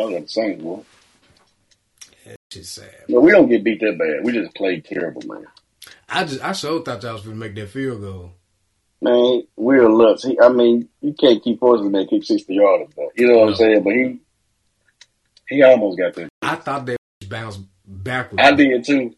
Y'all 0.00 0.10
got 0.10 0.22
the 0.22 0.28
Saints, 0.28 0.62
boy. 0.62 0.80
Shit 2.50 2.64
sad. 2.64 3.04
But 3.08 3.20
we 3.20 3.30
don't 3.32 3.48
get 3.48 3.62
beat 3.62 3.80
that 3.80 3.98
bad. 3.98 4.24
We 4.24 4.32
just 4.32 4.54
played 4.54 4.84
terrible, 4.84 5.22
man. 5.26 5.46
I 6.08 6.24
just 6.24 6.42
I 6.42 6.52
so 6.52 6.80
thought 6.80 7.02
y'all 7.02 7.12
was 7.14 7.22
gonna 7.22 7.36
make 7.36 7.54
that 7.56 7.68
field 7.68 8.00
goal. 8.00 8.32
Man, 9.02 9.42
we're 9.56 9.88
nuts. 9.88 10.24
He, 10.24 10.38
I 10.40 10.48
mean, 10.48 10.88
you 11.00 11.12
can't 11.12 11.42
keep 11.42 11.60
forcing 11.60 11.84
the 11.84 11.90
man 11.90 12.04
to 12.06 12.10
kick 12.10 12.24
sixty 12.24 12.54
yards, 12.54 12.92
but 12.96 13.08
you 13.14 13.26
know 13.26 13.38
what 13.38 13.44
No. 13.44 13.50
I'm 13.50 13.54
saying. 13.56 13.82
But 13.82 13.92
he, 13.92 14.18
he 15.48 15.62
almost 15.62 15.98
got 15.98 16.14
there. 16.14 16.28
I 16.42 16.56
thought 16.56 16.86
that 16.86 16.96
bounced 17.28 17.60
backwards. 17.86 18.42
I 18.42 18.52
did 18.52 18.84
too. 18.84 19.14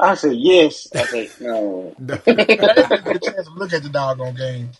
I 0.00 0.14
said 0.14 0.34
yes. 0.34 0.88
I 0.94 1.04
said 1.04 1.30
no. 1.40 1.94
I 2.00 2.02
didn't 2.02 2.50
a 2.50 3.18
chance 3.20 3.46
to 3.46 3.54
look 3.54 3.72
at 3.72 3.82
the 3.82 3.90
doggone 3.90 4.34
game. 4.34 4.70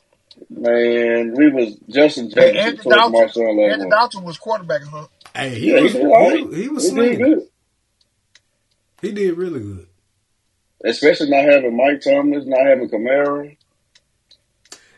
Man, 0.51 1.35
we 1.37 1.51
was 1.51 1.77
Justin 1.89 2.27
Hey, 2.31 2.53
Jefferson 2.53 2.57
Andy 2.59 2.77
towards 2.83 2.97
Dalton, 2.97 3.13
Marshawn 3.13 3.57
last 3.69 3.73
Andy. 3.81 3.91
Dalton 3.91 4.25
was 4.25 4.39
quarterbacking, 4.39 4.89
huh? 4.89 5.07
hey, 5.35 5.51
he 5.59 5.71
Yeah, 5.73 5.81
was 5.81 5.93
did 5.93 6.03
all 6.07 6.29
right. 6.31 6.47
he, 6.55 6.62
he 6.62 6.69
was 6.69 6.89
He 6.89 6.95
did 6.95 7.19
good, 7.19 7.43
He 9.02 9.12
did 9.12 9.37
really 9.37 9.61
good. 9.61 9.87
especially 10.85 11.30
not 11.30 11.45
having 11.45 11.77
Mike 11.77 12.01
Thomas, 12.02 12.45
not 12.47 12.66
having 12.66 12.88
Kamara. 12.88 13.57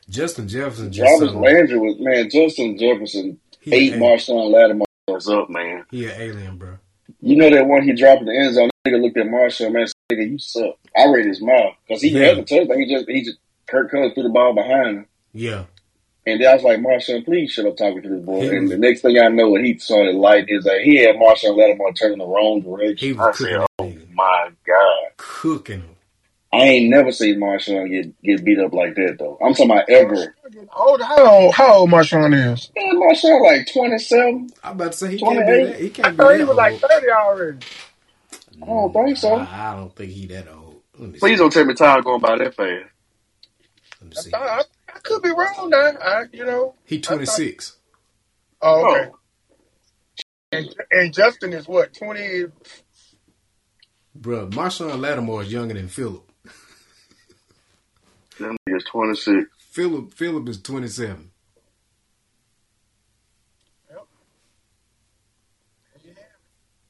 Justin 0.08 0.46
Jefferson 0.48 0.92
just 0.92 1.18
Jarvis. 1.20 1.34
Landry 1.34 1.78
was 1.78 1.96
man. 1.98 2.30
Justin 2.30 2.78
Jefferson 2.78 3.40
He 3.60 3.74
ate 3.74 3.92
an, 3.94 4.00
Marshawn 4.00 4.52
Lattimore 4.52 4.86
ass 5.10 5.28
up, 5.28 5.50
man. 5.50 5.84
he 5.90 6.06
an 6.06 6.12
alien, 6.20 6.56
bro. 6.58 6.78
You 7.20 7.36
know 7.36 7.50
that 7.50 7.66
one 7.66 7.82
he 7.82 7.92
dropped 7.92 8.20
in 8.20 8.26
the 8.26 8.36
end 8.36 8.54
zone. 8.54 8.70
Nigga 8.86 9.02
looked 9.02 9.16
at 9.16 9.26
Marshawn, 9.26 9.72
man. 9.72 9.86
said, 9.86 9.94
Nigga, 10.12 10.30
you 10.30 10.38
suck. 10.38 10.76
I 10.96 11.06
read 11.08 11.26
his 11.26 11.40
mouth 11.42 11.74
because 11.86 12.02
he 12.02 12.10
Yeah. 12.10 12.26
had 12.26 12.36
the 12.38 12.42
touchdown. 12.44 12.78
He 12.78 12.92
just 12.94 13.08
he 13.08 13.22
just 13.24 13.38
Kirk 13.68 13.90
Cousins 13.90 14.14
threw 14.14 14.22
the 14.22 14.28
ball 14.28 14.54
behind 14.54 14.98
him. 14.98 15.06
Yeah, 15.36 15.64
And 16.24 16.40
then 16.40 16.48
I 16.48 16.54
was 16.54 16.62
like, 16.64 16.78
Marshawn, 16.80 17.24
please 17.24 17.52
shut 17.52 17.66
up 17.66 17.76
talking 17.76 18.02
to 18.02 18.08
this 18.08 18.22
boy. 18.24 18.40
He 18.42 18.48
and 18.48 18.62
was- 18.62 18.70
the 18.70 18.78
next 18.78 19.02
thing 19.02 19.18
I 19.18 19.28
know, 19.28 19.50
when 19.50 19.64
he 19.64 19.78
saw 19.78 20.04
the 20.04 20.12
light, 20.12 20.46
is 20.48 20.64
that 20.64 20.80
he 20.82 20.96
had 20.96 21.16
Marshawn 21.16 21.56
Lattimore 21.56 21.92
turning 21.92 22.18
the 22.18 22.26
wrong 22.26 22.62
direction. 22.62 23.08
He 23.08 23.12
was 23.12 23.26
I 23.28 23.32
said, 23.32 23.56
oh 23.58 23.66
nigga. 23.84 24.14
my 24.14 24.50
God. 24.66 25.10
cooking 25.18 25.80
him. 25.82 25.90
I 26.52 26.58
ain't 26.62 26.90
never 26.90 27.12
seen 27.12 27.38
Marshawn 27.38 27.90
get, 27.90 28.22
get 28.22 28.44
beat 28.44 28.58
up 28.58 28.72
like 28.72 28.94
that, 28.94 29.16
though. 29.18 29.36
I'm 29.44 29.52
talking 29.52 29.70
about 29.72 29.90
ever. 29.90 30.34
Old, 30.74 31.02
how 31.02 31.26
old? 31.42 31.54
How 31.54 31.74
old 31.80 31.90
Marshawn 31.90 32.32
is? 32.34 32.70
Man, 32.76 32.96
Marshawn 32.96 33.42
like 33.44 33.70
27. 33.72 34.50
I'm 34.64 34.72
about 34.72 34.92
to 34.92 34.98
say 34.98 35.10
he 35.10 35.18
can't 35.18 35.46
be 35.46 35.52
28? 35.52 35.66
that. 35.66 35.80
He 35.80 35.86
I 35.86 35.90
can't 35.90 36.16
be 36.16 36.22
thought 36.22 36.28
that 36.28 36.38
he 36.38 36.44
was 36.44 36.56
like 36.56 36.80
thirty 36.80 37.06
already. 37.10 37.58
I 38.62 38.66
don't 38.66 38.92
think 38.92 39.16
so. 39.18 39.34
I, 39.36 39.72
I 39.72 39.76
don't 39.76 39.94
think 39.94 40.12
he 40.12 40.26
that 40.28 40.48
old. 40.48 40.82
Let 40.98 41.10
me 41.10 41.14
see. 41.14 41.18
Please 41.20 41.38
don't 41.38 41.52
tell 41.52 41.64
me 41.66 41.74
time 41.74 42.02
going 42.02 42.20
by 42.20 42.38
that 42.38 42.54
fast. 42.54 42.86
Let 44.00 44.10
me 44.10 44.16
I, 44.16 44.20
see. 44.20 44.30
thought, 44.30 44.48
I, 44.48 44.60
I 44.60 44.64
could 45.06 45.22
be 45.22 45.30
wrong 45.30 45.70
now. 45.70 45.92
I, 46.02 46.24
you 46.32 46.44
know. 46.44 46.74
He 46.84 47.00
26. 47.00 47.76
Oh, 48.62 48.84
okay. 48.86 49.10
Oh, 49.12 49.18
And, 50.52 50.74
and 50.90 51.12
Justin 51.14 51.52
is 51.52 51.68
what 51.68 51.94
twenty? 51.94 52.44
Bro, 54.14 54.48
Marshawn 54.48 55.00
Lattimore 55.00 55.42
is 55.42 55.52
younger 55.52 55.74
than 55.74 55.88
Philip. 55.88 56.30
them 58.38 58.56
niggas 58.68 58.86
26. 58.90 59.48
Philip 59.58 60.12
Philip 60.14 60.48
is 60.48 60.60
27. 60.62 61.30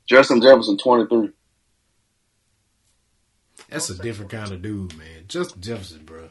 Justin 0.09 0.41
Jefferson, 0.41 0.79
23. 0.79 1.31
That's 3.69 3.91
a 3.91 3.99
different 3.99 4.31
kind 4.31 4.53
of 4.53 4.63
dude, 4.63 4.97
man. 4.97 5.25
Justin 5.27 5.61
Jefferson, 5.63 6.05
bro. 6.05 6.26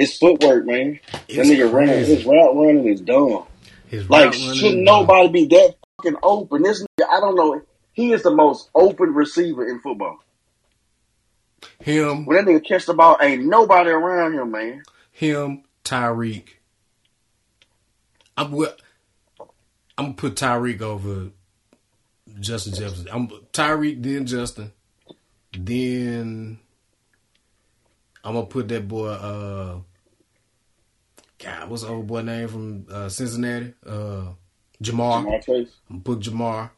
His 0.00 0.16
footwork, 0.16 0.64
man. 0.64 0.98
That 1.12 1.28
It's 1.28 1.50
nigga 1.50 1.70
running, 1.70 2.06
his 2.06 2.24
route 2.24 2.56
running 2.56 2.86
is 2.86 3.02
dumb. 3.02 3.44
His 3.86 4.08
Like, 4.08 4.32
should 4.32 4.78
nobody 4.78 5.28
be 5.28 5.44
that 5.48 5.74
fucking 5.98 6.18
open? 6.22 6.62
This 6.62 6.80
nigga, 6.80 7.06
I 7.10 7.20
don't 7.20 7.34
know. 7.34 7.60
He 7.92 8.14
is 8.14 8.22
the 8.22 8.30
most 8.30 8.70
open 8.74 9.12
receiver 9.12 9.68
in 9.68 9.78
football. 9.80 10.20
him, 11.82 12.24
When 12.24 12.42
that 12.42 12.50
nigga 12.50 12.66
catch 12.66 12.86
the 12.86 12.94
ball, 12.94 13.18
ain't 13.20 13.44
nobody 13.44 13.90
around 13.90 14.32
him, 14.32 14.50
man. 14.50 14.82
him, 15.12 15.64
Tyreek. 15.84 16.48
I'm 18.38 18.54
I'm 18.54 18.68
gonna 19.98 20.14
put 20.14 20.36
Tyreek 20.36 20.80
over 20.80 21.28
Justin 22.40 22.72
Jefferson. 22.72 23.08
I'm 23.12 23.28
Tyreek, 23.52 24.02
then 24.02 24.24
Justin, 24.24 24.72
then 25.52 26.58
I'm 28.24 28.32
gonna 28.32 28.46
put 28.46 28.68
that 28.68 28.88
boy. 28.88 29.08
uh 29.08 29.80
God, 31.42 31.70
what's 31.70 31.82
the 31.82 31.88
old 31.88 32.06
boy 32.06 32.22
name 32.22 32.48
from 32.48 32.86
uh, 32.90 33.08
Cincinnati? 33.08 33.72
Uh, 33.84 34.32
Ja'Marr. 34.82 35.24
Ja'Marr 35.24 35.44
Chase. 35.44 35.70
I'm 35.88 36.00
gonna 36.00 36.20
Ja'Marr. 36.20 36.70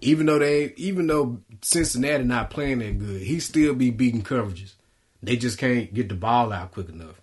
Even 0.00 0.26
though 0.26 0.38
they, 0.38 0.72
even 0.76 1.06
though 1.06 1.40
Cincinnati 1.62 2.24
not 2.24 2.50
playing 2.50 2.78
that 2.78 2.98
good, 2.98 3.22
he 3.22 3.40
still 3.40 3.74
be 3.74 3.90
beating 3.90 4.22
coverages. 4.22 4.74
They 5.22 5.36
just 5.36 5.58
can't 5.58 5.92
get 5.92 6.08
the 6.08 6.14
ball 6.14 6.52
out 6.52 6.72
quick 6.72 6.88
enough. 6.88 7.20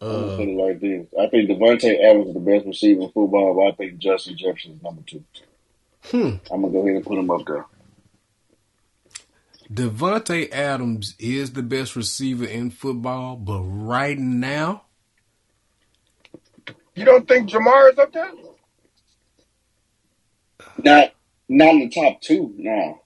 I'm 0.00 0.08
Uh, 0.08 0.36
put 0.36 0.48
it 0.48 0.56
like 0.56 0.80
this. 0.80 1.06
I 1.18 1.26
think 1.28 1.50
Davante 1.50 2.00
Adams 2.02 2.28
is 2.28 2.34
the 2.34 2.40
best 2.40 2.66
receiver 2.66 3.02
in 3.02 3.10
football, 3.10 3.54
but 3.54 3.62
I 3.62 3.72
think 3.72 3.98
Justin 3.98 4.36
Jefferson 4.36 4.72
is 4.72 4.82
number 4.82 5.02
two. 5.06 5.24
hmm. 6.04 6.36
I'm 6.52 6.62
gonna 6.62 6.70
go 6.72 6.80
ahead 6.80 6.96
and 6.96 7.04
put 7.04 7.18
him 7.18 7.30
up 7.30 7.44
there. 7.46 7.66
Davante 9.72 10.50
Adams 10.50 11.14
is 11.18 11.52
the 11.52 11.62
best 11.62 11.94
receiver 11.96 12.46
in 12.46 12.70
football, 12.70 13.36
but 13.36 13.60
right 13.60 14.18
now, 14.18 14.84
You 16.98 17.04
don't 17.04 17.28
think 17.28 17.48
Ja'Marr 17.48 17.92
is 17.92 17.98
up 18.00 18.12
there? 18.12 18.28
Not 20.82 21.12
not 21.48 21.74
in 21.74 21.78
the 21.80 21.90
top 21.90 22.20
two 22.20 22.52
now. 22.56 23.02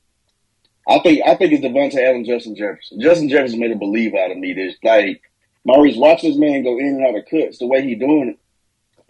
I 0.88 0.98
think 1.00 1.20
I 1.26 1.34
think 1.36 1.52
it's 1.52 1.62
Davante 1.62 1.96
Adams, 1.98 2.26
Justin 2.26 2.56
Jefferson. 2.56 3.00
Justin 3.02 3.28
Jefferson 3.28 3.60
made 3.60 3.70
a 3.70 3.76
believe 3.76 4.14
out 4.14 4.30
of 4.30 4.38
me. 4.38 4.54
This 4.54 4.76
like 4.82 5.20
Maurice, 5.66 5.96
watch 5.98 6.22
this 6.22 6.36
man 6.38 6.62
go 6.64 6.78
in 6.78 6.86
and 6.86 7.06
out 7.06 7.16
of 7.18 7.26
cuts. 7.30 7.58
The 7.58 7.66
way 7.66 7.82
he 7.82 7.94
doing 7.94 8.30
it, 8.30 8.38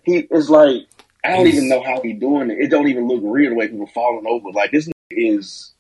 he 0.03 0.27
is 0.35 0.51
like 0.51 0.87
I 1.25 1.37
don't 1.37 1.47
He's- 1.47 1.59
even 1.59 1.69
know 1.69 1.83
how 1.85 2.01
he 2.03 2.13
doing 2.15 2.51
it. 2.51 2.59
It 2.59 2.69
don't 2.69 2.89
even 2.89 3.07
look 3.07 3.21
real 3.23 3.51
the 3.51 3.57
way 3.57 3.69
people 3.69 3.87
falling 3.87 4.27
over. 4.27 4.51
Like 4.51 4.73
this 4.73 4.89
is. 5.13 5.73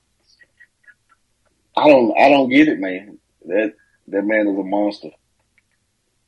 I 1.76 1.88
don't 1.88 2.16
I 2.16 2.28
don't 2.28 2.48
get 2.50 2.68
it, 2.68 2.78
man. 2.78 3.18
That 3.46 3.74
that 4.08 4.22
man 4.24 4.46
is 4.46 4.56
a 4.56 4.62
monster. 4.62 5.10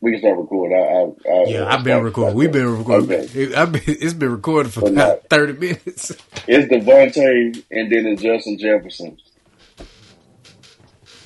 We 0.05 0.11
can 0.11 0.21
start 0.21 0.37
recording. 0.37 0.77
I, 0.77 1.31
I, 1.31 1.35
I, 1.35 1.45
yeah, 1.47 1.75
I've 1.75 1.83
been 1.83 2.03
recording. 2.03 2.37
We've 2.37 2.53
been 2.53 2.77
recording. 2.77 3.11
Okay. 3.11 3.55
I've 3.55 3.73
been, 3.73 3.81
it's 3.87 4.13
been 4.13 4.33
recorded 4.33 4.71
for 4.71 4.81
about 4.81 4.93
not- 4.93 5.29
thirty 5.31 5.55
minutes. 5.55 6.13
It's 6.47 6.71
Davante 6.71 7.65
and 7.71 7.91
then 7.91 8.07
it's 8.09 8.21
Justin 8.21 8.59
Jefferson. 8.59 9.17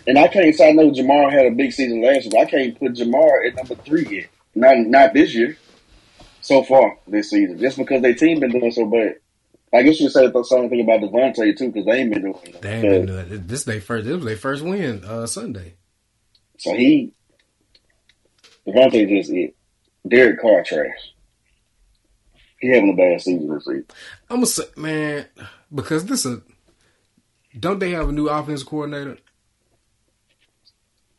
And 0.06 0.16
I 0.16 0.28
can't 0.28 0.54
say 0.54 0.68
I 0.68 0.72
know 0.72 0.92
Ja'Marr 0.92 1.32
had 1.32 1.46
a 1.46 1.50
big 1.50 1.72
season 1.72 2.02
last 2.02 2.22
year, 2.22 2.30
but 2.30 2.38
I 2.38 2.44
can't 2.44 2.78
put 2.78 2.92
Ja'Marr 2.92 3.48
at 3.48 3.56
number 3.56 3.74
three 3.74 4.06
yet. 4.08 4.26
Not 4.54 4.78
not 4.78 5.12
this 5.12 5.34
year. 5.34 5.58
So 6.40 6.62
far 6.62 6.98
this 7.08 7.30
season. 7.30 7.58
Just 7.58 7.78
because 7.78 8.00
their 8.00 8.14
team 8.14 8.38
been 8.38 8.52
doing 8.52 8.70
so 8.70 8.86
bad. 8.86 9.16
I 9.74 9.82
guess 9.82 9.98
you 9.98 10.08
said 10.08 10.32
the 10.32 10.44
same 10.44 10.70
thing 10.70 10.82
about 10.82 11.00
Davante 11.00 11.56
too, 11.58 11.72
because 11.72 11.84
they 11.84 12.02
ain't 12.02 12.12
been 12.12 12.22
doing 12.22 12.38
it. 12.44 12.62
They 12.62 12.74
ain't 12.74 12.88
been 12.88 13.06
doing 13.06 13.32
it. 13.32 13.48
This 13.48 13.64
they 13.64 13.80
first. 13.80 14.06
This 14.06 14.14
was 14.14 14.24
their 14.24 14.36
first 14.36 14.62
win 14.62 15.04
uh, 15.04 15.26
Sunday. 15.26 15.74
So 16.58 16.74
he 16.74 17.12
Davante 18.68 19.08
just 19.08 19.30
it. 19.30 19.54
Derek 20.06 20.40
Carr 20.40 20.62
trash. 20.64 21.14
He 22.60 22.68
having 22.68 22.92
a 22.92 22.96
bad 22.96 23.20
season 23.20 23.48
this 23.48 23.64
season. 23.64 23.86
I'm 24.28 24.36
gonna 24.36 24.46
say, 24.46 24.64
man, 24.76 25.26
because 25.74 26.04
this 26.06 26.26
a 26.26 26.42
don't 27.58 27.78
they 27.78 27.90
have 27.90 28.08
a 28.08 28.12
new 28.12 28.28
offensive 28.28 28.66
coordinator? 28.68 29.18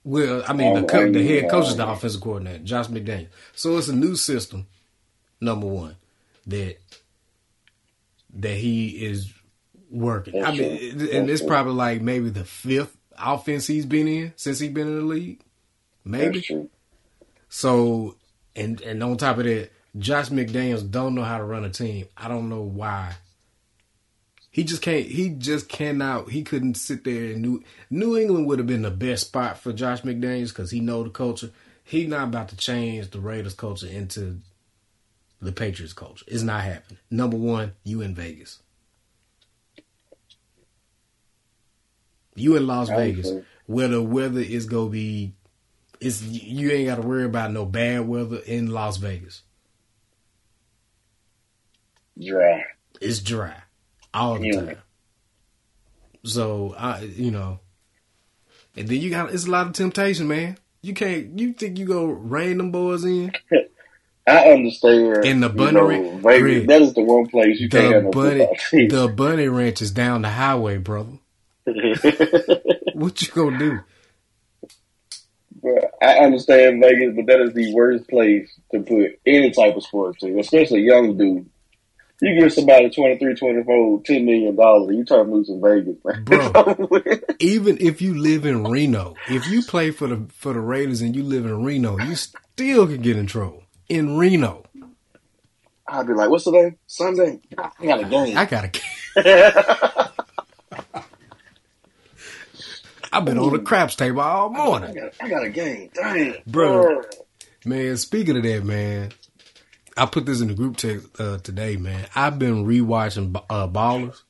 Well, 0.03 0.43
I 0.47 0.53
mean, 0.53 0.73
the, 0.73 0.81
oh, 0.81 0.85
co- 0.85 1.11
the 1.11 1.25
head 1.25 1.49
coach 1.49 1.67
is 1.67 1.75
the 1.75 1.87
offensive 1.87 2.21
coordinator, 2.21 2.63
Josh 2.63 2.87
McDaniel. 2.87 3.27
So 3.53 3.77
it's 3.77 3.89
a 3.89 3.95
new 3.95 4.15
system. 4.15 4.67
Number 5.41 5.67
one, 5.67 5.95
that 6.47 6.77
that 8.35 8.55
he 8.55 9.05
is 9.05 9.33
working. 9.89 10.43
I 10.43 10.51
mean, 10.51 10.97
That's 10.97 11.11
and 11.11 11.29
it's 11.29 11.41
true. 11.41 11.47
probably 11.47 11.73
like 11.73 12.01
maybe 12.01 12.29
the 12.29 12.43
fifth 12.43 12.95
offense 13.17 13.67
he's 13.67 13.85
been 13.85 14.07
in 14.07 14.33
since 14.35 14.59
he's 14.59 14.71
been 14.71 14.87
in 14.87 14.95
the 14.99 15.05
league. 15.05 15.41
Maybe. 16.03 16.69
So, 17.49 18.15
and 18.55 18.79
and 18.81 19.03
on 19.03 19.17
top 19.17 19.39
of 19.39 19.43
that, 19.45 19.71
Josh 19.97 20.29
McDaniels 20.29 20.89
don't 20.89 21.15
know 21.15 21.23
how 21.23 21.39
to 21.39 21.43
run 21.43 21.65
a 21.65 21.69
team. 21.69 22.05
I 22.15 22.27
don't 22.27 22.47
know 22.47 22.61
why. 22.61 23.15
He 24.51 24.63
just 24.63 24.81
can't. 24.81 25.05
He 25.05 25.29
just 25.29 25.67
cannot. 25.69 26.29
He 26.29 26.43
couldn't 26.43 26.75
sit 26.75 27.03
there 27.03 27.31
and 27.33 27.41
New 27.41 27.63
New 27.89 28.17
England 28.17 28.47
would 28.47 28.59
have 28.59 28.67
been 28.67 28.83
the 28.83 28.91
best 28.91 29.27
spot 29.27 29.57
for 29.59 29.73
Josh 29.73 30.01
McDaniels 30.01 30.49
because 30.49 30.71
he 30.71 30.79
know 30.79 31.03
the 31.03 31.09
culture. 31.09 31.51
He 31.83 32.05
not 32.05 32.25
about 32.25 32.49
to 32.49 32.55
change 32.55 33.09
the 33.09 33.19
Raiders 33.19 33.53
culture 33.55 33.87
into 33.87 34.39
the 35.41 35.51
Patriots 35.51 35.93
culture. 35.93 36.25
It's 36.27 36.43
not 36.43 36.61
happening. 36.61 36.99
Number 37.09 37.37
one, 37.37 37.73
you 37.83 38.01
in 38.01 38.13
Vegas. 38.13 38.59
You 42.35 42.55
in 42.55 42.67
Las 42.67 42.89
Vegas, 42.89 43.31
where 43.65 43.87
the 43.87 44.01
weather 44.01 44.39
is 44.39 44.65
gonna 44.65 44.89
be 44.89 45.33
it's 45.99 46.21
you 46.21 46.71
ain't 46.71 46.87
got 46.87 46.95
to 46.95 47.01
worry 47.07 47.25
about 47.25 47.51
no 47.51 47.65
bad 47.65 48.07
weather 48.07 48.39
in 48.45 48.69
Las 48.71 48.97
Vegas. 48.97 49.41
Dry. 52.21 52.63
It's 53.01 53.19
dry. 53.19 53.55
all 54.13 54.39
the 54.39 54.47
Yeah. 54.47 54.61
time. 54.61 54.77
So 56.25 56.75
I, 56.77 57.01
you 57.01 57.31
know, 57.31 57.59
and 58.75 58.87
then 58.87 58.99
you 58.99 59.09
got 59.09 59.33
it's 59.33 59.45
a 59.47 59.51
lot 59.51 59.67
of 59.67 59.73
temptation, 59.73 60.27
man. 60.27 60.57
You 60.81 60.93
can't. 60.93 61.37
You 61.39 61.53
think 61.53 61.77
you 61.77 61.85
go 61.85 62.05
rein 62.05 62.57
them 62.57 62.71
boys 62.71 63.03
in? 63.05 63.31
I 64.27 64.49
understand. 64.51 65.25
In 65.25 65.39
the 65.39 65.47
you 65.49 65.53
bunny 65.55 65.71
know, 65.73 65.87
ranch- 65.87 66.67
that 66.67 66.81
is 66.81 66.93
the 66.93 67.01
one 67.01 67.27
place 67.27 67.59
you 67.59 67.69
can't 67.69 67.93
have 67.93 68.03
The 68.03 68.09
no 68.09 68.11
bunny, 68.11 68.47
the 68.87 69.07
bunny 69.07 69.47
ranch 69.47 69.81
is 69.81 69.91
down 69.91 70.21
the 70.23 70.29
highway, 70.29 70.77
brother. 70.77 71.17
What 72.93 73.21
you 73.21 73.29
gonna 73.33 73.57
do? 73.57 73.79
I 76.01 76.19
understand 76.19 76.81
Vegas, 76.81 77.15
but 77.15 77.25
that 77.27 77.41
is 77.41 77.53
the 77.53 77.73
worst 77.73 78.07
place 78.07 78.49
to 78.71 78.79
put 78.81 79.19
any 79.25 79.51
type 79.51 79.75
of 79.75 79.83
sports 79.83 80.19
team, 80.19 80.39
especially 80.39 80.81
young 80.81 81.17
dude. 81.17 81.49
You 82.21 82.37
give 82.37 82.51
somebody 82.51 82.89
23, 82.89 83.35
24, 83.35 84.01
$10 84.01 84.25
million, 84.25 84.97
you 84.97 85.05
try 85.05 85.17
to 85.17 85.23
move 85.23 85.45
to 85.47 85.59
Vegas, 85.61 85.97
man. 86.03 86.23
Bro. 86.25 86.99
Even 87.39 87.77
if 87.79 88.01
you 88.01 88.17
live 88.17 88.45
in 88.45 88.65
Reno, 88.65 89.15
if 89.29 89.47
you 89.47 89.63
play 89.63 89.91
for 89.91 90.07
the 90.07 90.25
for 90.33 90.53
the 90.53 90.59
Raiders 90.59 91.01
and 91.01 91.15
you 91.15 91.23
live 91.23 91.45
in 91.45 91.63
Reno, 91.63 91.97
you 91.97 92.15
still 92.15 92.87
can 92.87 93.01
get 93.01 93.15
in 93.15 93.25
trouble 93.25 93.63
in 93.87 94.17
Reno. 94.17 94.63
I'd 95.87 96.07
be 96.07 96.13
like, 96.13 96.29
what's 96.29 96.43
the 96.43 96.51
name? 96.51 96.77
Sunday? 96.87 97.39
I 97.57 97.85
got 97.85 98.01
a 98.01 98.05
game. 98.05 98.37
I 98.37 98.45
gotta. 98.45 98.79
I've 103.11 103.25
been 103.25 103.37
on 103.37 103.53
the 103.53 103.59
craps 103.59 103.95
table 103.95 104.21
all 104.21 104.53
I 104.53 104.57
morning, 104.57 104.93
got, 104.93 105.13
I 105.19 105.29
got 105.29 105.43
a 105.43 105.49
game. 105.49 105.89
Dang. 105.93 106.35
Bro. 106.45 106.99
Uh, 106.99 107.03
man. 107.65 107.97
Speaking 107.97 108.37
of 108.37 108.43
that, 108.43 108.63
man, 108.63 109.11
I 109.97 110.05
put 110.05 110.25
this 110.25 110.41
in 110.41 110.47
the 110.47 110.53
group 110.53 110.77
text 110.77 111.07
uh, 111.19 111.37
today, 111.39 111.77
man. 111.77 112.07
I've 112.15 112.39
been 112.39 112.65
rewatching 112.65 113.35
uh, 113.49 113.67
Ballers. 113.67 114.21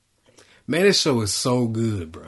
Man, 0.67 0.83
this 0.83 1.01
show 1.01 1.21
is 1.21 1.33
so 1.33 1.67
good, 1.67 2.11
bro. 2.11 2.25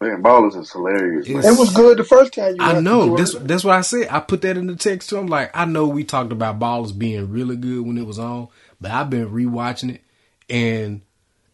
Man, 0.00 0.22
Ballers 0.22 0.56
is 0.56 0.70
hilarious. 0.70 1.28
Man. 1.28 1.44
It 1.44 1.58
was 1.58 1.72
good 1.72 1.98
the 1.98 2.04
first 2.04 2.32
time 2.32 2.54
you 2.54 2.58
I 2.60 2.74
watched 2.74 2.84
know. 2.84 3.14
it. 3.14 3.18
That's 3.18 3.34
that's 3.34 3.64
what 3.64 3.76
I 3.76 3.80
said. 3.80 4.06
I 4.10 4.20
put 4.20 4.42
that 4.42 4.56
in 4.56 4.68
the 4.68 4.76
text 4.76 5.10
too. 5.10 5.18
I'm 5.18 5.26
like, 5.26 5.50
I 5.54 5.64
know 5.64 5.88
we 5.88 6.04
talked 6.04 6.30
about 6.30 6.60
Ballers 6.60 6.96
being 6.96 7.30
really 7.30 7.56
good 7.56 7.84
when 7.84 7.98
it 7.98 8.06
was 8.06 8.18
on, 8.18 8.48
but 8.80 8.92
I've 8.92 9.10
been 9.10 9.28
rewatching 9.28 9.96
it, 9.96 10.02
and 10.48 11.02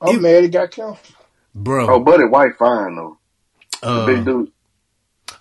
I'm 0.01 0.21
mad 0.21 0.45
it 0.45 0.49
got 0.49 0.71
canceled. 0.71 0.99
Bro, 1.55 1.85
oh, 1.85 2.01
bro, 2.01 2.01
Buddy 2.01 2.25
White 2.25 2.57
fine, 2.59 2.97
though. 2.97 3.17
Uh, 3.85 4.07
big 4.07 4.25
dude. 4.25 4.51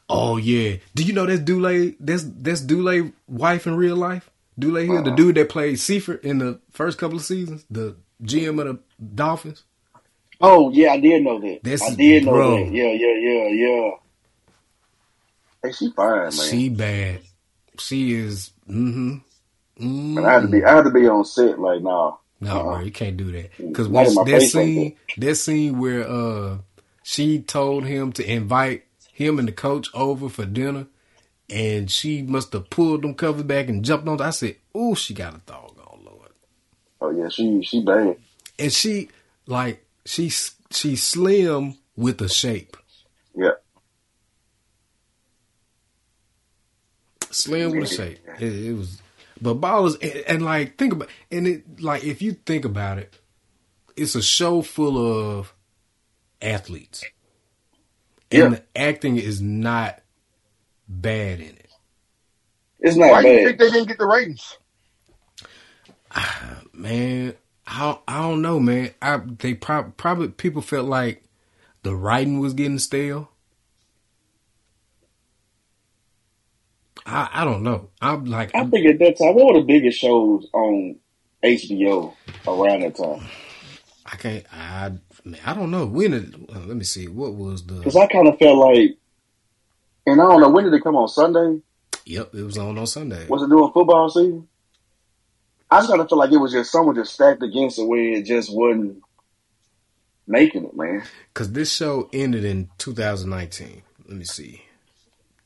oh 0.10 0.38
yeah. 0.38 0.76
Do 0.96 1.04
you 1.04 1.14
know 1.14 1.26
that's 1.26 1.42
Dule? 1.42 1.94
That's 2.00 2.24
that's 2.24 2.62
Dule 2.62 3.12
wife 3.28 3.66
in 3.68 3.76
real 3.76 3.96
life. 3.96 4.30
Dule 4.58 4.76
Hill, 4.86 5.02
the 5.04 5.12
dude 5.12 5.36
that 5.36 5.50
played 5.50 5.80
Seifert 5.80 6.24
in 6.24 6.38
the 6.38 6.60
first 6.72 6.98
couple 7.00 7.18
of 7.18 7.24
seasons, 7.24 7.66
the 7.72 7.96
GM 8.24 8.60
of 8.62 8.68
the 8.68 8.80
Dolphins. 9.16 9.64
Oh, 10.40 10.70
yeah, 10.72 10.92
I 10.92 11.00
did 11.00 11.24
know 11.24 11.40
that. 11.40 11.64
That's- 11.64 11.82
I 11.82 11.96
did 11.96 12.26
know 12.26 12.32
bro. 12.34 12.58
that. 12.66 12.72
Yeah, 12.72 12.92
yeah, 12.92 13.16
yeah, 13.18 13.48
yeah. 13.48 13.92
Hey, 15.64 15.72
she 15.72 15.90
fine, 15.92 16.18
man. 16.24 16.32
She 16.32 16.70
bad. 16.70 17.22
She 17.80 18.14
is. 18.14 18.52
Mm-hmm. 18.70 19.14
mm 19.80 20.14
Man, 20.16 20.26
I 20.26 20.34
had 20.34 20.42
to 20.42 20.48
be, 20.50 20.64
I 20.64 20.76
had 20.76 20.84
to 20.84 20.92
be 20.92 21.08
on 21.08 21.24
set. 21.26 21.60
Like, 21.60 21.82
nah. 21.82 22.18
No, 22.42 22.52
Uh-uh. 22.52 22.64
bro, 22.64 22.80
you 22.82 22.92
can't 22.92 23.16
do 23.16 23.32
that. 23.32 23.52
Because 23.58 23.88
Not 23.90 24.26
that 24.28 24.42
scene, 24.42 24.98
that 25.18 25.36
scene 25.36 25.80
where 25.80 26.08
uh 26.08 26.58
she 27.04 27.40
told 27.42 27.86
him 27.86 28.12
to 28.14 28.30
invite 28.30 28.86
him 29.12 29.38
and 29.38 29.48
the 29.48 29.52
coach 29.52 29.90
over 29.94 30.30
for 30.30 30.46
dinner, 30.46 30.88
and 31.50 31.92
she 31.92 32.22
must 32.24 32.52
have 32.54 32.70
pulled 32.70 33.04
them 33.04 33.14
covers 33.14 33.44
back 33.44 33.68
and 33.70 33.86
jumped 33.86 34.08
on. 34.08 34.20
I 34.22 34.32
said, 34.32 34.56
"Ooh, 34.76 34.96
she 34.96 35.14
got 35.14 35.36
a 35.36 35.42
dog 35.46 35.78
on, 35.86 36.04
Lord." 36.06 36.32
Oh 37.02 37.12
yeah, 37.12 37.30
she 37.30 37.62
she 37.64 37.84
bad. 37.84 38.18
And 38.58 38.72
she 38.72 39.10
like 39.46 39.86
she's 40.06 40.56
she's 40.72 41.04
slim 41.04 41.76
with 41.96 42.22
a 42.22 42.30
shape, 42.30 42.76
Yeah. 43.36 43.52
slim 47.30 47.72
with 47.72 47.92
a 47.92 47.96
shape. 47.96 48.20
It, 48.40 48.68
it 48.68 48.74
was, 48.74 49.02
but 49.42 49.60
ballers 49.60 50.02
and, 50.02 50.24
and 50.28 50.46
like 50.46 50.78
think 50.78 50.94
about 50.94 51.10
and 51.32 51.48
it 51.48 51.82
like 51.82 52.04
if 52.04 52.22
you 52.22 52.34
think 52.34 52.66
about 52.66 52.98
it, 53.00 53.14
it's 53.96 54.16
a 54.16 54.22
show 54.22 54.62
full 54.62 54.98
of 54.98 55.54
athletes, 56.44 57.04
and 58.32 58.44
Yeah. 58.44 58.50
the 58.50 58.64
acting 58.76 59.18
is 59.18 59.42
not 59.42 60.02
bad 60.88 61.40
in 61.40 61.56
it. 61.56 61.70
It's 62.80 62.98
not 62.98 63.12
Why 63.12 63.22
do 63.24 63.30
you 63.30 63.46
think 63.46 63.60
they 63.60 63.72
didn't 63.72 63.88
get 63.88 63.98
the 63.98 64.06
ratings? 64.06 64.58
Ah, 66.16 66.62
man, 66.74 67.34
I 67.66 67.98
I 68.08 68.22
don't 68.22 68.42
know, 68.42 68.60
man. 68.60 68.92
I 69.02 69.18
they 69.18 69.54
prob- 69.54 69.96
probably 69.98 70.28
people 70.28 70.62
felt 70.62 70.88
like 70.88 71.24
the 71.84 71.96
writing 71.96 72.40
was 72.40 72.54
getting 72.54 72.80
stale. 72.80 73.30
I 77.06 77.30
I 77.34 77.46
don't 77.46 77.64
know. 77.64 77.90
I'm 78.02 78.26
like 78.26 78.54
I 78.56 78.66
think 78.66 78.86
at 78.86 79.00
that 79.00 79.18
time, 79.18 79.36
what 79.36 79.54
were 79.54 79.60
the 79.62 79.66
biggest 79.66 80.00
shows 80.00 80.48
on 80.54 80.98
HBO 81.44 82.14
around 82.48 82.82
that 82.82 82.96
time? 82.96 83.28
I 84.06 84.16
can't. 84.18 84.46
I 84.54 84.92
man, 85.26 85.40
I 85.46 85.54
don't 85.54 85.72
know. 85.72 85.86
When 85.86 86.12
did? 86.12 86.34
uh, 86.54 86.60
let 86.60 86.78
me 86.78 86.84
see. 86.84 87.08
What 87.08 87.34
was 87.36 87.66
the? 87.66 87.76
Because? 87.76 87.96
I 87.96 88.08
kind 88.08 88.28
of 88.28 88.38
felt 88.40 88.58
like, 88.58 88.98
and 90.06 90.22
I 90.22 90.26
don't 90.28 90.42
know 90.42 90.50
when 90.50 90.66
did 90.66 90.74
it 90.74 90.84
come 90.84 90.96
on 90.96 91.08
Sunday? 91.08 91.62
Yep, 92.06 92.36
it 92.36 92.44
was 92.44 92.58
on 92.58 92.78
on 92.78 92.88
Sunday. 92.88 93.28
Was 93.28 93.42
it 93.44 93.50
during 93.50 93.72
football 93.72 94.10
season? 94.10 94.48
I 95.72 95.78
just 95.80 95.90
kind 95.90 96.02
of 96.02 96.10
feel 96.10 96.18
like 96.20 96.32
it 96.32 96.38
was 96.38 96.52
just 96.52 96.72
someone 96.72 96.96
just 96.96 97.14
stacked 97.14 97.42
against 97.42 97.80
it 97.80 97.86
where 97.88 98.00
it 98.18 98.26
just 98.26 98.54
wasn't 98.54 99.02
making 100.28 100.66
it, 100.66 100.76
man. 100.76 101.04
Because 101.34 101.52
this 101.52 101.74
show 101.74 102.10
ended 102.14 102.46
in 102.46 102.70
2019. 102.78 103.82
Let 104.08 104.18
me 104.18 104.26
see. 104.26 104.62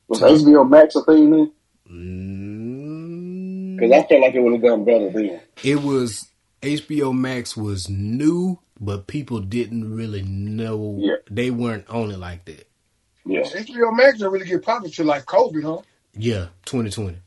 Was 0.09 0.19
HBO 0.21 0.67
Max 0.69 0.95
a 0.95 1.03
thing 1.03 1.29
then? 1.31 1.51
Mm, 2.57 3.75
Because 3.79 3.91
I 3.91 4.07
felt 4.07 4.21
like 4.21 4.35
it 4.35 4.39
would 4.41 4.53
have 4.53 4.61
done 4.61 4.83
better 4.85 5.09
then. 5.11 5.39
it 5.63 5.81
was 5.81 6.27
HBO 6.67 7.17
Max 7.17 7.55
was 7.55 7.89
new, 7.89 8.59
but 8.79 9.07
people 9.07 9.39
didn't 9.39 9.95
really 9.95 10.21
know. 10.23 10.97
Yeah. 10.99 11.15
They 11.29 11.49
weren't 11.51 11.87
on 11.89 12.11
it 12.11 12.19
like 12.19 12.45
that. 12.45 12.67
Yeah. 13.25 13.41
HBO 13.41 13.95
Max 13.95 14.17
didn't 14.19 14.31
really 14.33 14.45
get 14.47 14.63
popular 14.63 14.89
till 14.89 15.05
like 15.05 15.25
COVID, 15.25 15.63
huh? 15.63 15.81
Yeah, 16.13 16.47
2020. 16.65 17.17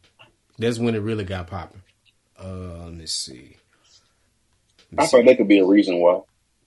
That's 0.58 0.78
when 0.78 0.94
it 0.94 0.98
really 1.00 1.24
got 1.24 1.46
popping. 1.46 1.82
Uh, 2.42 2.84
let 2.84 2.92
me 2.94 3.06
see. 3.06 3.56
Let 4.92 5.00
I 5.02 5.06
see. 5.06 5.10
thought 5.16 5.26
that 5.26 5.36
could 5.36 5.48
be 5.48 5.58
a 5.58 5.66
reason 5.66 5.98
why. 6.00 6.20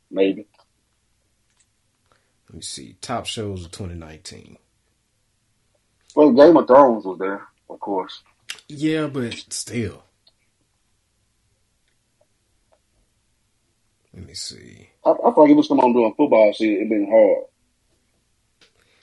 Maybe. 0.09 0.47
Let 2.49 2.55
me 2.55 2.61
see. 2.61 2.95
Top 3.01 3.25
shows 3.25 3.65
of 3.65 3.71
2019. 3.71 4.57
Well, 6.15 6.31
Game 6.31 6.55
of 6.57 6.67
Thrones 6.67 7.05
was 7.05 7.17
there, 7.17 7.47
of 7.69 7.79
course. 7.79 8.21
Yeah, 8.67 9.07
but 9.07 9.33
still. 9.49 10.03
Let 14.13 14.25
me 14.27 14.33
see. 14.33 14.89
I, 15.05 15.11
I 15.11 15.15
feel 15.33 15.43
like 15.43 15.51
it 15.51 15.55
was 15.55 15.67
come 15.67 15.79
on 15.79 15.93
during 15.93 16.13
football 16.13 16.53
season. 16.53 16.75
It'd 16.77 16.89
been 16.89 17.09
hard. 17.09 17.45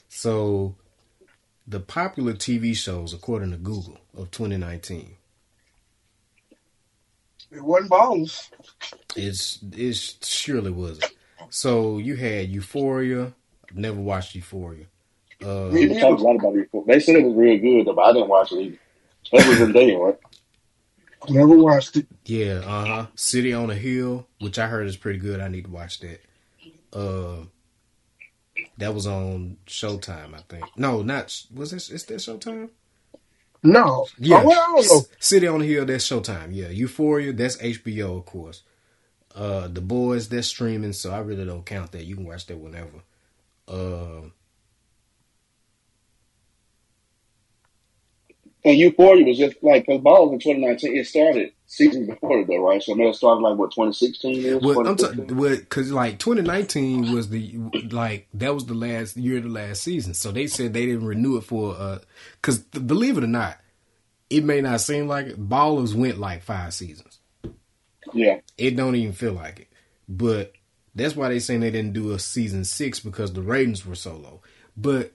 So, 0.08 0.74
the 1.66 1.80
popular 1.80 2.32
TV 2.32 2.76
shows, 2.76 3.12
according 3.14 3.50
to 3.52 3.56
Google, 3.56 3.98
of 4.16 4.30
2019, 4.30 5.16
It 7.52 7.62
wasn't 7.62 7.90
ballers. 7.90 8.48
it's 9.16 9.58
it 9.72 9.96
surely 10.24 10.70
wasn't. 10.70 11.12
So 11.50 11.98
you 11.98 12.14
had 12.16 12.48
Euphoria. 12.48 13.32
I've 13.68 13.76
never 13.76 14.00
watched 14.00 14.34
Euphoria. 14.36 14.84
Uh, 15.42 15.70
Me 15.72 15.88
People 15.88 16.00
talked 16.00 16.20
a 16.20 16.24
lot 16.24 16.36
about 16.36 16.54
it. 16.54 16.62
before. 16.64 16.84
They 16.86 17.00
said 17.00 17.16
it 17.16 17.24
was 17.24 17.34
real 17.34 17.58
good, 17.58 17.86
but 17.94 18.00
I 18.02 18.12
didn't 18.12 18.28
watch 18.28 18.52
it 18.52 18.56
either. 18.60 18.78
That 19.32 19.48
was 19.48 19.60
in 19.60 19.72
day, 19.72 19.94
right? 19.96 20.18
Never 21.28 21.56
watched 21.56 21.96
it. 21.96 22.06
yeah, 22.24 22.62
uh 22.64 22.84
huh. 22.86 23.06
City 23.14 23.52
on 23.52 23.70
a 23.70 23.74
Hill, 23.74 24.26
which 24.40 24.58
I 24.58 24.66
heard 24.68 24.86
is 24.86 24.96
pretty 24.96 25.18
good. 25.18 25.40
I 25.40 25.48
need 25.48 25.64
to 25.64 25.70
watch 25.70 26.00
that. 26.00 26.20
Uh, 26.92 27.44
that 28.78 28.94
was 28.94 29.06
on 29.06 29.58
Showtime, 29.66 30.34
I 30.34 30.40
think. 30.48 30.64
No, 30.76 31.02
not 31.02 31.36
was 31.54 31.70
this. 31.72 31.90
Is 31.90 32.04
that 32.06 32.16
Showtime? 32.16 32.70
No. 33.62 34.06
Yeah, 34.18 34.42
Oh, 34.42 34.46
well, 34.46 34.60
I 34.60 34.66
don't 34.76 34.86
know. 34.86 35.02
City 35.18 35.46
on 35.46 35.60
the 35.60 35.66
Hill, 35.66 35.84
that's 35.84 36.08
Showtime. 36.08 36.48
Yeah, 36.52 36.68
Euphoria, 36.68 37.32
that's 37.32 37.56
HBO, 37.58 38.18
of 38.18 38.26
course. 38.26 38.62
Uh, 39.34 39.68
The 39.68 39.80
Boys, 39.82 40.28
that's 40.28 40.48
streaming, 40.48 40.92
so 40.94 41.12
I 41.12 41.18
really 41.18 41.44
don't 41.44 41.66
count 41.66 41.92
that. 41.92 42.04
You 42.04 42.16
can 42.16 42.26
watch 42.26 42.46
that 42.46 42.56
whenever. 42.58 43.02
Uh, 43.68 44.30
And 48.64 48.76
Euphoria 48.76 49.24
was 49.24 49.38
just 49.38 49.56
like, 49.62 49.86
because 49.86 50.02
Balls 50.02 50.32
in 50.32 50.38
2019, 50.38 50.96
it 50.96 51.06
started 51.06 51.52
season 51.66 52.06
before 52.06 52.40
it, 52.40 52.46
though, 52.46 52.58
right? 52.58 52.82
So, 52.82 52.92
I 52.92 52.96
mean, 52.96 53.08
it 53.08 53.14
started 53.14 53.40
like, 53.40 53.56
what, 53.56 53.70
2016 53.70 54.44
is? 54.44 54.62
well, 54.62 54.86
I'm 54.86 54.96
talking, 54.96 55.64
cause 55.66 55.90
like 55.90 56.18
2019 56.18 57.12
was 57.14 57.30
the 57.30 57.56
like 57.90 58.28
that 58.34 58.52
was 58.52 58.66
the 58.66 58.74
last 58.74 59.16
year 59.16 59.38
of 59.38 59.44
the 59.44 59.48
last 59.48 59.82
season, 59.82 60.12
so 60.12 60.30
they 60.30 60.46
said 60.46 60.74
they 60.74 60.84
didn't 60.84 61.06
renew 61.06 61.36
it 61.36 61.44
for 61.44 61.74
uh, 61.74 62.00
cause 62.42 62.58
believe 62.58 63.16
it 63.16 63.24
or 63.24 63.28
not, 63.28 63.58
it 64.28 64.44
may 64.44 64.60
not 64.60 64.80
seem 64.82 65.08
like 65.08 65.26
it. 65.28 65.48
Ballers 65.48 65.94
went 65.94 66.18
like 66.18 66.42
five 66.42 66.74
seasons. 66.74 67.18
Yeah. 68.12 68.40
It 68.58 68.76
don't 68.76 68.96
even 68.96 69.12
feel 69.12 69.32
like 69.32 69.60
it, 69.60 69.68
but 70.08 70.52
That's 70.94 71.16
why 71.16 71.28
they 71.28 71.38
saying 71.38 71.60
they 71.60 71.70
didn't 71.70 71.92
do 71.92 72.12
a 72.12 72.18
season 72.18 72.64
six 72.64 73.00
because 73.00 73.32
the 73.32 73.42
ratings 73.42 73.86
were 73.86 73.94
so 73.94 74.16
low. 74.16 74.42
But 74.76 75.12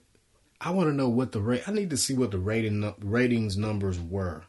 I 0.60 0.70
want 0.70 0.88
to 0.88 0.94
know 0.94 1.08
what 1.08 1.32
the 1.32 1.40
rate. 1.40 1.62
I 1.66 1.72
need 1.72 1.90
to 1.90 1.96
see 1.96 2.14
what 2.14 2.30
the 2.30 2.38
rating 2.38 2.94
ratings 3.00 3.56
numbers 3.56 3.98
were. 4.00 4.44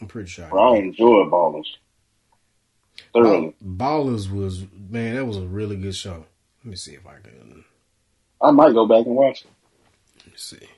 I'm 0.00 0.08
pretty 0.08 0.28
sure. 0.28 0.46
I 0.46 0.50
Bro, 0.50 0.74
I 0.74 0.78
enjoy 0.78 1.24
ballers. 1.30 1.66
Thoroughly. 3.12 3.54
Ballers 3.64 4.30
was 4.30 4.64
man, 4.90 5.14
that 5.14 5.24
was 5.24 5.36
a 5.36 5.46
really 5.46 5.76
good 5.76 5.94
show. 5.94 6.26
Let 6.64 6.70
me 6.70 6.76
see 6.76 6.94
if 6.94 7.06
I 7.06 7.14
can. 7.22 7.64
I 8.40 8.50
might 8.50 8.72
go 8.72 8.86
back 8.86 9.06
and 9.06 9.14
watch 9.14 9.42
it. 9.42 9.50
Let 10.18 10.26
me 10.26 10.32
see. 10.36 10.68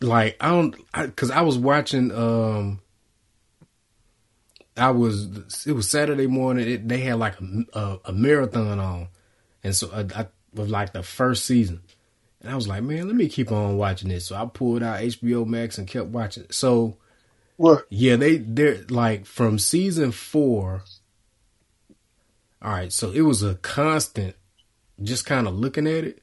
Like 0.00 0.36
I 0.40 0.50
don't, 0.50 0.76
because 0.94 1.30
I, 1.30 1.42
was 1.42 1.58
watching. 1.58 2.12
um 2.12 2.80
I 4.76 4.90
was. 4.90 5.66
It 5.66 5.72
was 5.72 5.90
Saturday 5.90 6.28
morning. 6.28 6.68
It, 6.68 6.88
they 6.88 6.98
had 6.98 7.18
like 7.18 7.34
a, 7.40 7.64
a, 7.72 7.98
a 8.06 8.12
marathon 8.12 8.78
on, 8.78 9.08
and 9.64 9.74
so 9.74 9.90
I, 9.92 10.20
I 10.20 10.26
was 10.54 10.70
like 10.70 10.92
the 10.92 11.02
first 11.02 11.44
season, 11.44 11.82
and 12.40 12.50
I 12.52 12.54
was 12.54 12.68
like, 12.68 12.82
man, 12.82 13.06
let 13.06 13.16
me 13.16 13.28
keep 13.28 13.50
on 13.50 13.76
watching 13.76 14.08
this. 14.10 14.26
So 14.26 14.36
I 14.36 14.46
pulled 14.46 14.82
out 14.82 15.00
HBO 15.00 15.44
Max 15.46 15.78
and 15.78 15.88
kept 15.88 16.06
watching. 16.08 16.44
So 16.50 16.96
What? 17.56 17.86
yeah, 17.90 18.16
they 18.16 18.36
they're 18.38 18.84
like 18.88 19.26
from 19.26 19.58
season 19.58 20.12
four. 20.12 20.82
All 22.62 22.72
right, 22.72 22.92
so 22.92 23.10
it 23.12 23.20
was 23.22 23.42
a 23.42 23.54
constant, 23.56 24.34
just 25.02 25.24
kind 25.26 25.46
of 25.46 25.54
looking 25.54 25.86
at 25.86 26.04
it. 26.04 26.22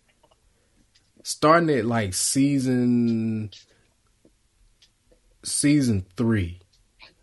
Starting 1.23 1.69
at 1.69 1.85
like 1.85 2.13
season 2.13 3.49
season 5.43 6.05
three, 6.17 6.59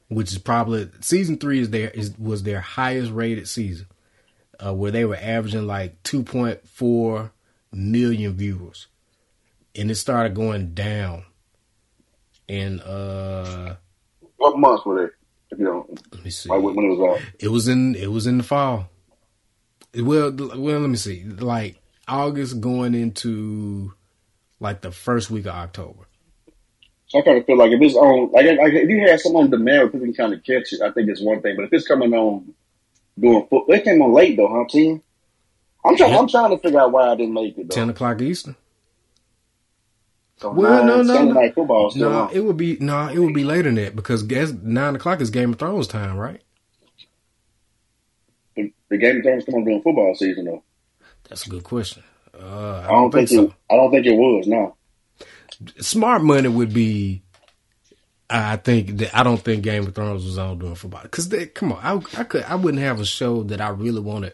which 0.08 0.32
is 0.32 0.38
probably 0.38 0.88
season 1.00 1.38
three 1.38 1.60
is 1.60 1.70
their 1.70 1.90
is 1.90 2.16
was 2.18 2.42
their 2.42 2.60
highest 2.60 3.12
rated 3.12 3.48
season, 3.48 3.86
uh, 4.64 4.74
where 4.74 4.90
they 4.90 5.04
were 5.04 5.16
averaging 5.20 5.66
like 5.66 6.02
two 6.02 6.22
point 6.22 6.66
four 6.68 7.32
million 7.72 8.34
viewers, 8.34 8.88
and 9.74 9.90
it 9.90 9.94
started 9.96 10.34
going 10.34 10.74
down. 10.74 11.24
And 12.48 12.80
uh 12.80 13.76
What 14.36 14.58
months 14.58 14.84
were 14.84 15.06
they? 15.06 15.12
If 15.50 15.58
you 15.58 15.64
know, 15.64 15.86
let 16.12 16.24
me 16.24 16.30
see. 16.30 16.48
like 16.48 16.62
when 16.62 16.84
it 16.84 16.96
was 16.96 17.20
out. 17.20 17.26
It 17.38 17.48
was 17.48 17.68
in 17.68 17.94
it 17.94 18.10
was 18.10 18.26
in 18.26 18.38
the 18.38 18.44
fall. 18.44 18.88
Well, 19.94 20.32
well, 20.32 20.80
let 20.80 20.88
me 20.88 20.96
see. 20.96 21.24
Like 21.24 21.80
August 22.08 22.60
going 22.60 22.94
into 22.94 23.92
like 24.60 24.80
the 24.80 24.92
first 24.92 25.30
week 25.30 25.46
of 25.46 25.54
October. 25.54 26.06
So 27.08 27.18
I 27.18 27.22
kind 27.22 27.36
of 27.36 27.44
feel 27.44 27.58
like 27.58 27.72
if 27.72 27.80
it's 27.82 27.94
on, 27.94 28.32
like, 28.32 28.46
like 28.46 28.72
if 28.72 28.88
you 28.88 29.06
have 29.06 29.20
someone 29.20 29.44
on 29.44 29.50
demand 29.50 29.92
people 29.92 30.06
can 30.06 30.14
kind 30.14 30.32
of 30.32 30.42
catch 30.42 30.72
it, 30.72 30.80
I 30.80 30.90
think 30.92 31.10
it's 31.10 31.20
one 31.20 31.42
thing. 31.42 31.56
But 31.56 31.66
if 31.66 31.72
it's 31.74 31.86
coming 31.86 32.14
on 32.14 32.54
doing 33.18 33.42
football, 33.42 33.66
it 33.68 33.84
came 33.84 34.00
on 34.00 34.14
late 34.14 34.36
though, 34.36 34.48
huh, 34.48 34.64
team? 34.70 35.02
I'm 35.84 35.96
trying. 35.96 36.12
Yeah. 36.12 36.18
I'm 36.18 36.28
trying 36.28 36.50
to 36.50 36.58
figure 36.58 36.80
out 36.80 36.92
why 36.92 37.08
I 37.08 37.14
didn't 37.16 37.34
make 37.34 37.58
it 37.58 37.68
though. 37.68 37.74
Ten 37.74 37.90
o'clock 37.90 38.20
Eastern. 38.20 38.56
So 40.38 40.50
Well, 40.50 40.84
nine, 40.84 41.06
no, 41.06 41.14
no, 41.24 41.32
no. 41.40 41.52
football 41.52 41.90
still 41.90 42.10
No, 42.10 42.18
on. 42.22 42.32
it 42.32 42.40
would 42.40 42.56
be 42.56 42.76
no, 42.80 43.08
it 43.08 43.18
would 43.18 43.34
be 43.34 43.44
later 43.44 43.64
than 43.64 43.76
that 43.76 43.94
because 43.96 44.22
guess 44.22 44.52
nine 44.52 44.94
o'clock 44.96 45.20
is 45.20 45.30
Game 45.30 45.52
of 45.52 45.58
Thrones 45.58 45.86
time, 45.86 46.16
right? 46.16 46.40
The, 48.56 48.72
the 48.90 48.98
Game 48.98 49.18
of 49.18 49.22
Thrones 49.22 49.44
come 49.44 49.54
on 49.56 49.64
during 49.64 49.82
football 49.82 50.14
season 50.14 50.44
though. 50.46 50.62
That's 51.28 51.46
a 51.46 51.50
good 51.50 51.64
question. 51.64 52.02
Uh, 52.38 52.80
I 52.80 52.86
I 52.86 52.88
don't 52.88 53.10
think, 53.12 53.28
so. 53.28 53.44
it. 53.44 53.52
I 53.70 53.76
don't 53.76 53.90
think 53.90 54.06
it 54.06 54.16
was. 54.16 54.46
No. 54.46 54.76
Smart 55.80 56.22
money 56.22 56.48
would 56.48 56.72
be. 56.72 57.22
I 58.28 58.56
think 58.56 58.96
that 58.98 59.14
I 59.16 59.22
don't 59.22 59.40
think 59.40 59.62
Game 59.62 59.86
of 59.86 59.94
Thrones 59.94 60.24
was 60.24 60.38
on 60.38 60.58
doing 60.58 60.74
football 60.74 61.02
because 61.02 61.32
come 61.54 61.72
on, 61.72 61.78
I, 61.82 62.20
I 62.20 62.24
could 62.24 62.42
I 62.44 62.54
wouldn't 62.54 62.82
have 62.82 62.98
a 62.98 63.04
show 63.04 63.42
that 63.44 63.60
I 63.60 63.68
really 63.68 64.00
wanted 64.00 64.32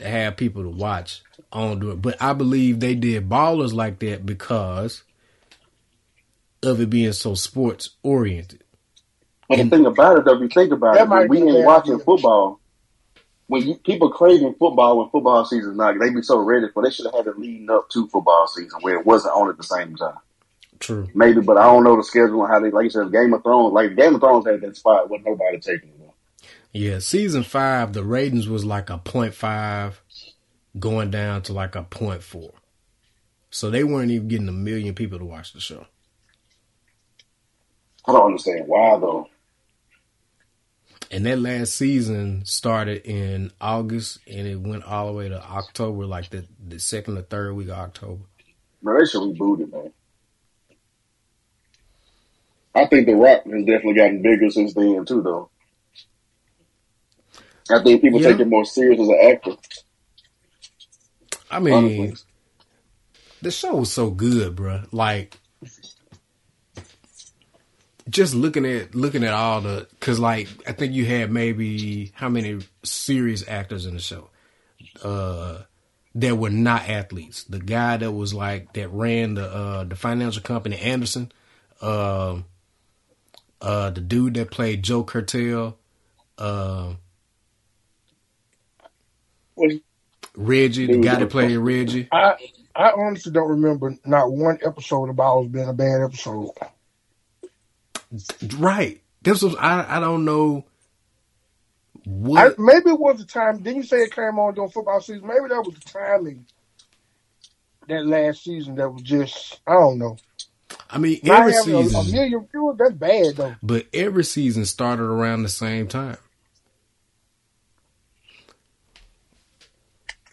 to 0.00 0.08
have 0.08 0.36
people 0.36 0.62
to 0.62 0.68
watch 0.68 1.22
on 1.52 1.80
doing, 1.80 1.98
but 1.98 2.20
I 2.20 2.32
believe 2.32 2.80
they 2.80 2.94
did 2.94 3.28
ballers 3.28 3.72
like 3.72 3.98
that 4.00 4.24
because 4.26 5.02
of 6.62 6.80
it 6.80 6.90
being 6.90 7.12
so 7.12 7.34
sports 7.34 7.90
oriented. 8.02 8.62
But 9.48 9.58
the 9.58 9.68
thing 9.68 9.86
about 9.86 10.18
it, 10.18 10.24
though, 10.24 10.36
if 10.36 10.40
you 10.40 10.48
think 10.48 10.72
about 10.72 10.96
it, 10.96 11.08
when 11.08 11.28
we 11.28 11.38
ain't 11.38 11.56
bad 11.56 11.66
watching 11.66 11.94
idea. 11.94 12.04
football, 12.04 12.60
when 13.48 13.66
you, 13.66 13.74
people 13.74 14.10
craving 14.10 14.54
football 14.58 14.98
when 14.98 15.10
football 15.10 15.44
season's 15.44 15.76
not, 15.76 15.98
they 15.98 16.10
be 16.10 16.22
so 16.22 16.38
ready 16.38 16.66
for. 16.72 16.84
They 16.84 16.90
should 16.90 17.06
have 17.06 17.14
had 17.14 17.26
it 17.26 17.38
leading 17.38 17.68
up 17.68 17.88
to 17.90 18.06
football 18.08 18.46
season 18.46 18.80
where 18.82 18.98
it 18.98 19.04
wasn't 19.04 19.34
on 19.34 19.48
at 19.50 19.56
the 19.56 19.64
same 19.64 19.96
time. 19.96 20.18
True. 20.78 21.08
Maybe, 21.14 21.40
but 21.40 21.58
I 21.58 21.64
don't 21.64 21.84
know 21.84 21.96
the 21.96 22.04
schedule 22.04 22.44
and 22.44 22.52
how 22.52 22.60
they, 22.60 22.70
like 22.70 22.84
you 22.84 22.90
said, 22.90 23.12
Game 23.12 23.34
of 23.34 23.42
Thrones, 23.42 23.72
like 23.72 23.96
Game 23.96 24.14
of 24.14 24.20
Thrones 24.20 24.46
had 24.46 24.60
that 24.60 24.76
spot 24.76 25.10
with 25.10 25.22
nobody 25.24 25.58
taking 25.58 25.90
it. 25.90 25.99
Yeah, 26.72 27.00
season 27.00 27.42
five, 27.42 27.92
the 27.92 28.04
ratings 28.04 28.48
was 28.48 28.64
like 28.64 28.90
a 28.90 28.98
point 28.98 29.34
five, 29.34 30.00
going 30.78 31.10
down 31.10 31.42
to 31.42 31.52
like 31.52 31.74
a 31.74 31.82
point 31.82 32.22
four. 32.22 32.52
So 33.50 33.70
they 33.70 33.82
weren't 33.82 34.12
even 34.12 34.28
getting 34.28 34.48
a 34.48 34.52
million 34.52 34.94
people 34.94 35.18
to 35.18 35.24
watch 35.24 35.52
the 35.52 35.60
show. 35.60 35.86
I 38.06 38.12
don't 38.12 38.26
understand 38.26 38.68
why 38.68 38.98
though. 38.98 39.28
And 41.10 41.26
that 41.26 41.40
last 41.40 41.74
season 41.74 42.44
started 42.44 43.04
in 43.04 43.50
August 43.60 44.20
and 44.28 44.46
it 44.46 44.60
went 44.60 44.84
all 44.84 45.08
the 45.08 45.12
way 45.12 45.28
to 45.28 45.42
October, 45.42 46.06
like 46.06 46.30
the, 46.30 46.46
the 46.64 46.78
second 46.78 47.18
or 47.18 47.22
third 47.22 47.54
week 47.54 47.68
of 47.68 47.78
October. 47.78 48.22
Man, 48.80 48.96
they 48.96 49.06
should 49.06 49.22
reboot 49.22 49.60
it, 49.60 49.72
man. 49.72 49.92
I 52.76 52.86
think 52.86 53.06
The 53.06 53.14
Rock 53.14 53.42
has 53.44 53.64
definitely 53.64 53.94
gotten 53.94 54.22
bigger 54.22 54.48
since 54.50 54.72
then 54.74 55.04
too, 55.04 55.20
though. 55.22 55.50
I 57.72 57.82
think 57.82 58.02
people 58.02 58.20
Yeah. 58.20 58.30
take 58.30 58.38
him 58.40 58.50
more 58.50 58.64
serious 58.64 59.00
as 59.00 59.08
an 59.08 59.18
actor. 59.22 59.56
I 61.50 61.58
mean, 61.60 61.74
Honestly. 61.74 62.14
the 63.42 63.50
show 63.50 63.76
was 63.76 63.92
so 63.92 64.10
good, 64.10 64.56
bruh. 64.56 64.86
Like, 64.92 65.38
just 68.08 68.34
looking 68.34 68.66
at 68.66 68.94
looking 68.94 69.24
at 69.24 69.32
all 69.32 69.60
the, 69.60 69.86
cause 70.00 70.18
like 70.18 70.48
I 70.66 70.72
think 70.72 70.92
you 70.94 71.04
had 71.04 71.30
maybe 71.30 72.12
how 72.14 72.28
many 72.28 72.60
serious 72.82 73.44
actors 73.48 73.86
in 73.86 73.94
the 73.94 74.00
show, 74.00 74.30
uh, 75.02 75.62
that 76.16 76.36
were 76.36 76.50
not 76.50 76.88
athletes. 76.88 77.44
The 77.44 77.60
guy 77.60 77.96
that 77.98 78.10
was 78.12 78.34
like 78.34 78.72
that 78.72 78.88
ran 78.88 79.34
the 79.34 79.44
uh 79.46 79.84
the 79.84 79.94
financial 79.96 80.42
company 80.42 80.76
Anderson, 80.78 81.30
um, 81.80 82.46
uh, 83.60 83.90
the 83.90 84.00
dude 84.00 84.34
that 84.34 84.50
played 84.50 84.82
Joe 84.82 85.04
Krutel, 85.04 85.76
What's- 89.60 89.80
Reggie, 90.36 90.86
the 90.86 90.92
Dude, 90.94 91.02
guy 91.04 91.18
that 91.18 91.30
played 91.30 91.56
Reggie. 91.56 92.08
I 92.12 92.34
I 92.74 92.92
honestly 92.92 93.32
don't 93.32 93.48
remember 93.48 93.96
not 94.04 94.30
one 94.30 94.58
episode 94.64 95.08
of 95.10 95.16
Ballers 95.16 95.50
being 95.50 95.68
a 95.68 95.72
bad 95.72 96.02
episode. 96.02 96.50
Right. 98.58 99.00
This 99.22 99.42
was 99.42 99.54
I. 99.56 99.96
I 99.96 100.00
don't 100.00 100.24
know 100.24 100.64
I, 102.06 102.50
maybe 102.58 102.90
it 102.90 102.98
was 102.98 103.18
the 103.18 103.26
time. 103.26 103.58
Didn't 103.62 103.78
you 103.78 103.82
say 103.82 103.98
it 103.98 104.14
came 104.14 104.38
on 104.38 104.54
during 104.54 104.70
football 104.70 105.00
season? 105.00 105.26
Maybe 105.26 105.48
that 105.48 105.62
was 105.64 105.74
the 105.74 105.90
timing. 105.90 106.46
That 107.88 108.06
last 108.06 108.44
season, 108.44 108.76
that 108.76 108.88
was 108.90 109.02
just 109.02 109.60
I 109.66 109.74
don't 109.74 109.98
know. 109.98 110.16
I 110.88 110.98
mean, 110.98 111.20
Not 111.22 111.40
every 111.40 111.52
having 111.52 111.74
a, 111.94 111.98
a 111.98 112.04
million 112.04 112.48
viewers, 112.50 112.76
that's 112.78 112.94
bad 112.94 113.36
though. 113.36 113.54
but 113.62 113.86
every 113.92 114.24
season 114.24 114.64
started 114.64 115.02
around 115.04 115.42
the 115.42 115.48
same 115.48 115.88
time. 115.88 116.16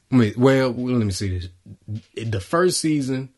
Well, 0.10 0.70
let 0.72 1.06
me 1.06 1.12
see 1.12 1.40
this. 1.40 1.50
The 2.26 2.40
first 2.40 2.80
season, 2.80 3.30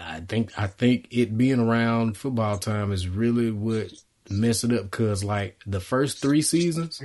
I 0.00 0.20
think, 0.20 0.56
I 0.56 0.68
think 0.68 1.08
it 1.10 1.36
being 1.36 1.58
around 1.58 2.16
football 2.16 2.58
time 2.58 2.92
is 2.92 3.08
really 3.08 3.50
what 3.50 3.92
messed 4.28 4.64
it 4.64 4.72
up 4.72 4.84
because, 4.84 5.24
like, 5.24 5.60
the 5.66 5.80
first 5.80 6.18
three 6.22 6.42
seasons 6.42 7.02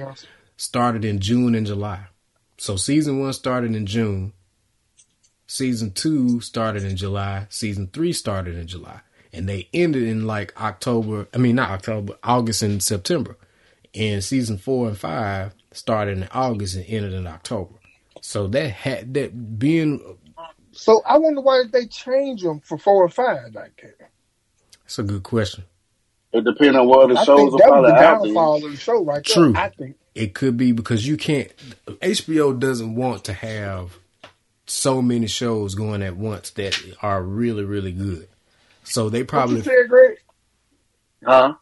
started 0.57 1.03
in 1.03 1.19
June 1.19 1.55
and 1.55 1.65
July. 1.65 2.05
So 2.57 2.75
season 2.75 3.19
one 3.19 3.33
started 3.33 3.75
in 3.75 3.85
June. 3.85 4.31
Season 5.47 5.91
two 5.91 6.39
started 6.39 6.83
in 6.83 6.95
July. 6.95 7.47
Season 7.49 7.87
three 7.91 8.13
started 8.13 8.55
in 8.55 8.67
July. 8.67 9.01
And 9.33 9.49
they 9.49 9.67
ended 9.73 10.03
in 10.03 10.25
like 10.25 10.59
October. 10.61 11.27
I 11.33 11.37
mean, 11.37 11.55
not 11.55 11.71
October, 11.71 12.13
August 12.23 12.61
and 12.61 12.81
September. 12.81 13.37
And 13.93 14.23
season 14.23 14.57
four 14.57 14.87
and 14.87 14.97
five 14.97 15.53
started 15.71 16.17
in 16.17 16.27
August 16.31 16.75
and 16.75 16.85
ended 16.87 17.13
in 17.13 17.27
October. 17.27 17.75
So 18.27 18.47
that 18.47 18.71
had 18.71 19.13
that 19.13 19.59
being, 19.59 20.17
So 20.71 21.03
I 21.07 21.19
wonder 21.19 21.41
why 21.41 21.61
did 21.61 21.71
they 21.71 21.85
change 21.85 22.41
them 22.41 22.59
for 22.59 22.75
four 22.79 23.03
and 23.05 23.13
five 23.13 23.53
like 23.53 23.79
that. 23.83 24.09
it's 24.83 24.97
a 24.97 25.03
good 25.03 25.21
question. 25.21 25.63
It 26.33 26.43
depends 26.43 26.75
on 26.75 26.87
what 26.87 27.03
other 27.11 27.19
I 27.19 27.23
shows 27.23 27.51
think 27.51 27.53
are 27.53 27.57
that 27.59 27.81
was 27.81 27.91
the 27.91 27.95
out 27.95 28.23
there. 28.23 28.33
downfall 28.33 28.65
of 28.65 28.71
the 28.71 28.77
show 28.77 29.03
right 29.05 29.23
there. 29.23 29.33
True. 29.35 29.53
I 29.55 29.69
think. 29.69 29.95
It 30.15 30.33
could 30.33 30.57
be 30.57 30.71
because 30.71 31.07
you 31.07 31.17
can't, 31.17 31.51
HBO 31.87 32.59
doesn't 32.59 32.95
want 32.95 33.25
to 33.25 33.33
have 33.33 33.99
so 34.65 35.03
many 35.03 35.27
shows 35.27 35.75
going 35.75 36.01
at 36.01 36.17
once 36.17 36.49
that 36.51 36.81
are 37.03 37.21
really, 37.21 37.63
really 37.63 37.91
good. 37.91 38.27
So 38.83 39.09
they 39.09 39.19
What 39.21 39.27
probably 39.27 39.57
you 39.57 39.61
said, 39.61 39.87
Greg? 39.87 40.17
Huh? 41.23 41.53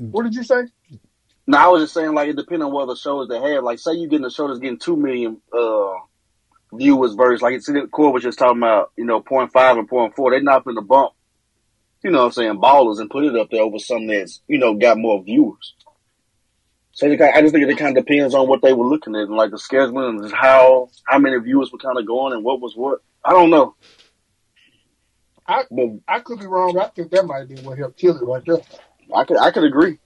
What 0.00 0.24
did 0.24 0.34
you 0.34 0.42
say? 0.42 0.62
No, 1.46 1.58
I 1.58 1.68
was 1.68 1.82
just 1.82 1.94
saying 1.94 2.14
like 2.14 2.28
it 2.28 2.36
depends 2.36 2.64
on 2.64 2.72
what 2.72 2.86
the 2.86 2.96
shows 2.96 3.28
they 3.28 3.40
have. 3.40 3.62
Like 3.62 3.78
say 3.78 3.92
you 3.92 4.08
getting 4.08 4.26
a 4.26 4.30
show 4.30 4.48
that's 4.48 4.58
getting 4.58 4.78
two 4.78 4.96
million 4.96 5.40
uh 5.56 5.92
viewers 6.72 7.14
versus 7.14 7.42
like 7.42 7.54
it's 7.54 7.66
the 7.66 7.86
Core 7.86 8.12
was 8.12 8.22
just 8.22 8.38
talking 8.38 8.58
about, 8.58 8.90
you 8.96 9.04
know, 9.04 9.20
point 9.20 9.52
five 9.52 9.76
and 9.76 9.88
point 9.88 10.16
four. 10.16 10.30
They're 10.30 10.42
not 10.42 10.64
gonna 10.64 10.82
bump, 10.82 11.12
you 12.02 12.10
know 12.10 12.18
what 12.18 12.24
I'm 12.26 12.32
saying, 12.32 12.60
ballers 12.60 12.98
and 13.00 13.10
put 13.10 13.24
it 13.24 13.36
up 13.36 13.50
there 13.50 13.62
over 13.62 13.78
something 13.78 14.08
that's, 14.08 14.40
you 14.48 14.58
know, 14.58 14.74
got 14.74 14.98
more 14.98 15.22
viewers. 15.22 15.74
So 16.92 17.08
they, 17.08 17.30
I 17.30 17.42
just 17.42 17.54
think 17.54 17.68
it 17.68 17.78
kind 17.78 17.96
of 17.96 18.06
depends 18.06 18.34
on 18.34 18.48
what 18.48 18.62
they 18.62 18.72
were 18.72 18.86
looking 18.86 19.14
at 19.14 19.22
and 19.22 19.36
like 19.36 19.50
the 19.50 19.58
scheduling 19.58 20.24
and 20.24 20.32
how 20.32 20.88
how 21.06 21.18
many 21.18 21.38
viewers 21.38 21.70
were 21.70 21.78
kind 21.78 21.98
of 21.98 22.06
going 22.06 22.32
and 22.32 22.42
what 22.42 22.60
was 22.60 22.74
what. 22.74 23.00
I 23.24 23.32
don't 23.32 23.50
know. 23.50 23.76
I 25.46 25.64
But 25.70 25.88
I 26.08 26.20
could 26.20 26.40
be 26.40 26.46
wrong. 26.46 26.72
But 26.74 26.86
I 26.86 26.88
think 26.88 27.10
that 27.10 27.26
might 27.26 27.48
be 27.48 27.56
what 27.56 27.78
helped 27.78 27.98
kill 27.98 28.16
it 28.16 28.24
right 28.24 28.42
there. 28.44 28.58
I 29.14 29.24
could 29.24 29.38
I 29.38 29.50
could 29.50 29.64
agree. 29.64 29.98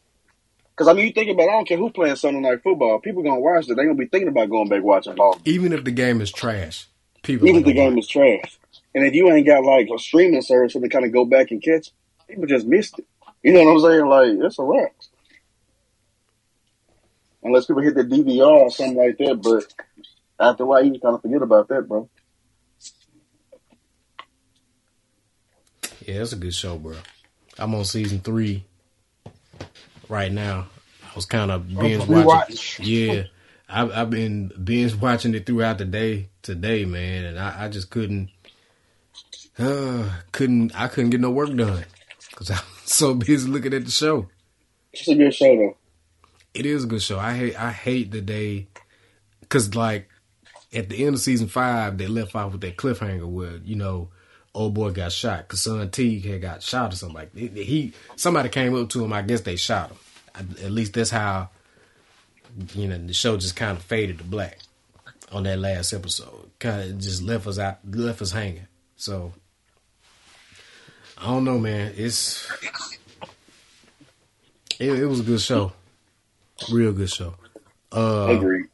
Because 0.81 0.93
I 0.93 0.95
mean, 0.95 1.09
you 1.09 1.13
think 1.13 1.29
about 1.29 1.43
it, 1.43 1.49
I 1.51 1.53
don't 1.53 1.69
care 1.69 1.77
who 1.77 1.91
playing 1.91 2.17
Sunday 2.17 2.41
night 2.41 2.63
football. 2.63 3.01
People 3.01 3.23
gonna 3.23 3.39
watch 3.39 3.69
it. 3.69 3.77
They 3.77 3.85
gonna 3.85 3.97
be 3.97 4.07
thinking 4.07 4.29
about 4.29 4.49
going 4.49 4.71
back 4.71 4.83
watching 4.83 5.15
ball, 5.15 5.39
Even 5.45 5.75
if 5.75 5.85
the 5.85 5.91
game 5.91 6.23
is 6.23 6.33
trash, 6.33 6.87
people 7.23 7.47
even 7.47 7.61
if 7.61 7.67
the 7.67 7.75
game 7.75 7.99
is 7.99 8.09
trash. 8.09 8.59
And 8.95 9.05
if 9.05 9.13
you 9.13 9.31
ain't 9.31 9.47
got 9.47 9.63
like 9.63 9.89
a 9.95 9.99
streaming 9.99 10.41
service 10.41 10.73
to 10.73 10.89
kind 10.89 11.05
of 11.05 11.13
go 11.13 11.27
back 11.27 11.51
and 11.51 11.63
catch, 11.63 11.91
people 12.27 12.47
just 12.47 12.67
missed 12.67 12.99
it. 12.99 13.07
You 13.43 13.53
know 13.53 13.65
what 13.65 13.73
I'm 13.73 13.81
saying? 13.81 14.07
Like 14.07 14.47
it's 14.47 14.59
a 14.59 14.63
wrap. 14.63 14.93
Unless 17.43 17.67
people 17.67 17.83
hit 17.83 17.95
the 17.95 18.05
DVR 18.05 18.47
or 18.47 18.71
something 18.71 18.97
like 18.97 19.19
that, 19.19 19.35
but 19.43 19.67
after 20.43 20.63
a 20.63 20.67
while, 20.67 20.83
you 20.83 20.93
can 20.93 21.01
kind 21.01 21.15
of 21.15 21.21
forget 21.21 21.43
about 21.43 21.69
that, 21.69 21.87
bro. 21.87 22.09
Yeah, 26.07 26.23
it's 26.23 26.33
a 26.33 26.37
good 26.37 26.55
show, 26.55 26.79
bro. 26.79 26.97
I'm 27.59 27.75
on 27.75 27.85
season 27.85 28.21
three 28.21 28.65
right 30.11 30.31
now. 30.31 30.67
I 31.05 31.15
was 31.15 31.25
kind 31.25 31.51
of 31.51 31.69
binge 31.69 32.07
watching. 32.07 32.85
Yeah, 32.85 33.25
I've, 33.69 33.91
I've 33.93 34.11
been 34.11 34.53
binge 34.63 34.95
watching 34.95 35.35
it 35.35 35.47
throughout 35.47 35.79
the 35.79 35.85
day 35.85 36.29
today, 36.43 36.85
man, 36.85 37.25
and 37.25 37.39
I, 37.39 37.65
I 37.65 37.69
just 37.69 37.91
couldn't, 37.91 38.31
uh, 39.59 40.11
couldn't, 40.33 40.79
I 40.79 40.89
couldn't 40.89 41.11
get 41.11 41.21
no 41.21 41.31
work 41.31 41.55
done 41.55 41.85
because 42.31 42.51
I 42.51 42.55
was 42.55 42.63
so 42.85 43.15
busy 43.15 43.49
looking 43.49 43.75
at 43.75 43.85
the 43.85 43.91
show. 43.91 44.29
It's 44.93 45.09
a 45.09 45.15
good 45.15 45.35
show 45.35 45.57
though. 45.57 45.77
It 46.53 46.67
is 46.67 46.85
a 46.85 46.87
good 46.89 47.03
show. 47.03 47.19
I 47.19 47.35
hate, 47.35 47.57
I 47.61 47.71
hate 47.71 48.11
the 48.11 48.21
day 48.21 48.67
because 49.41 49.75
like 49.75 50.09
at 50.73 50.89
the 50.89 51.05
end 51.05 51.15
of 51.15 51.21
season 51.21 51.47
five, 51.49 51.99
they 51.99 52.07
left 52.09 52.35
off 52.35 52.53
with 52.53 52.61
that 52.63 52.77
cliffhanger 52.77 53.27
where 53.27 53.57
you 53.65 53.77
know. 53.77 54.11
Old 54.53 54.75
boy 54.75 54.91
got 54.91 55.13
shot 55.13 55.47
because 55.47 55.63
son 55.63 55.91
T 55.91 56.19
had 56.21 56.43
got 56.43 56.63
shot 56.63 56.93
or 56.93 56.97
something 56.97 57.15
like 57.15 57.33
that. 57.33 57.57
He 57.57 57.93
somebody 58.17 58.49
came 58.49 58.75
up 58.75 58.89
to 58.91 59.05
him. 59.05 59.13
I 59.13 59.23
guess 59.23 59.43
they 59.43 59.57
shot 59.57 59.91
him. 59.91 59.99
I, 60.35 60.41
at 60.65 60.73
least 60.73 60.95
that's 60.95 61.11
how 61.11 61.51
you 62.75 62.89
know 62.89 62.99
the 62.99 63.13
show 63.15 63.37
just 63.37 63.55
kind 63.55 63.77
of 63.77 63.85
faded 63.85 64.19
to 64.19 64.25
black 64.25 64.59
on 65.31 65.45
that 65.45 65.59
last 65.59 65.93
episode. 65.93 66.51
Kind 66.59 66.83
of 66.83 66.99
just 66.99 67.23
left 67.23 67.47
us 67.47 67.59
out, 67.59 67.79
left 67.89 68.23
us 68.23 68.33
hanging. 68.33 68.67
So 68.97 69.33
I 71.17 71.27
don't 71.27 71.45
know, 71.45 71.59
man. 71.59 71.93
It's 71.97 72.51
it, 74.81 74.99
it 74.99 75.07
was 75.07 75.21
a 75.21 75.25
good 75.25 75.41
show, 75.41 75.73
real 76.73 76.93
good 76.93 77.11
show. 77.11 77.35
Uh, 77.93 78.29
Agreed. 78.31 78.67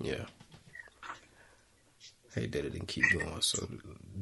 Yeah. 0.00 0.24
That 2.34 2.42
it 2.42 2.50
didn't 2.52 2.88
keep 2.88 3.04
going. 3.12 3.40
So 3.40 3.68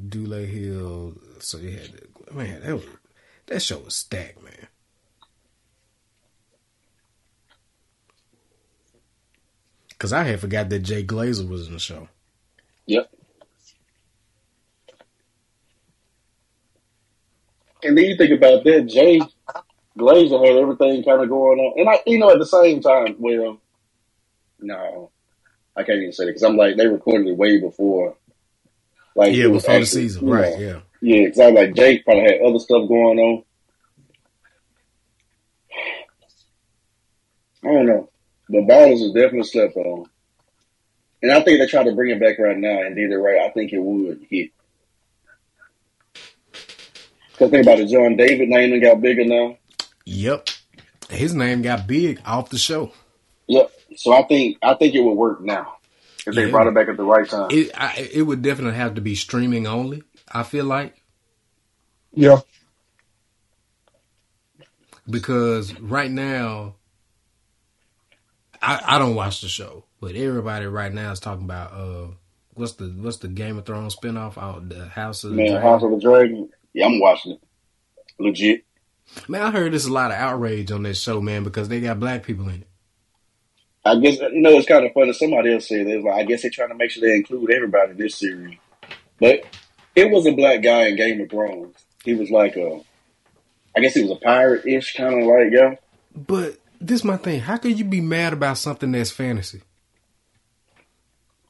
Dule 0.09 0.45
Hill. 0.45 1.15
So 1.39 1.57
you 1.57 1.71
had 1.71 1.97
to, 1.97 2.33
man. 2.35 2.61
That 2.61 2.75
was 2.75 2.85
that 3.47 3.61
show 3.61 3.79
was 3.79 3.95
stacked, 3.95 4.43
man. 4.43 4.67
Cause 9.99 10.13
I 10.13 10.23
had 10.23 10.41
forgot 10.41 10.69
that 10.69 10.79
Jay 10.79 11.03
Glazer 11.03 11.47
was 11.47 11.67
in 11.67 11.73
the 11.73 11.79
show. 11.79 12.09
Yep. 12.87 13.09
And 17.83 17.97
then 17.97 18.05
you 18.05 18.17
think 18.17 18.31
about 18.31 18.63
that, 18.65 18.85
Jay 18.87 19.21
Glazer 19.97 20.45
had 20.45 20.57
everything 20.57 21.03
kind 21.03 21.21
of 21.21 21.29
going 21.29 21.59
on, 21.59 21.79
and 21.79 21.89
I, 21.89 22.01
you 22.05 22.19
know, 22.19 22.31
at 22.31 22.39
the 22.39 22.45
same 22.45 22.81
time, 22.81 23.15
well, 23.19 23.59
no, 24.59 25.11
I 25.75 25.83
can't 25.83 25.99
even 25.99 26.13
say 26.13 26.25
that 26.25 26.31
because 26.31 26.43
I'm 26.43 26.57
like 26.57 26.77
they 26.77 26.87
recorded 26.87 27.27
it 27.27 27.37
way 27.37 27.59
before, 27.59 28.15
like 29.15 29.35
yeah, 29.35 29.45
it 29.45 29.51
was 29.51 29.63
before 29.63 29.79
the 29.79 29.85
season, 29.85 30.29
right? 30.29 30.59
know. 30.59 30.65
Yeah. 30.65 30.79
Yeah, 31.01 31.25
because 31.25 31.39
I 31.39 31.45
was 31.47 31.55
like 31.55 31.75
Jake 31.75 32.05
probably 32.05 32.23
had 32.23 32.41
other 32.41 32.59
stuff 32.59 32.87
going 32.87 33.19
on. 33.19 33.43
I 37.63 37.67
don't 37.67 37.85
know, 37.85 38.09
but 38.49 38.67
Ballers 38.67 39.01
is 39.01 39.13
definitely 39.13 39.43
slept 39.43 39.75
on, 39.77 40.05
and 41.21 41.31
I 41.31 41.41
think 41.41 41.59
they 41.59 41.67
try 41.67 41.83
to 41.83 41.95
bring 41.95 42.11
it 42.11 42.19
back 42.19 42.39
right 42.39 42.57
now 42.57 42.81
and 42.81 42.95
did 42.95 43.11
it 43.11 43.17
right. 43.17 43.41
I 43.41 43.49
think 43.49 43.73
it 43.73 43.79
would 43.79 44.25
hit. 44.29 44.51
Because 47.33 47.49
think 47.49 47.65
about 47.65 47.79
it, 47.79 47.87
John 47.87 48.15
David 48.15 48.47
name 48.49 48.79
got 48.79 49.01
bigger 49.01 49.25
now. 49.25 49.57
Yep. 50.05 50.49
His 51.09 51.33
name 51.33 51.61
got 51.61 51.87
big 51.87 52.21
off 52.25 52.49
the 52.49 52.57
show. 52.57 52.91
Yep. 53.47 53.71
So 53.99 54.13
I 54.13 54.23
think 54.23 54.57
I 54.61 54.73
think 54.75 54.95
it 54.95 55.01
would 55.01 55.13
work 55.15 55.41
now 55.41 55.75
if 56.25 56.35
they 56.35 56.45
Yeah. 56.45 56.51
brought 56.51 56.67
it 56.67 56.73
back 56.75 56.87
at 56.89 56.97
the 56.97 57.03
right 57.03 57.27
time. 57.27 57.49
It 57.51 57.71
I, 57.75 58.09
it 58.13 58.21
would 58.23 58.41
definitely 58.41 58.77
have 58.77 58.95
to 58.95 59.01
be 59.01 59.15
streaming 59.15 59.67
only. 59.67 60.03
I 60.31 60.43
feel 60.43 60.65
like 60.65 60.95
Yeah. 62.13 62.39
because 65.09 65.77
right 65.79 66.11
now 66.11 66.75
I 68.61 68.81
I 68.95 68.99
don't 68.99 69.15
watch 69.15 69.41
the 69.41 69.47
show, 69.49 69.85
but 69.99 70.15
everybody 70.15 70.65
right 70.65 70.93
now 70.93 71.11
is 71.11 71.19
talking 71.19 71.45
about 71.45 71.73
uh 71.73 72.07
what's 72.53 72.73
the 72.73 72.85
what's 72.85 73.17
the 73.17 73.27
Game 73.27 73.57
of 73.57 73.65
Thrones 73.65 73.95
spinoff 73.95 74.37
out 74.37 74.69
the 74.69 74.87
House 74.87 75.23
of 75.23 75.31
the 75.31 75.37
Man, 75.37 75.47
Dragon? 75.47 75.61
House 75.61 75.83
of 75.83 75.91
the 75.91 75.99
Dragon. 75.99 76.49
Yeah, 76.73 76.85
I'm 76.85 76.99
watching 76.99 77.33
it. 77.33 77.39
Legit. 78.19 78.63
Man, 79.27 79.41
I 79.41 79.51
heard 79.51 79.73
there's 79.73 79.85
a 79.85 79.93
lot 79.93 80.11
of 80.11 80.17
outrage 80.17 80.71
on 80.71 80.83
this 80.83 81.01
show, 81.01 81.19
man, 81.21 81.43
because 81.43 81.67
they 81.67 81.81
got 81.81 81.99
black 81.99 82.23
people 82.23 82.47
in 82.49 82.61
it. 82.61 82.67
I 83.85 83.99
guess 83.99 84.19
you 84.19 84.41
know 84.41 84.57
it's 84.57 84.67
kind 84.67 84.85
of 84.85 84.93
funny. 84.93 85.13
Somebody 85.13 85.53
else 85.53 85.67
said 85.67 85.87
it. 85.87 86.03
Like, 86.03 86.13
I 86.13 86.23
guess 86.23 86.41
they're 86.41 86.51
trying 86.51 86.69
to 86.69 86.75
make 86.75 86.91
sure 86.91 87.07
they 87.07 87.15
include 87.15 87.51
everybody 87.51 87.91
in 87.91 87.97
this 87.97 88.15
series. 88.15 88.57
But 89.19 89.43
it 89.95 90.09
was 90.09 90.25
a 90.25 90.31
black 90.31 90.61
guy 90.61 90.87
in 90.87 90.95
Game 90.95 91.21
of 91.21 91.29
Thrones. 91.29 91.75
He 92.03 92.13
was 92.13 92.31
like 92.31 92.55
a, 92.55 92.81
I 93.75 93.81
guess 93.81 93.93
he 93.93 94.01
was 94.01 94.11
a 94.11 94.15
pirate 94.15 94.65
ish 94.65 94.95
kind 94.95 95.21
of 95.21 95.27
like 95.27 95.51
yeah. 95.51 95.75
But 96.15 96.59
this 96.79 97.01
is 97.01 97.03
my 97.03 97.17
thing. 97.17 97.41
How 97.41 97.57
could 97.57 97.77
you 97.77 97.85
be 97.85 98.01
mad 98.01 98.33
about 98.33 98.57
something 98.57 98.91
that's 98.91 99.11
fantasy? 99.11 99.61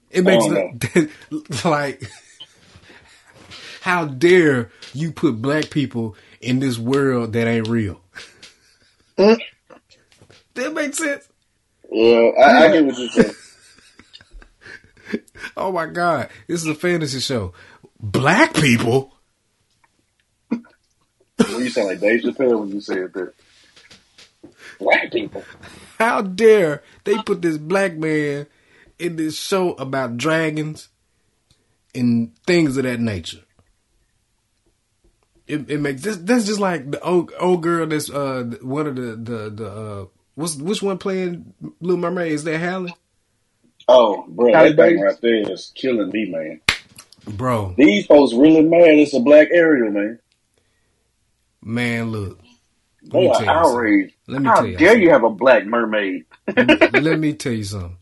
It 0.10 0.24
makes 0.24 0.46
don't 0.46 0.80
the, 0.80 1.10
like 1.66 2.04
how 3.82 4.06
dare 4.06 4.72
you 4.94 5.12
put 5.12 5.42
black 5.42 5.70
people 5.70 6.16
in 6.40 6.60
this 6.60 6.78
world 6.78 7.34
that 7.34 7.48
ain't 7.48 7.68
real? 7.68 8.00
Mm. 9.18 9.40
that 10.54 10.74
makes 10.74 10.98
sense. 10.98 11.28
Yeah, 11.94 12.32
I, 12.40 12.66
I 12.66 12.72
get 12.72 12.86
what 12.86 12.98
you're 12.98 13.10
saying. 13.10 13.36
Oh 15.56 15.72
my 15.72 15.86
god, 15.86 16.30
this 16.48 16.62
is 16.62 16.68
a 16.68 16.74
fantasy 16.74 17.20
show. 17.20 17.54
Black 18.00 18.56
people? 18.56 19.14
Well, 20.50 21.62
you 21.62 21.70
sound 21.70 21.90
like 21.90 22.00
Dave 22.00 22.22
Chappelle 22.22 22.62
when 22.62 22.70
you 22.70 22.82
said 22.82 23.14
that. 23.14 23.34
Black 24.80 25.12
people. 25.12 25.44
How 26.00 26.22
dare 26.22 26.82
they 27.04 27.16
put 27.22 27.42
this 27.42 27.58
black 27.58 27.96
man 27.96 28.48
in 28.98 29.18
this 29.18 29.38
show 29.38 29.74
about 29.74 30.18
dragons 30.18 30.90
and 31.94 32.36
things 32.48 32.78
of 32.78 32.84
that 32.84 33.00
nature? 33.00 33.44
It, 35.46 35.70
it 35.70 35.80
makes 35.80 36.02
this 36.02 36.18
that's 36.18 36.46
just 36.46 36.60
like 36.60 36.90
the 36.90 37.02
old 37.02 37.32
old 37.40 37.62
girl 37.62 37.86
that's 37.86 38.10
uh 38.10 38.44
one 38.62 38.88
of 38.88 38.96
the 38.96 39.16
the 39.16 39.50
the 39.50 39.70
uh 39.70 40.06
what's 40.36 40.56
which 40.56 40.82
one 40.82 40.98
playing 40.98 41.54
Little 41.82 41.98
Mermaid 42.00 42.32
is 42.32 42.44
that 42.46 42.60
Halle? 42.60 42.96
Oh, 43.88 44.26
bro, 44.28 44.52
Halle 44.54 44.74
that 44.76 44.76
thing 44.76 45.00
right 45.02 45.18
there 45.22 45.52
is 45.52 45.72
killing 45.76 46.10
me, 46.12 46.30
man. 46.32 46.62
Bro, 47.28 47.78
These 47.78 48.08
folks 48.08 48.34
really 48.34 48.62
mad. 48.62 49.00
It's 49.00 49.14
a 49.14 49.20
black 49.20 49.50
Ariel, 49.52 49.92
man. 49.92 50.20
man, 51.62 52.12
look. 52.12 52.40
They 53.04 53.20
Let 53.20 53.24
are 53.28 53.32
me 53.32 53.32
tell 53.32 53.48
you 53.48 53.64
outraged. 53.66 54.16
Let 54.28 54.42
me 54.42 54.52
How 54.52 54.54
tell 54.54 54.68
you 54.68 54.78
dare 54.78 54.80
something. 54.80 55.02
you 55.02 55.12
have 55.12 55.24
a 55.24 55.30
black 55.30 55.66
mermaid? 55.66 56.26
Let 56.92 57.20
me 57.20 57.34
tell 57.34 57.54
you 57.54 57.64
something. 57.64 57.98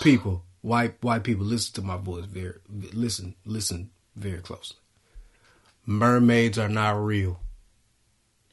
People, 0.00 0.44
white 0.62 1.02
white 1.02 1.24
people, 1.24 1.46
listen 1.46 1.74
to 1.74 1.82
my 1.82 1.96
voice 1.96 2.24
very 2.26 2.54
listen 2.92 3.34
listen 3.44 3.90
very 4.16 4.40
closely. 4.40 4.78
Mermaids 5.86 6.58
are 6.58 6.68
not 6.68 7.02
real. 7.02 7.40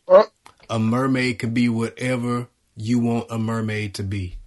Uh, 0.07 0.23
A 0.69 0.79
mermaid 0.79 1.39
can 1.39 1.53
be 1.53 1.69
whatever 1.69 2.47
you 2.77 2.99
want 2.99 3.27
a 3.31 3.37
mermaid 3.37 3.95
to 3.95 4.03
be. 4.03 4.37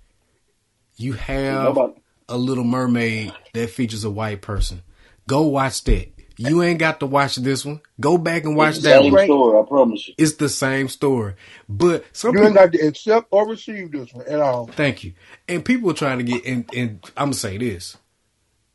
You 0.97 1.15
have 1.15 1.77
a 2.29 2.37
little 2.37 2.65
mermaid 2.65 3.33
that 3.55 3.71
features 3.71 4.05
a 4.05 4.11
white 4.11 4.41
person. 4.43 4.83
Go 5.27 5.43
watch 5.43 5.85
that. 5.85 6.09
You 6.37 6.63
ain't 6.63 6.79
got 6.79 7.01
to 7.01 7.07
watch 7.07 7.37
this 7.37 7.67
one. 7.67 7.83
Go 8.01 8.17
back 8.17 8.45
and 8.45 8.57
watch 8.57 8.77
It's 8.77 8.85
the 8.85 8.91
that 8.91 9.03
same 9.03 9.13
one. 9.13 9.25
story, 9.27 9.59
I 9.59 9.63
promise 9.67 10.09
you. 10.09 10.15
It's 10.17 10.37
the 10.37 10.49
same 10.49 10.89
story, 10.89 11.35
but 11.69 12.05
some 12.17 12.35
You 12.35 12.41
ain't 12.45 12.55
people. 12.55 12.63
got 12.67 12.73
to 12.73 12.87
accept 12.87 13.27
or 13.31 13.47
receive 13.47 13.93
this 13.93 14.13
one 14.15 14.27
at 14.27 14.41
all. 14.41 14.67
Thank 14.69 15.05
you. 15.05 15.13
And 15.49 15.63
people 15.65 15.91
are 15.91 15.95
trying 15.95 16.19
to 16.19 16.25
get 16.25 16.47
and 16.47 16.71
and 16.75 17.05
I'm 17.17 17.27
gonna 17.27 17.35
say 17.35 17.59
this. 17.59 17.99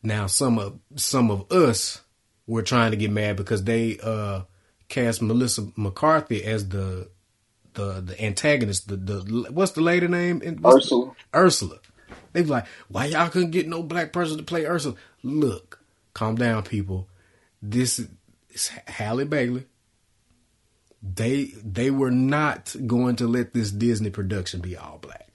Now 0.03 0.27
some 0.27 0.59
of 0.59 0.77
some 0.95 1.31
of 1.31 1.51
us 1.51 2.01
were 2.45 2.61
trying 2.61 2.91
to 2.91 2.97
get 2.97 3.09
mad 3.09 3.35
because 3.35 3.63
they 3.63 3.97
uh 4.03 4.41
cast 4.87 5.23
Melissa 5.23 5.67
McCarthy 5.75 6.43
as 6.43 6.69
the 6.69 7.09
the 7.75 8.01
the 8.01 8.21
antagonist. 8.21 8.87
The 8.87 8.97
the 8.97 9.47
what's 9.51 9.73
the 9.73 9.81
lady 9.81 10.07
name? 10.07 10.39
what's 10.39 10.89
the- 10.89 10.95
Ursula. 10.95 11.15
Ursula. 11.35 11.79
They 12.33 12.41
was 12.41 12.49
like, 12.49 12.65
why 12.89 13.05
y'all 13.05 13.29
couldn't 13.29 13.51
get 13.51 13.67
no 13.67 13.81
black 13.81 14.11
person 14.11 14.37
to 14.37 14.43
play 14.43 14.65
Ursula? 14.65 14.95
Look, 15.23 15.79
calm 16.13 16.35
down, 16.35 16.63
people. 16.63 17.07
This 17.61 18.05
is 18.49 18.67
Halle 18.87 19.23
Bailey. 19.25 19.65
They 21.01 21.53
they 21.63 21.91
were 21.91 22.11
not 22.11 22.75
going 22.87 23.15
to 23.17 23.27
let 23.27 23.53
this 23.53 23.71
Disney 23.71 24.09
production 24.09 24.59
be 24.59 24.75
all 24.75 24.97
black. 24.97 25.29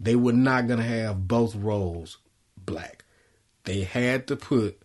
They 0.00 0.16
were 0.16 0.32
not 0.32 0.66
going 0.66 0.80
to 0.80 0.84
have 0.84 1.28
both 1.28 1.54
roles 1.54 2.18
black. 2.58 3.04
They 3.64 3.82
had 3.84 4.26
to 4.26 4.36
put 4.36 4.78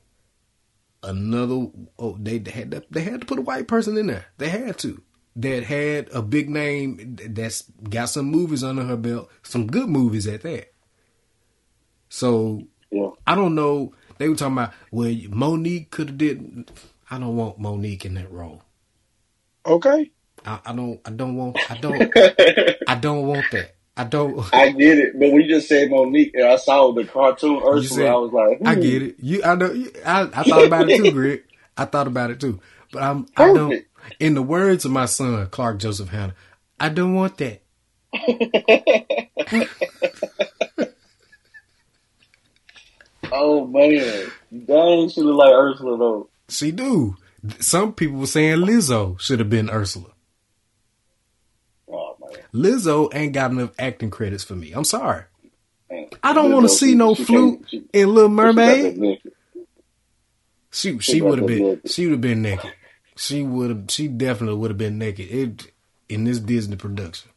another. 1.03 1.67
Oh, 1.97 2.15
they 2.19 2.33
had 2.51 2.71
to, 2.71 2.83
they 2.89 3.01
had 3.01 3.21
to 3.21 3.27
put 3.27 3.39
a 3.39 3.43
white 3.43 3.67
person 3.67 3.97
in 3.97 4.07
there. 4.07 4.27
They 4.38 4.49
had 4.49 4.77
to. 4.79 5.01
That 5.41 5.63
had 5.63 6.10
a 6.13 6.21
big 6.21 6.49
name. 6.49 7.17
That's 7.30 7.63
got 7.89 8.10
some 8.10 8.25
movies 8.25 8.63
under 8.63 8.84
her 8.84 8.97
belt. 8.97 9.30
Some 9.43 9.67
good 9.67 9.88
movies 9.88 10.28
at 10.28 10.41
that. 10.41 10.73
So 12.10 12.63
Yeah. 12.91 13.12
I 13.25 13.36
don't 13.36 13.56
know. 13.56 13.93
They 14.17 14.28
were 14.28 14.36
talking 14.36 14.54
about 14.54 14.73
well, 14.91 15.10
Mo'Nique 15.30 15.91
could 15.91 16.10
have 16.10 16.17
did. 16.17 16.71
I 17.10 17.19
don't 17.19 17.38
want 17.38 17.60
Mo'Nique 17.60 18.06
in 18.06 18.15
that 18.15 18.32
role. 18.32 18.63
Okay. 19.65 20.12
I, 20.45 20.60
I 20.65 20.73
don't. 20.73 20.99
I 21.06 21.10
don't 21.12 21.36
want. 21.36 21.58
I 21.71 21.78
don't. 21.78 22.13
I 22.88 22.95
don't 22.95 23.28
want 23.28 23.45
that. 23.52 23.75
I 23.95 24.04
don't. 24.06 24.39
I 24.54 24.71
get 24.71 24.97
it, 24.97 25.19
but 25.19 25.32
we 25.32 25.47
just 25.47 25.67
said 25.67 25.89
Monique 25.89 26.32
and 26.34 26.47
I 26.47 26.56
saw 26.56 26.91
the 26.93 27.06
cartoon 27.06 27.62
Ursula, 27.63 27.84
said- 27.84 28.08
I 28.08 28.15
was 28.15 28.32
like, 28.32 28.60
I 28.65 28.75
hmm. 28.75 28.82
get 28.82 29.02
it. 29.02 29.15
You. 29.19 29.43
I 29.43 29.56
know. 29.56 29.71
you- 29.71 29.91
I. 30.06 30.21
I 30.21 30.43
thought 30.43 30.65
about 30.65 30.89
it 30.89 30.97
too, 30.97 31.12
Greg. 31.12 31.43
I 31.78 31.86
thought 31.86 32.08
about 32.08 32.32
it 32.32 32.39
too. 32.39 32.60
But 32.91 33.04
I'm. 33.04 33.25
I 33.36 33.54
don't. 33.54 33.86
In 34.19 34.34
the 34.34 34.41
words 34.41 34.86
of 34.86 34.91
my 34.91 35.06
son, 35.06 35.48
Clark 35.48 35.80
Joseph 35.80 36.10
Hanna, 36.10 36.36
I 36.80 36.89
don't 36.89 37.13
want 37.15 37.38
that. 37.38 37.62
Oh 43.32 43.67
man, 43.67 44.28
dang, 44.65 45.10
she 45.10 45.22
look 45.22 45.38
like 45.38 45.54
Ursula 45.54 45.98
though. 45.98 46.30
She 46.50 46.72
do. 46.72 47.15
Some 47.60 47.93
people 47.93 48.17
were 48.17 48.26
saying 48.26 48.58
Lizzo 48.60 49.19
should 49.19 49.39
have 49.39 49.50
been 49.50 49.69
Ursula. 49.69 50.10
Oh 51.91 52.15
man, 52.19 52.39
Lizzo 52.54 53.13
ain't 53.13 53.34
got 53.34 53.52
enough 53.52 53.72
acting 53.78 54.10
credits 54.10 54.43
for 54.43 54.56
me. 54.56 54.72
I'm 54.72 54.84
sorry. 54.84 55.26
man. 55.91 56.08
I 56.24 56.34
don't 56.34 56.52
want 56.52 56.63
to 56.65 56.69
see 56.69 56.95
no 56.95 57.13
she 57.13 57.24
flute 57.26 57.65
she- 57.69 57.84
in 57.93 58.13
Little 58.15 58.30
she 58.32 58.36
got 58.36 58.56
that 58.56 58.98
Mermaid. 58.98 59.22
She 60.72 61.00
She 61.00 61.00
she 61.00 61.22
would 61.22 61.39
have 61.39 61.48
been 61.48 61.63
naked. 61.63 61.91
she 61.91 62.06
would 62.06 62.12
have 62.13 62.22
been 62.22 62.41
naked. 62.41 62.74
She 63.21 63.43
would 63.43 63.69
have 63.69 63.84
she 63.89 64.08
definitely 64.08 64.55
would 64.58 64.71
have 64.71 64.77
been 64.77 64.97
naked 64.97 65.29
it, 65.29 65.73
in 66.08 66.23
this 66.23 66.39
Disney 66.39 66.77
production. 66.77 67.32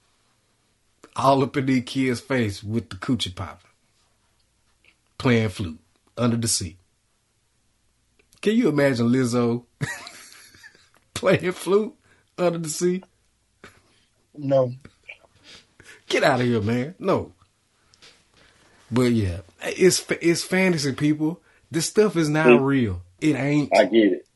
All 1.17 1.43
up 1.43 1.57
in 1.57 1.67
these 1.67 1.83
kids' 1.85 2.21
face 2.21 2.63
with 2.63 2.89
the 2.89 2.95
coochie 2.95 3.35
popping, 3.35 3.69
playing 5.19 5.49
flute 5.49 5.81
under 6.17 6.37
the 6.37 6.47
sea. 6.47 6.77
Can 8.41 8.55
you 8.55 8.69
imagine 8.69 9.09
Lizzo 9.09 9.65
playing 11.15 11.51
flute 11.51 11.95
under 12.39 12.59
the 12.59 12.69
sea? 12.69 13.03
No. 14.39 14.73
Get 16.09 16.23
out 16.23 16.41
of 16.41 16.47
here, 16.47 16.61
man. 16.63 16.95
No. 17.01 17.33
But 18.89 19.11
yeah, 19.13 19.39
it's 19.63 20.05
it's 20.21 20.45
fantasy, 20.45 20.93
people. 20.93 21.41
This 21.73 21.87
stuff 21.87 22.17
is 22.17 22.29
not 22.29 22.47
Mm. 22.47 22.65
real. 22.65 23.03
It 23.21 23.35
ain't. 23.35 23.77
I 23.77 23.85
get 23.87 24.13
it. 24.13 24.27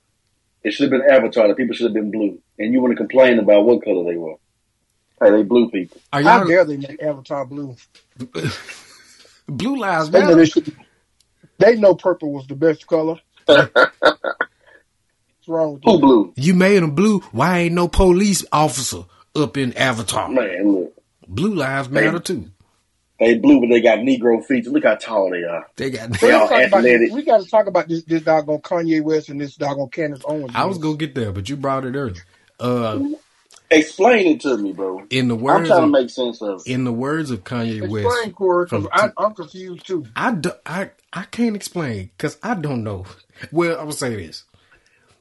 It 0.67 0.73
should 0.73 0.91
have 0.91 1.01
been 1.01 1.09
Avatar. 1.09 1.47
The 1.47 1.55
people 1.55 1.77
should 1.77 1.85
have 1.85 1.95
been 1.95 2.11
blue, 2.11 2.41
and 2.59 2.73
you 2.73 2.81
want 2.83 2.91
to 2.91 2.97
complain 2.97 3.39
about 3.39 3.65
what 3.65 3.85
color 3.85 4.03
they 4.03 4.17
were. 4.17 4.35
Hey, 5.23 5.31
they 5.31 5.43
blue 5.45 5.71
people. 5.71 6.01
Are 6.13 6.21
How 6.21 6.39
y'all 6.39 6.49
dare 6.49 6.65
they 6.65 6.77
make 6.77 7.01
Avatar 7.01 7.47
blue? 7.47 7.77
Blue 9.49 9.77
Lives 9.77 10.11
They 10.11 10.19
know, 10.23 10.27
Matter? 10.27 10.37
they, 10.39 10.45
should, 10.47 10.77
they 11.59 11.77
know 11.77 11.95
purple 11.95 12.33
was 12.33 12.49
the 12.49 12.57
best 12.57 12.85
color. 12.89 13.21
What's 13.47 13.71
wrong 15.47 15.75
with 15.75 15.85
Who 15.85 15.93
you? 15.93 15.99
blue? 16.01 16.33
You 16.35 16.55
made 16.55 16.83
them 16.83 16.97
blue. 16.97 17.21
Why 17.31 17.61
ain't 17.61 17.75
no 17.75 17.87
police 17.87 18.45
officer 18.51 19.05
up 19.37 19.57
in 19.57 19.73
Avatar? 19.75 20.29
Man, 20.29 20.73
look, 20.73 20.95
Blue 21.29 21.55
Lives 21.55 21.89
Matter 21.91 22.19
too. 22.19 22.51
They 23.19 23.39
blue, 23.39 23.61
but 23.61 23.69
they 23.69 23.81
got 23.81 23.99
Negro 24.01 24.45
features. 24.45 24.73
Look 24.73 24.85
how 24.85 24.95
tall 24.97 25.31
they 25.31 25.43
are. 25.45 25.67
They 25.77 25.91
got. 25.91 26.11
We 26.11 26.17
They 26.19 26.33
all 26.33 26.49
gotta, 26.49 26.61
talk 26.63 26.69
about, 26.69 26.79
athletic. 26.85 27.13
we 27.13 27.23
gotta 27.23 27.47
talk 27.47 27.67
about 27.67 27.89
this 27.89 28.03
this 28.05 28.23
doggone 28.23 28.61
Kanye 28.61 29.03
West 29.03 29.29
and 29.29 29.41
this 29.41 29.57
doggone 29.57 29.89
Candace 29.91 30.23
Owens. 30.27 30.53
I 30.55 30.65
was 30.67 30.79
gonna 30.79 30.97
get 30.97 31.15
there, 31.15 31.33
but 31.33 31.49
you 31.49 31.57
brought 31.57 31.85
it 31.85 31.95
early. 31.97 32.21
Uh, 32.61 33.01
Explain 33.71 34.27
it 34.29 34.41
to 34.43 34.57
me, 34.57 34.73
bro. 34.73 35.05
in 35.11 35.27
the 35.27 35.35
words, 35.35 35.57
I'm 35.57 35.61
words 35.63 35.69
trying 35.69 35.81
to 35.81 35.85
of, 35.87 35.91
make 35.91 36.11
sense 36.11 36.41
of 36.41 36.61
it. 36.65 36.71
in 36.73 36.85
the 36.85 36.93
words 36.93 37.33
of 37.33 37.43
Kanye 37.43 37.81
West, 37.89 38.07
Explain, 38.07 38.33
Corey, 38.33 38.67
because 38.67 38.87
from- 38.95 39.13
I'm 39.19 39.35
confused 39.35 39.87
too. 39.87 40.07
I, 40.15 40.33
do, 40.33 40.53
I 40.65 40.91
I 41.13 41.25
can't 41.25 41.57
explain 41.57 42.11
because 42.17 42.39
I 42.43 42.55
don't 42.55 42.85
know. 42.85 43.07
Well, 43.53 43.73
I'm 43.73 43.81
gonna 43.87 43.93
say 43.93 44.15
this: 44.17 44.45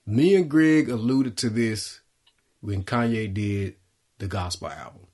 me 0.05 0.35
and 0.35 0.49
Greg 0.49 0.89
alluded 0.89 1.37
to 1.37 1.49
this 1.49 1.99
when 2.61 2.83
Kanye 2.83 3.33
did 3.33 3.75
the 4.19 4.27
gospel 4.27 4.69
album 4.69 5.04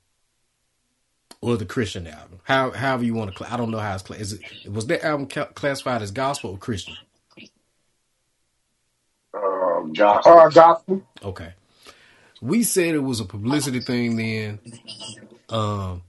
or 1.42 1.56
the 1.58 1.66
Christian 1.66 2.06
album. 2.06 2.40
How 2.44 2.70
however 2.70 3.04
you 3.04 3.14
want 3.14 3.32
to. 3.32 3.36
Cl- 3.36 3.52
I 3.52 3.58
don't 3.58 3.70
know 3.70 3.78
how 3.78 3.94
it's. 3.94 4.06
Cl- 4.06 4.18
is 4.18 4.32
it 4.32 4.72
was 4.72 4.86
that 4.86 5.04
album 5.04 5.26
ca- 5.26 5.46
classified 5.46 6.00
as 6.00 6.10
gospel 6.10 6.52
or 6.52 6.56
Christian? 6.56 6.96
Um, 9.34 9.92
Josh. 9.92 10.22
Uh, 10.24 10.48
gospel. 10.48 11.02
Okay. 11.22 11.52
We 12.40 12.62
said 12.62 12.94
it 12.94 13.00
was 13.00 13.20
a 13.20 13.24
publicity 13.24 13.80
thing 13.80 14.16
then. 14.16 14.60
Um, 15.48 16.02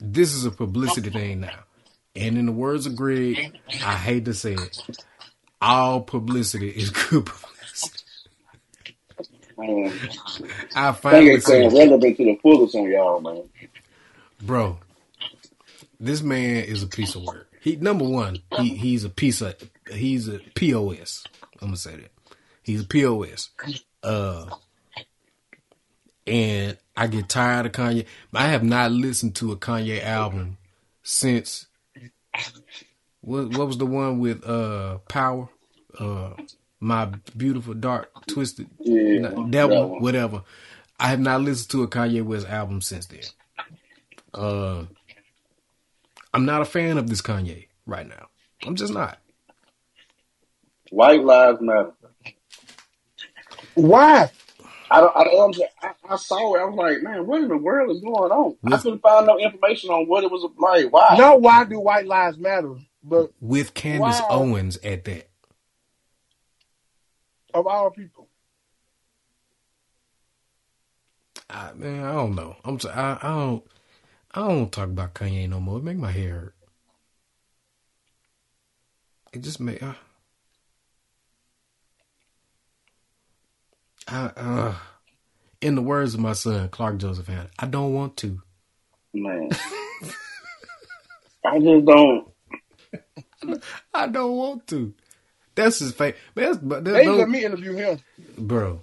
this 0.00 0.34
is 0.34 0.44
a 0.44 0.50
publicity 0.50 1.10
thing 1.10 1.40
now. 1.40 1.64
And 2.16 2.36
in 2.36 2.46
the 2.46 2.52
words 2.52 2.86
of 2.86 2.96
Greg, 2.96 3.58
I 3.84 3.94
hate 3.94 4.24
to 4.24 4.34
say 4.34 4.54
it, 4.54 4.82
all 5.60 6.00
publicity 6.00 6.68
is 6.68 6.90
good 6.90 7.26
publicity. 7.26 8.04
Man, 9.56 9.92
I 10.74 10.92
thing 10.92 10.92
finally 10.92 11.30
ain't 11.30 11.42
saying 11.42 11.70
said, 11.70 11.78
relevant 11.78 12.16
to 12.16 12.24
the 12.24 12.36
fullest 12.36 12.74
on 12.74 12.88
y'all, 12.90 13.20
man. 13.20 13.42
Bro, 14.42 14.78
this 16.00 16.22
man 16.22 16.64
is 16.64 16.82
a 16.82 16.86
piece 16.86 17.14
of 17.14 17.22
work. 17.24 17.48
He 17.60 17.76
number 17.76 18.04
one, 18.08 18.38
he 18.58 18.76
he's 18.76 19.04
a 19.04 19.10
piece 19.10 19.40
of 19.40 19.54
he's 19.92 20.28
a 20.28 20.38
POS. 20.54 21.24
I'm 21.60 21.68
gonna 21.68 21.76
say 21.76 21.96
that. 21.96 22.10
He's 22.62 22.82
a 22.82 22.86
POS. 22.86 23.50
Uh 24.02 24.46
and 26.26 26.76
I 26.96 27.06
get 27.06 27.28
tired 27.28 27.66
of 27.66 27.72
Kanye. 27.72 28.04
I 28.34 28.48
have 28.48 28.62
not 28.62 28.92
listened 28.92 29.34
to 29.36 29.52
a 29.52 29.56
Kanye 29.56 30.02
album 30.02 30.58
since 31.02 31.66
what 33.22 33.56
what 33.56 33.66
was 33.66 33.78
the 33.78 33.86
one 33.86 34.18
with 34.20 34.46
uh 34.46 34.98
Power? 35.08 35.48
Uh 35.98 36.30
My 36.80 37.06
Beautiful 37.36 37.74
Dark 37.74 38.10
Twisted 38.28 38.68
Yeah, 38.78 39.22
that 39.30 39.50
Devil, 39.50 39.88
one. 39.90 40.02
whatever. 40.02 40.42
I 41.00 41.08
have 41.08 41.20
not 41.20 41.40
listened 41.42 41.70
to 41.70 41.82
a 41.82 41.88
Kanye 41.88 42.22
West 42.24 42.46
album 42.46 42.80
since 42.82 43.06
then. 43.06 43.20
Uh 44.34 44.84
I'm 46.34 46.44
not 46.44 46.62
a 46.62 46.66
fan 46.66 46.98
of 46.98 47.08
this 47.08 47.22
Kanye 47.22 47.68
right 47.86 48.06
now. 48.06 48.28
I'm 48.66 48.76
just 48.76 48.92
not. 48.92 49.18
White 50.90 51.24
lives 51.24 51.60
matter. 51.60 51.92
Why? 53.74 54.30
I 54.90 55.00
don't. 55.00 55.16
I, 55.16 55.24
don't 55.24 55.56
I, 55.82 55.90
I 56.10 56.16
saw 56.16 56.54
it. 56.54 56.60
I 56.60 56.64
was 56.64 56.74
like, 56.76 57.02
man, 57.02 57.26
what 57.26 57.42
in 57.42 57.48
the 57.48 57.56
world 57.56 57.94
is 57.94 58.00
going 58.00 58.32
on? 58.32 58.56
I 58.72 58.78
couldn't 58.78 59.00
find 59.00 59.26
no 59.26 59.38
information 59.38 59.90
on 59.90 60.06
what 60.06 60.24
it 60.24 60.30
was 60.30 60.48
like. 60.58 60.92
Why? 60.92 61.16
No, 61.18 61.36
why 61.36 61.64
do 61.64 61.78
white 61.78 62.06
lives 62.06 62.38
matter? 62.38 62.74
But 63.02 63.32
With 63.40 63.74
Candace 63.74 64.20
Wow. 64.20 64.26
Owens 64.30 64.76
at 64.78 65.04
that. 65.04 65.28
of 67.54 67.66
all 67.66 67.90
people, 67.90 68.28
I, 71.50 71.72
man, 71.74 72.04
I 72.04 72.12
don't 72.12 72.34
know. 72.34 72.56
I'm 72.64 72.78
t- 72.78 72.88
I, 72.88 73.14
I 73.14 73.28
don't 73.28 73.64
I 74.38 74.46
don't 74.46 74.70
talk 74.70 74.84
about 74.84 75.14
Kanye 75.14 75.48
no 75.48 75.58
more. 75.58 75.78
It 75.78 75.84
make 75.84 75.96
my 75.96 76.12
hair 76.12 76.34
hurt. 76.34 76.54
It 79.32 79.40
just 79.42 79.58
make 79.58 79.82
uh, 79.82 79.94
I 84.06 84.26
uh 84.36 84.74
in 85.60 85.74
the 85.74 85.82
words 85.82 86.14
of 86.14 86.20
my 86.20 86.34
son 86.34 86.68
Clark 86.68 86.98
Joseph 86.98 87.26
Hanna, 87.26 87.48
I 87.58 87.66
don't 87.66 87.92
want 87.92 88.16
to. 88.18 88.40
man. 89.14 89.58
I 91.44 91.58
just 91.58 91.84
don't. 91.84 92.28
I 93.94 94.06
don't 94.06 94.36
want 94.36 94.66
to. 94.68 94.94
That's 95.56 95.80
his 95.80 95.92
face. 95.92 96.14
Man, 96.36 96.46
that's, 96.46 96.58
but 96.58 96.84
They 96.92 97.00
that's 97.00 97.04
ain't 97.04 97.16
no, 97.16 97.18
let 97.18 97.28
me 97.28 97.44
interview 97.44 97.74
him. 97.74 97.98
bro. 98.38 98.82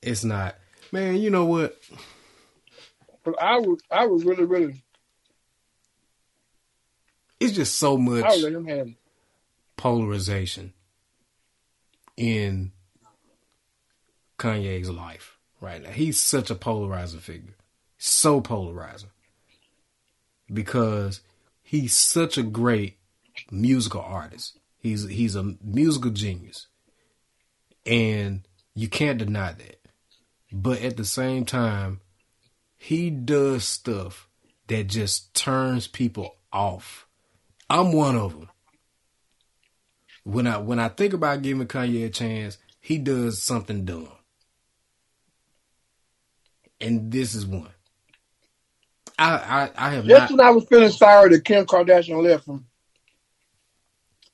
It's 0.00 0.24
not. 0.24 0.56
Man, 0.92 1.16
you 1.16 1.30
know 1.30 1.46
what? 1.46 1.76
But 3.24 3.42
I 3.42 3.58
would, 3.58 3.80
I 3.90 4.06
would 4.06 4.24
really, 4.24 4.44
really, 4.44 4.82
It's 7.42 7.56
just 7.56 7.76
so 7.78 7.96
much 7.96 8.24
I 8.24 8.30
would 8.30 8.42
let 8.42 8.52
him 8.52 8.66
have 8.66 8.86
it. 8.88 8.94
polarization 9.76 10.72
in 12.16 12.72
Kanye's 14.38 14.90
life 14.90 15.38
right 15.60 15.82
now. 15.82 15.90
He's 15.90 16.18
such 16.18 16.50
a 16.50 16.54
polarizing 16.54 17.20
figure. 17.20 17.56
So 17.98 18.40
polarizing. 18.40 19.10
Because 20.52 21.20
he's 21.62 21.96
such 21.96 22.36
a 22.36 22.42
great 22.42 22.98
musical 23.50 24.00
artist. 24.02 24.58
He's 24.78 25.08
he's 25.08 25.36
a 25.36 25.54
musical 25.62 26.10
genius. 26.10 26.66
And 27.86 28.46
you 28.74 28.88
can't 28.88 29.18
deny 29.18 29.52
that. 29.52 29.80
But 30.52 30.82
at 30.82 30.96
the 30.96 31.04
same 31.04 31.44
time, 31.44 32.00
he 32.76 33.10
does 33.10 33.64
stuff 33.64 34.28
that 34.66 34.88
just 34.88 35.34
turns 35.34 35.86
people 35.86 36.36
off. 36.52 37.06
I'm 37.72 37.92
one 37.92 38.16
of 38.16 38.32
them 38.32 38.48
when 40.24 40.46
I 40.46 40.58
when 40.58 40.78
I 40.78 40.88
think 40.88 41.12
about 41.12 41.42
giving 41.42 41.66
Kanye 41.66 42.06
a 42.06 42.10
chance, 42.10 42.58
he 42.80 42.98
does 42.98 43.42
something 43.42 43.84
dumb. 43.84 44.08
And 46.80 47.10
this 47.12 47.34
is 47.34 47.46
one. 47.46 47.70
I 49.18 49.70
I, 49.76 49.86
I 49.86 49.90
have 49.94 50.06
Just 50.06 50.30
not 50.30 50.38
when 50.38 50.46
I 50.46 50.50
was 50.50 50.64
feeling 50.66 50.90
sorry 50.90 51.30
that 51.30 51.44
Kim 51.44 51.64
Kardashian 51.64 52.22
left 52.22 52.46
him, 52.46 52.66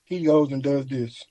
he 0.05 0.25
goes 0.25 0.53
and 0.53 0.63
does 0.63 0.87
this. 0.87 1.23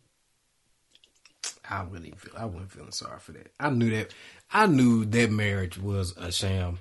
I 1.70 1.84
really 1.84 2.14
feel 2.18 2.34
I 2.38 2.46
wasn't 2.46 2.72
feeling 2.72 2.92
sorry 2.92 3.20
for 3.20 3.34
that. 3.34 3.52
I 3.60 3.70
knew 3.70 3.90
that 3.92 4.14
I 4.52 4.68
knew 4.68 5.06
that 5.06 5.32
marriage 5.32 5.78
was 5.78 6.16
a 6.18 6.32
sham. 6.32 6.80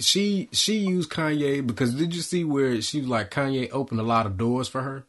She 0.00 0.48
she 0.52 0.78
used 0.78 1.10
Kanye 1.10 1.66
because 1.66 1.94
did 1.94 2.14
you 2.14 2.22
see 2.22 2.44
where 2.44 2.80
she 2.82 3.00
was 3.00 3.08
like 3.08 3.30
Kanye 3.30 3.70
opened 3.72 4.00
a 4.00 4.04
lot 4.04 4.26
of 4.26 4.36
doors 4.36 4.68
for 4.68 4.82
her? 4.82 5.04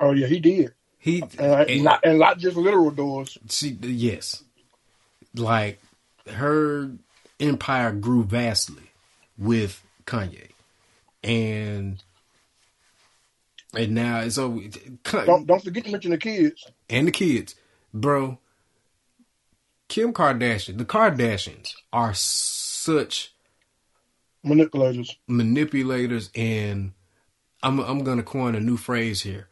Oh 0.00 0.12
yeah, 0.12 0.26
he 0.26 0.40
did, 0.40 0.72
He 0.98 1.22
uh, 1.38 1.64
and, 1.68 1.84
not, 1.84 2.00
and 2.04 2.18
not 2.18 2.38
just 2.38 2.56
literal 2.56 2.90
doors. 2.90 3.38
she 3.50 3.78
yes 3.82 4.44
like 5.34 5.80
her 6.30 6.90
empire 7.40 7.92
grew 7.92 8.24
vastly 8.24 8.90
with 9.38 9.82
kanye 10.06 10.50
and 11.22 12.02
and 13.76 13.94
now 13.94 14.20
it's 14.20 14.38
over 14.38 14.60
Don't 15.26 15.46
don't 15.46 15.62
forget 15.62 15.84
to 15.84 15.90
mention 15.92 16.12
the 16.12 16.18
kids. 16.18 16.66
and 16.88 17.08
the 17.08 17.12
kids 17.12 17.54
bro 17.92 18.38
kim 19.88 20.12
kardashian 20.12 20.78
the 20.78 20.84
kardashians 20.84 21.74
are 21.92 22.14
such 22.84 23.34
Manipulators. 24.42 25.16
manipulators 25.26 26.30
and 26.34 26.92
i'm 27.62 27.80
i'm 27.80 28.04
going 28.04 28.18
to 28.18 28.22
coin 28.22 28.54
a 28.54 28.60
new 28.60 28.76
phrase 28.76 29.22
here 29.22 29.48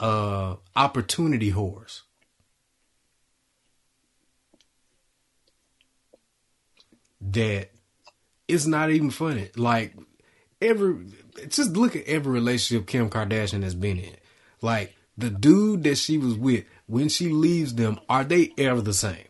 uh 0.00 0.56
opportunity 0.74 1.52
whores 1.52 2.02
that 7.20 7.70
it's 8.48 8.66
not 8.66 8.90
even 8.90 9.10
funny. 9.10 9.50
Like 9.56 9.94
every 10.60 11.06
just 11.48 11.76
look 11.76 11.96
at 11.96 12.06
every 12.06 12.32
relationship 12.32 12.86
Kim 12.86 13.10
Kardashian 13.10 13.62
has 13.62 13.74
been 13.74 13.98
in. 13.98 14.16
Like 14.62 14.94
the 15.16 15.30
dude 15.30 15.84
that 15.84 15.96
she 15.98 16.18
was 16.18 16.34
with, 16.34 16.64
when 16.86 17.08
she 17.08 17.28
leaves 17.28 17.74
them, 17.74 17.98
are 18.08 18.24
they 18.24 18.52
ever 18.58 18.80
the 18.80 18.94
same? 18.94 19.24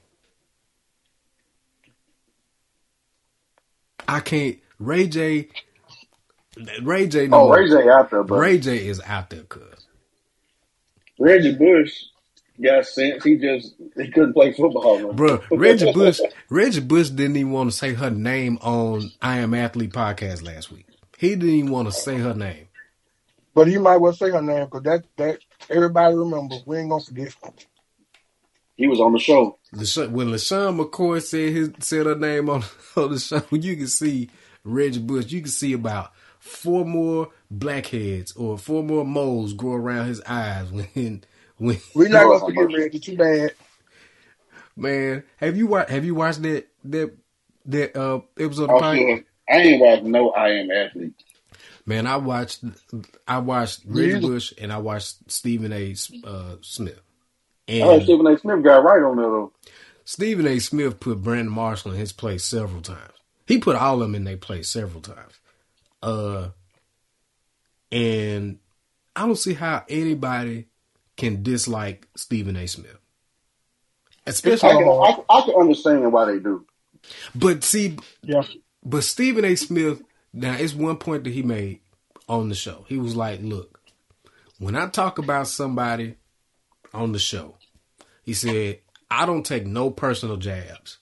I 4.08 4.20
can't 4.20 4.58
Ray 4.78 5.08
J 5.08 5.48
Ray 6.82 7.08
J 7.08 7.28
no 7.28 7.42
Oh, 7.42 7.48
Ray 7.48 7.68
J 7.68 7.88
out 7.88 8.10
there, 8.10 8.24
but 8.24 8.36
Ray 8.38 8.58
J 8.58 8.86
is 8.86 9.00
out 9.06 9.30
there 9.30 9.44
cuz. 9.44 9.86
Reggie 11.18 11.54
Bush 11.54 12.04
got 12.62 12.86
sent. 12.86 13.22
He 13.24 13.36
just 13.36 13.74
he 13.96 14.10
couldn't 14.10 14.34
play 14.34 14.52
football. 14.52 15.00
No. 15.00 15.12
Bro, 15.12 15.44
Reggie 15.54 15.86
Bush 15.92 16.20
Reggie 16.50 16.80
Bush 16.80 17.10
didn't 17.10 17.36
even 17.36 17.52
want 17.52 17.70
to 17.70 17.76
say 17.76 17.94
her 17.94 18.10
name 18.10 18.58
on 18.62 19.12
I 19.22 19.38
Am 19.38 19.54
Athlete 19.54 19.92
podcast 19.92 20.42
last 20.44 20.70
week. 20.72 20.86
He 21.18 21.30
didn't 21.30 21.50
even 21.54 21.70
want 21.70 21.88
to 21.88 21.92
say 21.92 22.18
her 22.18 22.34
name. 22.34 22.68
But 23.54 23.68
you 23.68 23.80
might 23.80 23.98
well 23.98 24.12
say 24.12 24.30
her 24.30 24.42
name 24.42 24.66
because 24.66 24.82
that 24.84 25.04
that 25.16 25.38
everybody 25.70 26.14
remember. 26.16 26.56
We 26.66 26.78
ain't 26.78 26.90
gonna 26.90 27.02
forget. 27.04 27.34
He 28.76 28.86
was 28.86 29.00
on 29.00 29.12
the 29.12 29.18
show. 29.18 29.58
LeSean, 29.76 30.10
when 30.10 30.28
LeSean 30.28 30.78
McCoy 30.84 31.22
said 31.22 31.52
his 31.52 31.70
said 31.80 32.06
her 32.06 32.14
name 32.16 32.48
on, 32.50 32.64
on 32.96 33.12
the 33.12 33.18
show, 33.18 33.42
you 33.52 33.76
can 33.76 33.88
see 33.88 34.30
Reggie 34.64 35.00
Bush. 35.00 35.30
You 35.32 35.42
can 35.42 35.50
see 35.50 35.72
about 35.74 36.12
four 36.38 36.84
more 36.84 37.30
blackheads 37.50 38.32
or 38.36 38.58
four 38.58 38.82
more 38.82 39.04
moles 39.04 39.52
grow 39.52 39.74
around 39.74 40.06
his 40.06 40.20
eyes 40.22 40.70
when 40.94 41.24
when 41.58 41.78
We're 41.94 42.08
not 42.08 42.26
Lord 42.26 42.40
gonna 42.40 42.54
have 42.54 42.68
forget 42.68 42.78
Reggie. 42.78 42.98
Too 43.00 43.16
bad. 43.16 43.54
man. 44.76 45.24
Have 45.38 45.56
you 45.56 45.66
watched 45.66 45.90
Have 45.90 46.04
you 46.04 46.14
watched 46.14 46.42
that 46.42 46.66
that 46.84 47.14
that 47.66 47.96
uh 47.96 48.20
episode 48.38 48.70
of 48.70 48.70
Oh, 48.70 48.78
Pine? 48.80 49.24
I 49.48 49.56
ain't 49.58 49.80
watched 49.80 50.02
no 50.04 50.30
I 50.30 50.50
Am 50.50 50.70
Athlete. 50.70 51.14
Man, 51.86 52.06
I 52.06 52.16
watched 52.16 52.64
I 53.28 53.38
watched 53.38 53.82
Reggie 53.86 54.20
Bush 54.20 54.52
and 54.58 54.72
I 54.72 54.78
watched 54.78 55.30
Stephen 55.30 55.72
A. 55.72 55.94
uh, 56.24 56.56
Smith. 56.60 57.00
I 57.80 57.86
heard 57.86 58.02
And 58.02 58.02
Stephen 58.04 58.26
A. 58.28 58.38
Smith 58.38 58.64
got 58.64 58.84
right 58.84 59.02
on 59.02 59.16
there 59.16 59.26
though. 59.26 59.52
Stephen 60.04 60.46
A. 60.46 60.58
Smith 60.60 61.00
put 61.00 61.22
Brandon 61.22 61.50
Marshall 61.52 61.92
in 61.92 61.98
his 61.98 62.12
place 62.12 62.44
several 62.44 62.82
times. 62.82 63.12
He 63.46 63.58
put 63.58 63.76
all 63.76 63.94
of 63.96 64.00
them 64.00 64.14
in 64.14 64.24
their 64.24 64.36
place 64.36 64.68
several 64.68 65.00
times. 65.02 65.34
Uh, 66.02 66.50
and 67.92 68.58
I 69.16 69.26
don't 69.26 69.36
see 69.36 69.54
how 69.54 69.84
anybody 69.88 70.66
can 71.16 71.42
dislike 71.42 72.08
Stephen 72.16 72.56
A. 72.56 72.66
Smith, 72.66 72.98
I 74.22 74.28
especially. 74.30 74.76
can, 74.76 74.88
I, 74.88 75.16
I 75.30 75.42
can 75.42 75.54
understand 75.54 76.12
why 76.12 76.26
they 76.26 76.38
do. 76.40 76.66
But 77.34 77.64
see, 77.64 77.98
Yeah. 78.22 78.44
but 78.84 79.04
Stephen 79.04 79.44
A. 79.44 79.54
Smith. 79.56 80.02
Now, 80.32 80.56
it's 80.56 80.74
one 80.74 80.98
point 80.98 81.24
that 81.24 81.32
he 81.32 81.42
made 81.42 81.80
on 82.28 82.48
the 82.50 82.54
show. 82.54 82.84
He 82.88 82.98
was 82.98 83.16
like, 83.16 83.40
"Look, 83.42 83.80
when 84.58 84.76
I 84.76 84.88
talk 84.88 85.18
about 85.18 85.48
somebody 85.48 86.16
on 86.94 87.12
the 87.12 87.18
show, 87.18 87.55
he 88.26 88.34
said 88.34 88.80
I 89.10 89.24
don't 89.24 89.46
take 89.46 89.66
no 89.66 89.90
personal 89.90 90.36
jabs 90.36 90.98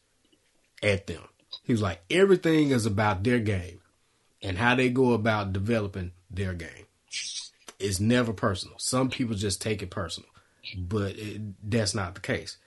at 0.82 1.06
them. 1.06 1.22
He 1.64 1.72
was 1.72 1.80
like, 1.80 2.02
everything 2.10 2.70
is 2.70 2.84
about 2.84 3.24
their 3.24 3.38
game 3.40 3.80
and 4.42 4.58
how 4.58 4.74
they 4.74 4.90
go 4.90 5.14
about 5.14 5.54
developing 5.54 6.12
their 6.30 6.52
game. 6.52 6.86
It's 7.80 7.98
never 7.98 8.32
personal. 8.32 8.78
Some 8.78 9.08
people 9.08 9.34
just 9.34 9.62
take 9.62 9.82
it 9.82 9.90
personal, 9.90 10.28
but 10.76 11.16
it, 11.16 11.40
that's 11.68 11.94
not 11.94 12.14
the 12.14 12.20
case. 12.20 12.58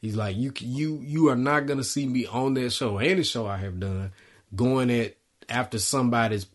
He's 0.00 0.16
like, 0.16 0.36
you 0.36 0.52
you 0.60 1.00
you 1.02 1.28
are 1.28 1.36
not 1.36 1.66
gonna 1.66 1.84
see 1.84 2.06
me 2.06 2.26
on 2.26 2.54
that 2.54 2.70
show, 2.70 2.98
any 2.98 3.24
show 3.24 3.46
I 3.46 3.56
have 3.56 3.80
done, 3.80 4.12
going 4.54 4.90
at 4.90 5.16
after 5.48 5.78
somebody's 5.78 6.46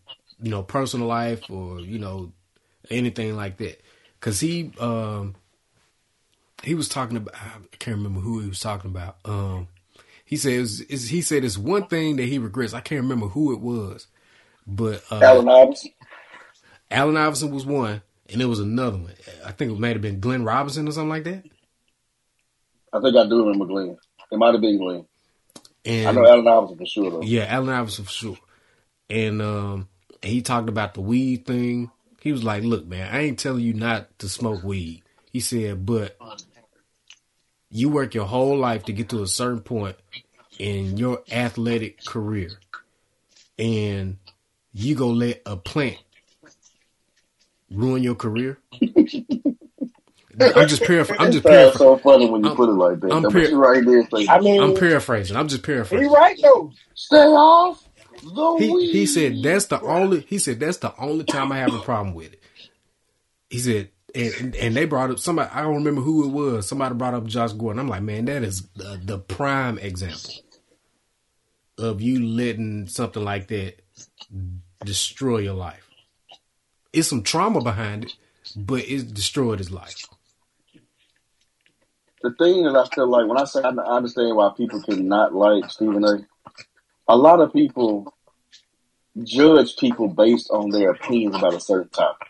you 0.42 0.50
know 0.50 0.62
personal 0.62 1.06
life 1.06 1.50
or 1.50 1.80
you 1.80 1.98
know 1.98 2.32
anything 2.90 3.36
like 3.36 3.58
that. 3.58 3.80
Cause 4.20 4.40
he 4.40 4.72
um 4.78 5.34
he 6.62 6.74
was 6.74 6.88
talking 6.88 7.16
about 7.16 7.34
I 7.34 7.76
can't 7.78 7.96
remember 7.96 8.20
who 8.20 8.40
he 8.40 8.48
was 8.48 8.60
talking 8.60 8.90
about. 8.90 9.16
Um 9.24 9.68
he 10.24 10.36
says 10.36 10.80
is 10.82 11.08
he 11.08 11.22
said 11.22 11.44
it's 11.44 11.58
one 11.58 11.86
thing 11.86 12.16
that 12.16 12.26
he 12.26 12.38
regrets. 12.38 12.74
I 12.74 12.80
can't 12.80 13.02
remember 13.02 13.26
who 13.26 13.52
it 13.52 13.60
was, 13.60 14.06
but 14.66 15.02
uh, 15.10 15.20
Allen 15.22 15.48
Iverson. 15.48 15.90
Allen 16.90 17.16
Iverson 17.16 17.52
was 17.52 17.66
one, 17.66 18.02
and 18.28 18.40
there 18.40 18.48
was 18.48 18.60
another 18.60 18.98
one. 18.98 19.14
I 19.44 19.52
think 19.52 19.72
it 19.72 19.78
might 19.78 19.92
have 19.92 20.02
been 20.02 20.20
Glenn 20.20 20.44
Robinson 20.44 20.88
or 20.88 20.92
something 20.92 21.08
like 21.08 21.24
that. 21.24 21.44
I 22.92 23.00
think 23.00 23.16
I 23.16 23.28
do 23.28 23.44
remember 23.44 23.66
Glenn. 23.66 23.96
It 24.30 24.38
might 24.38 24.52
have 24.52 24.60
been 24.60 24.78
Glenn. 24.78 25.06
And 25.84 26.08
I 26.08 26.12
know 26.12 26.28
Allen 26.28 26.46
Iverson 26.46 26.78
for 26.78 26.86
sure 26.86 27.10
though. 27.10 27.22
Yeah, 27.22 27.46
Allen 27.46 27.68
Iverson 27.68 28.04
for 28.04 28.10
sure. 28.10 28.38
And 29.08 29.40
um, 29.42 29.88
he 30.22 30.42
talked 30.42 30.68
about 30.68 30.94
the 30.94 31.00
weed 31.00 31.46
thing. 31.46 31.90
He 32.20 32.32
was 32.32 32.44
like, 32.44 32.62
"Look, 32.62 32.86
man, 32.86 33.12
I 33.12 33.22
ain't 33.22 33.38
telling 33.38 33.62
you 33.62 33.72
not 33.72 34.16
to 34.20 34.28
smoke 34.28 34.62
weed." 34.62 35.02
He 35.32 35.40
said, 35.40 35.86
"But 35.86 36.16
you 37.70 37.88
work 37.88 38.14
your 38.14 38.26
whole 38.26 38.56
life 38.58 38.84
to 38.84 38.92
get 38.92 39.08
to 39.10 39.22
a 39.22 39.26
certain 39.26 39.60
point 39.60 39.96
in 40.58 40.96
your 40.96 41.22
athletic 41.30 42.04
career, 42.04 42.50
and 43.58 44.18
you 44.72 44.94
go 44.94 45.08
let 45.08 45.42
a 45.46 45.56
plant 45.56 45.98
ruin 47.70 48.02
your 48.02 48.14
career." 48.14 48.58
I'm 50.40 50.68
just 50.68 50.82
paraphrasing. 50.86 51.24
I'm 51.26 51.32
just 51.32 51.44
paraphrasing. 51.44 51.78
so 51.78 51.96
funny 51.98 52.30
when 52.30 52.42
you 52.42 52.48
I'm- 52.48 52.56
put 52.56 52.68
it 52.68 52.72
like 52.72 53.00
that. 53.00 53.12
I'm 53.12 53.22
But 53.22 53.32
par- 53.32 53.42
you 53.42 53.58
right 53.58 53.84
there 53.84 54.06
say, 54.14 54.26
I 54.28 54.40
mean, 54.40 54.62
I'm 54.62 54.74
paraphrasing. 54.74 55.36
I'm 55.36 55.48
just 55.48 55.62
he 55.64 55.66
paraphrasing. 55.72 56.10
right 56.10 56.38
though. 56.42 56.72
stay 56.94 57.16
off 57.16 57.84
the 58.22 58.56
He 58.58 58.70
weed. 58.70 58.92
he 58.92 59.06
said 59.06 59.42
that's 59.42 59.66
the 59.66 59.80
only 59.80 60.20
he 60.20 60.38
said 60.38 60.60
that's 60.60 60.78
the 60.78 60.94
only 60.98 61.24
time 61.24 61.52
I 61.52 61.58
have 61.58 61.74
a 61.74 61.78
problem 61.80 62.14
with 62.14 62.32
it. 62.32 62.42
He 63.48 63.58
said 63.58 63.90
and, 64.14 64.54
and 64.56 64.76
they 64.76 64.84
brought 64.84 65.10
up 65.10 65.18
somebody. 65.18 65.50
I 65.52 65.62
don't 65.62 65.76
remember 65.76 66.00
who 66.00 66.24
it 66.24 66.30
was. 66.30 66.68
Somebody 66.68 66.94
brought 66.94 67.14
up 67.14 67.26
Josh 67.26 67.52
Gordon. 67.52 67.80
I'm 67.80 67.88
like, 67.88 68.02
man, 68.02 68.26
that 68.26 68.42
is 68.42 68.68
the, 68.74 69.00
the 69.02 69.18
prime 69.18 69.78
example 69.78 70.32
of 71.78 72.00
you 72.00 72.24
letting 72.24 72.86
something 72.86 73.24
like 73.24 73.48
that 73.48 73.80
destroy 74.84 75.38
your 75.38 75.54
life. 75.54 75.88
It's 76.92 77.08
some 77.08 77.22
trauma 77.22 77.62
behind 77.62 78.04
it, 78.04 78.16
but 78.56 78.80
it 78.88 79.14
destroyed 79.14 79.58
his 79.58 79.70
life. 79.70 80.06
The 82.22 82.34
thing 82.38 82.64
that 82.64 82.76
I 82.76 82.86
feel 82.94 83.08
like 83.08 83.26
when 83.26 83.38
I 83.38 83.44
say 83.44 83.62
I 83.62 83.68
understand 83.68 84.36
why 84.36 84.50
people 84.56 84.82
cannot 84.82 85.34
like 85.34 85.70
Stephen 85.70 86.04
A. 86.04 86.26
A 87.08 87.16
lot 87.16 87.40
of 87.40 87.52
people 87.52 88.14
judge 89.22 89.76
people 89.76 90.08
based 90.08 90.50
on 90.50 90.70
their 90.70 90.90
opinions 90.90 91.36
about 91.36 91.54
a 91.54 91.60
certain 91.60 91.88
topic. 91.88 92.28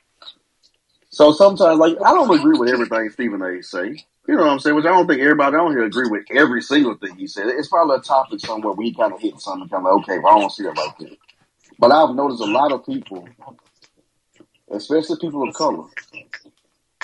So 1.10 1.32
sometimes, 1.32 1.78
like, 1.78 1.96
I 2.04 2.14
don't 2.14 2.30
agree 2.30 2.58
with 2.58 2.70
everything 2.70 3.10
Stephen 3.10 3.42
A. 3.42 3.62
say. 3.62 4.04
You 4.28 4.36
know 4.36 4.44
what 4.44 4.52
I'm 4.52 4.58
saying? 4.60 4.76
Which 4.76 4.84
I 4.84 4.90
don't 4.90 5.08
think 5.08 5.20
everybody 5.20 5.56
on 5.56 5.72
here 5.72 5.84
agree 5.84 6.08
with 6.08 6.24
every 6.30 6.62
single 6.62 6.94
thing 6.94 7.16
he 7.16 7.26
said. 7.26 7.46
It's 7.48 7.68
probably 7.68 7.96
a 7.96 8.00
topic 8.00 8.38
somewhere 8.38 8.72
we 8.74 8.94
kind 8.94 9.12
of 9.12 9.20
hit 9.20 9.40
something, 9.40 9.68
kind 9.68 9.84
of 9.84 9.92
like, 9.92 10.04
okay, 10.04 10.18
well, 10.20 10.36
I 10.36 10.40
don't 10.40 10.50
see 10.50 10.64
it 10.64 10.76
like 10.76 10.98
that. 10.98 11.16
But 11.80 11.90
I've 11.90 12.14
noticed 12.14 12.42
a 12.42 12.46
lot 12.46 12.70
of 12.70 12.86
people, 12.86 13.28
especially 14.70 15.16
people 15.20 15.48
of 15.48 15.54
color, 15.54 15.84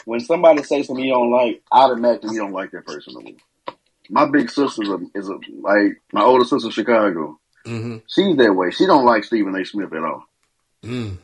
when 0.05 0.21
somebody 0.21 0.63
says 0.63 0.87
something 0.87 1.05
you 1.05 1.13
don't 1.13 1.33
like, 1.33 1.63
automatically 1.73 2.35
you 2.35 2.41
don't 2.41 2.53
like 2.53 2.71
that 2.71 2.87
person 2.87 3.15
no 3.15 3.23
more. 3.23 3.77
My 4.09 4.27
big 4.27 4.49
sister 4.49 4.83
is 4.83 4.89
a, 4.89 4.99
is 5.17 5.29
a 5.29 5.39
like 5.61 6.01
my 6.13 6.23
older 6.23 6.45
sister, 6.45 6.71
Chicago. 6.71 7.41
Mm-hmm. 7.67 7.97
She's 8.07 8.37
that 8.37 8.55
way. 8.55 8.71
She 8.71 8.87
don't 8.87 9.05
like 9.05 9.25
Stephen 9.25 9.57
A. 9.57 9.65
Smith 9.65 9.93
at 9.93 10.05
all. 10.05 10.23
Mm. 10.85 11.19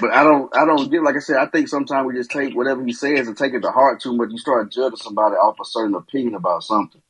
But 0.00 0.12
I 0.12 0.24
don't, 0.24 0.54
I 0.56 0.64
don't 0.64 0.90
get. 0.90 1.02
Like 1.02 1.16
I 1.16 1.20
said, 1.20 1.36
I 1.36 1.46
think 1.46 1.68
sometimes 1.68 2.06
we 2.06 2.14
just 2.14 2.30
take 2.30 2.54
whatever 2.54 2.84
he 2.84 2.92
says 2.92 3.28
and 3.28 3.36
take 3.36 3.54
it 3.54 3.60
to 3.60 3.70
heart 3.70 4.00
too 4.00 4.16
much. 4.16 4.30
You 4.30 4.38
start 4.38 4.72
judging 4.72 4.96
somebody 4.96 5.36
off 5.36 5.60
a 5.60 5.64
certain 5.64 5.94
opinion 5.94 6.34
about 6.34 6.64
something. 6.64 7.00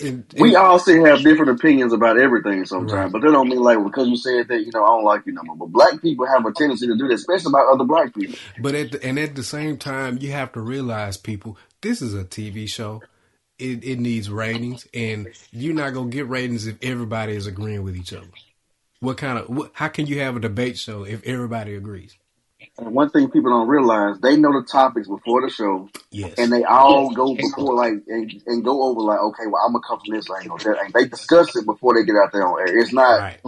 And, 0.00 0.24
We 0.38 0.56
all 0.56 0.78
still 0.80 1.04
have 1.04 1.22
different 1.22 1.52
opinions 1.52 1.92
about 1.92 2.18
everything 2.18 2.64
sometimes, 2.66 2.92
Right. 2.92 3.12
but 3.12 3.22
that 3.22 3.30
don't 3.30 3.48
mean 3.48 3.60
like 3.60 3.82
because 3.84 4.08
you 4.08 4.16
said 4.16 4.48
that 4.48 4.60
you 4.60 4.70
know 4.74 4.84
I 4.84 4.88
don't 4.88 5.04
like 5.04 5.26
you 5.26 5.32
no 5.32 5.42
more. 5.44 5.56
But 5.56 5.66
black 5.72 6.02
people 6.02 6.26
have 6.26 6.44
a 6.46 6.52
tendency 6.52 6.86
to 6.88 6.96
do 6.96 7.08
that, 7.08 7.14
especially 7.14 7.50
about 7.50 7.72
other 7.72 7.84
black 7.84 8.14
people. 8.14 8.36
But 8.60 8.74
at 8.74 8.92
the, 8.92 9.04
and 9.04 9.18
at 9.18 9.36
the 9.36 9.44
same 9.44 9.76
time, 9.78 10.18
you 10.20 10.32
have 10.32 10.52
to 10.52 10.60
realize, 10.60 11.16
people, 11.16 11.58
this 11.80 12.02
is 12.02 12.14
a 12.14 12.24
TV 12.24 12.68
show. 12.68 13.02
It 13.58 13.84
it 13.84 14.00
needs 14.00 14.28
ratings, 14.30 14.86
and 14.92 15.28
you're 15.52 15.74
not 15.74 15.94
gonna 15.94 16.10
get 16.10 16.28
ratings 16.28 16.66
if 16.66 16.76
everybody 16.82 17.34
is 17.36 17.46
agreeing 17.46 17.84
with 17.84 17.96
each 17.96 18.12
other. 18.12 18.26
What 19.04 19.18
kind 19.18 19.38
of 19.38 19.48
what, 19.50 19.70
how 19.74 19.88
can 19.88 20.06
you 20.06 20.20
have 20.20 20.36
a 20.36 20.40
debate 20.40 20.78
show 20.78 21.04
if 21.04 21.22
everybody 21.24 21.74
agrees? 21.74 22.16
And 22.78 22.94
one 22.94 23.10
thing 23.10 23.30
people 23.30 23.50
don't 23.50 23.68
realize, 23.68 24.18
they 24.20 24.36
know 24.36 24.58
the 24.58 24.66
topics 24.66 25.06
before 25.06 25.42
the 25.42 25.50
show, 25.50 25.90
Yes, 26.10 26.34
and 26.38 26.50
they 26.50 26.64
all 26.64 27.12
go 27.12 27.34
before 27.34 27.74
like 27.74 27.92
and, 28.08 28.42
and 28.46 28.64
go 28.64 28.82
over 28.84 29.00
like, 29.00 29.20
okay, 29.20 29.44
well 29.46 29.62
I'm 29.64 29.72
gonna 29.72 29.84
come 29.86 30.00
from 30.00 30.14
this 30.14 30.28
angle, 30.30 30.56
that 30.56 30.78
angle. 30.78 31.00
They 31.00 31.06
discuss 31.06 31.54
it 31.54 31.66
before 31.66 31.94
they 31.94 32.04
get 32.04 32.16
out 32.16 32.32
there 32.32 32.46
on 32.46 32.60
air. 32.60 32.78
It's 32.78 32.94
not 32.94 33.20
right. 33.20 33.40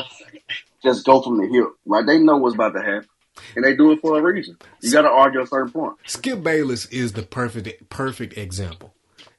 just 0.83 1.07
go 1.07 1.23
from 1.23 1.38
the 1.38 1.49
hip. 1.49 1.69
Like 1.87 2.05
they 2.05 2.19
know 2.19 2.37
what's 2.37 2.55
about 2.55 2.75
to 2.75 2.83
happen, 2.83 3.09
and 3.57 3.64
they 3.64 3.75
do 3.75 3.92
it 3.92 4.01
for 4.03 4.19
a 4.19 4.23
reason. 4.23 4.59
You 4.83 4.92
got 4.92 5.03
to 5.03 5.11
argue 5.11 5.40
a 5.40 5.47
certain 5.47 5.73
point. 5.73 5.97
Skip 6.07 6.42
Bayless 6.42 6.85
is 6.87 7.14
the 7.14 7.23
perfect 7.23 7.88
perfect 7.88 8.37
example. 8.37 8.92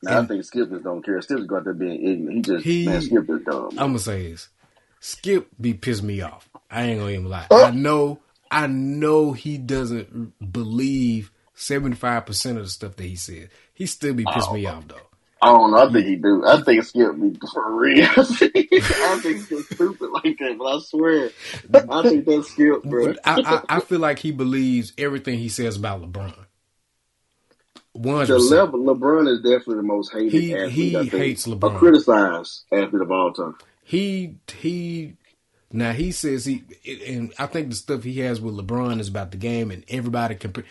Now, 0.04 0.22
I 0.22 0.26
think 0.26 0.44
Skip 0.44 0.70
just 0.70 0.84
don't 0.84 1.04
care. 1.04 1.22
Skip 1.22 1.38
just 1.38 1.50
go 1.50 1.58
out 1.58 1.64
there 1.64 1.74
being 1.74 2.04
ignorant. 2.04 2.36
He 2.36 2.42
just 2.42 2.66
He- 2.66 2.86
man, 2.86 3.02
Skip 3.02 3.30
is 3.30 3.42
dumb. 3.44 3.70
I'm 3.72 3.76
gonna 3.76 4.00
say 4.00 4.32
this: 4.32 4.50
Skip 5.00 5.48
be 5.60 5.74
pissed 5.74 6.04
me 6.04 6.22
off. 6.22 6.50
I 6.70 6.84
ain't 6.84 7.00
gonna 7.00 7.12
even 7.12 7.30
lie. 7.30 7.48
Oh. 7.52 7.66
I 7.66 7.72
know, 7.72 8.20
I 8.52 8.68
know 8.68 9.32
he 9.34 9.58
doesn't 9.58 10.34
believe 10.52 11.32
seventy 11.54 11.96
five 11.96 12.26
percent 12.26 12.58
of 12.58 12.64
the 12.66 12.70
stuff 12.70 12.96
that 12.96 13.04
he 13.06 13.16
said. 13.16 13.50
He 13.74 13.86
still 13.86 14.14
be 14.14 14.26
pissed 14.34 14.52
me 14.52 14.66
off 14.66 14.88
though. 14.88 14.96
I 15.40 15.48
don't 15.52 15.70
know. 15.72 15.88
I 15.88 15.92
think 15.94 16.08
he 16.08 16.16
do. 16.16 16.44
I 16.48 16.62
think 16.64 16.84
Skip 16.84 17.14
be 17.22 17.38
for 17.54 17.76
real. 17.76 18.04
I 18.10 19.20
think 19.22 19.42
Skip's 19.44 19.70
stupid 19.70 20.10
like 20.10 20.36
that, 20.40 20.56
but 20.58 20.66
I 20.66 20.80
swear, 20.80 21.30
I 21.92 22.02
think 22.02 22.26
that's 22.26 22.50
Skip, 22.50 22.82
bro. 22.84 23.14
I, 23.24 23.42
I, 23.70 23.78
I 23.78 23.80
feel 23.82 24.00
like 24.00 24.18
he 24.18 24.32
believes 24.32 24.94
everything 24.98 25.38
he 25.38 25.50
says 25.50 25.78
about 25.78 26.02
LeBron. 26.02 26.34
One 27.94 28.16
hundred 28.18 28.36
percent. 28.36 28.52
level 28.74 28.80
LeBron 28.96 29.28
is 29.32 29.40
definitely 29.42 29.76
the 29.76 29.84
most 29.84 30.12
hated 30.12 30.32
He- 30.32 30.56
athlete. 30.56 30.72
he 30.72 31.18
hates 31.18 31.48
or 31.48 31.56
LeBron. 31.56 31.78
criticized 31.78 32.64
athlete 32.72 33.02
of 33.02 33.12
all 33.12 33.32
time. 33.34 33.56
He 33.88 34.36
he. 34.54 35.16
Now 35.72 35.94
he 35.94 36.12
says 36.12 36.44
he 36.44 36.66
and 37.08 37.34
I 37.40 37.46
think 37.46 37.70
the 37.70 37.76
stuff 37.76 38.04
he 38.04 38.20
has 38.20 38.42
with 38.42 38.54
LeBron 38.54 39.00
is 39.00 39.08
about 39.08 39.32
the 39.32 39.38
game 39.38 39.72
and 39.72 39.86
everybody 39.88 40.36
compa- 40.36 40.66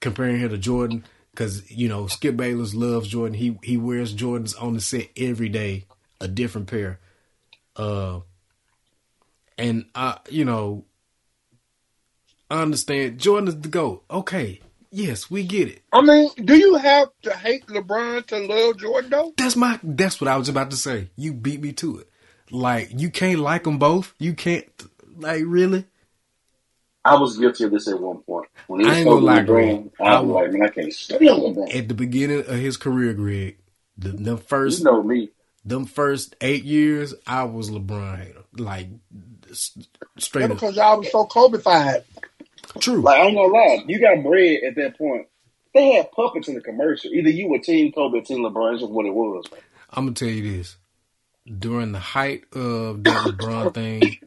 comparing 0.00 0.38
him 0.38 0.48
to 0.48 0.56
Jordan 0.56 1.04
because 1.32 1.70
you 1.70 1.86
know 1.86 2.06
Skip 2.06 2.34
Bayless 2.34 2.74
loves 2.74 3.08
Jordan. 3.08 3.34
He 3.34 3.58
he 3.62 3.76
wears 3.76 4.14
Jordans 4.14 4.54
on 4.58 4.72
the 4.72 4.80
set 4.80 5.08
every 5.18 5.50
day, 5.50 5.84
a 6.18 6.28
different 6.28 6.66
pair. 6.66 6.98
Uh, 7.76 8.20
and 9.58 9.84
I 9.94 10.16
you 10.30 10.46
know 10.46 10.86
I 12.50 12.62
understand 12.62 13.20
Jordan 13.20 13.48
is 13.48 13.60
the 13.60 13.68
goat. 13.68 14.02
Okay, 14.10 14.60
yes, 14.90 15.30
we 15.30 15.44
get 15.44 15.68
it. 15.68 15.82
I 15.92 16.00
mean, 16.00 16.30
do 16.42 16.56
you 16.56 16.76
have 16.76 17.08
to 17.24 17.36
hate 17.36 17.66
LeBron 17.66 18.24
to 18.28 18.38
love 18.38 18.78
Jordan 18.78 19.10
though? 19.10 19.34
That's 19.36 19.56
my. 19.56 19.78
That's 19.82 20.22
what 20.22 20.28
I 20.28 20.38
was 20.38 20.48
about 20.48 20.70
to 20.70 20.76
say. 20.78 21.10
You 21.16 21.34
beat 21.34 21.60
me 21.60 21.72
to 21.72 21.98
it. 21.98 22.08
Like 22.52 22.90
you 23.00 23.10
can't 23.10 23.40
like 23.40 23.64
them 23.64 23.78
both. 23.78 24.14
You 24.18 24.34
can't. 24.34 24.66
Like 25.16 25.42
really. 25.44 25.86
I 27.04 27.16
was 27.16 27.36
guilty 27.36 27.64
of 27.64 27.72
this 27.72 27.88
at 27.88 27.98
one 28.00 28.18
point. 28.18 28.48
When 28.68 28.80
he 28.80 28.86
I 28.86 28.98
ain't 28.98 29.08
gonna 29.08 29.24
lie, 29.24 29.42
Greg. 29.42 29.90
I 30.00 30.04
I 30.04 30.20
was 30.20 30.30
like, 30.30 30.52
man, 30.52 30.62
I 30.62 30.68
can't 30.68 30.92
stand 30.92 31.20
LeBron. 31.22 31.74
At 31.74 31.88
the 31.88 31.94
beginning 31.94 32.40
of 32.40 32.46
his 32.46 32.76
career, 32.76 33.12
Greg, 33.14 33.58
the, 33.98 34.10
the 34.10 34.36
first 34.36 34.78
You 34.80 34.84
know 34.84 35.02
me. 35.02 35.30
them 35.64 35.84
first 35.86 36.36
eight 36.40 36.62
years, 36.64 37.12
I 37.26 37.44
was 37.44 37.70
LeBron 37.70 38.18
hater. 38.24 38.42
Like 38.56 38.88
straight 40.18 40.42
Yeah, 40.42 40.46
up. 40.48 40.52
because 40.52 40.76
y'all 40.76 40.98
was 40.98 41.10
so 41.10 41.24
Kobe-fied. 41.26 42.04
True. 42.78 43.00
Like 43.02 43.18
I 43.20 43.24
ain't 43.24 43.36
gonna 43.36 43.52
lie, 43.52 43.82
you 43.86 43.98
got 44.00 44.22
bread 44.22 44.60
at 44.66 44.76
that 44.76 44.96
point. 44.96 45.26
They 45.74 45.92
had 45.94 46.12
puppets 46.12 46.48
in 46.48 46.54
the 46.54 46.60
commercial. 46.60 47.10
Either 47.12 47.30
you 47.30 47.48
were 47.48 47.58
Team 47.58 47.92
Kobe 47.92 48.18
or 48.18 48.22
Team 48.22 48.40
LeBron. 48.44 48.74
It's 48.74 48.82
just 48.82 48.92
what 48.92 49.06
it 49.06 49.14
was. 49.14 49.50
Man. 49.50 49.60
I'm 49.90 50.04
gonna 50.04 50.14
tell 50.14 50.28
you 50.28 50.56
this. 50.58 50.76
During 51.46 51.92
the 51.92 51.98
height 51.98 52.44
of 52.52 53.02
that 53.04 53.26
LeBron 53.26 53.74
thing, 53.74 54.18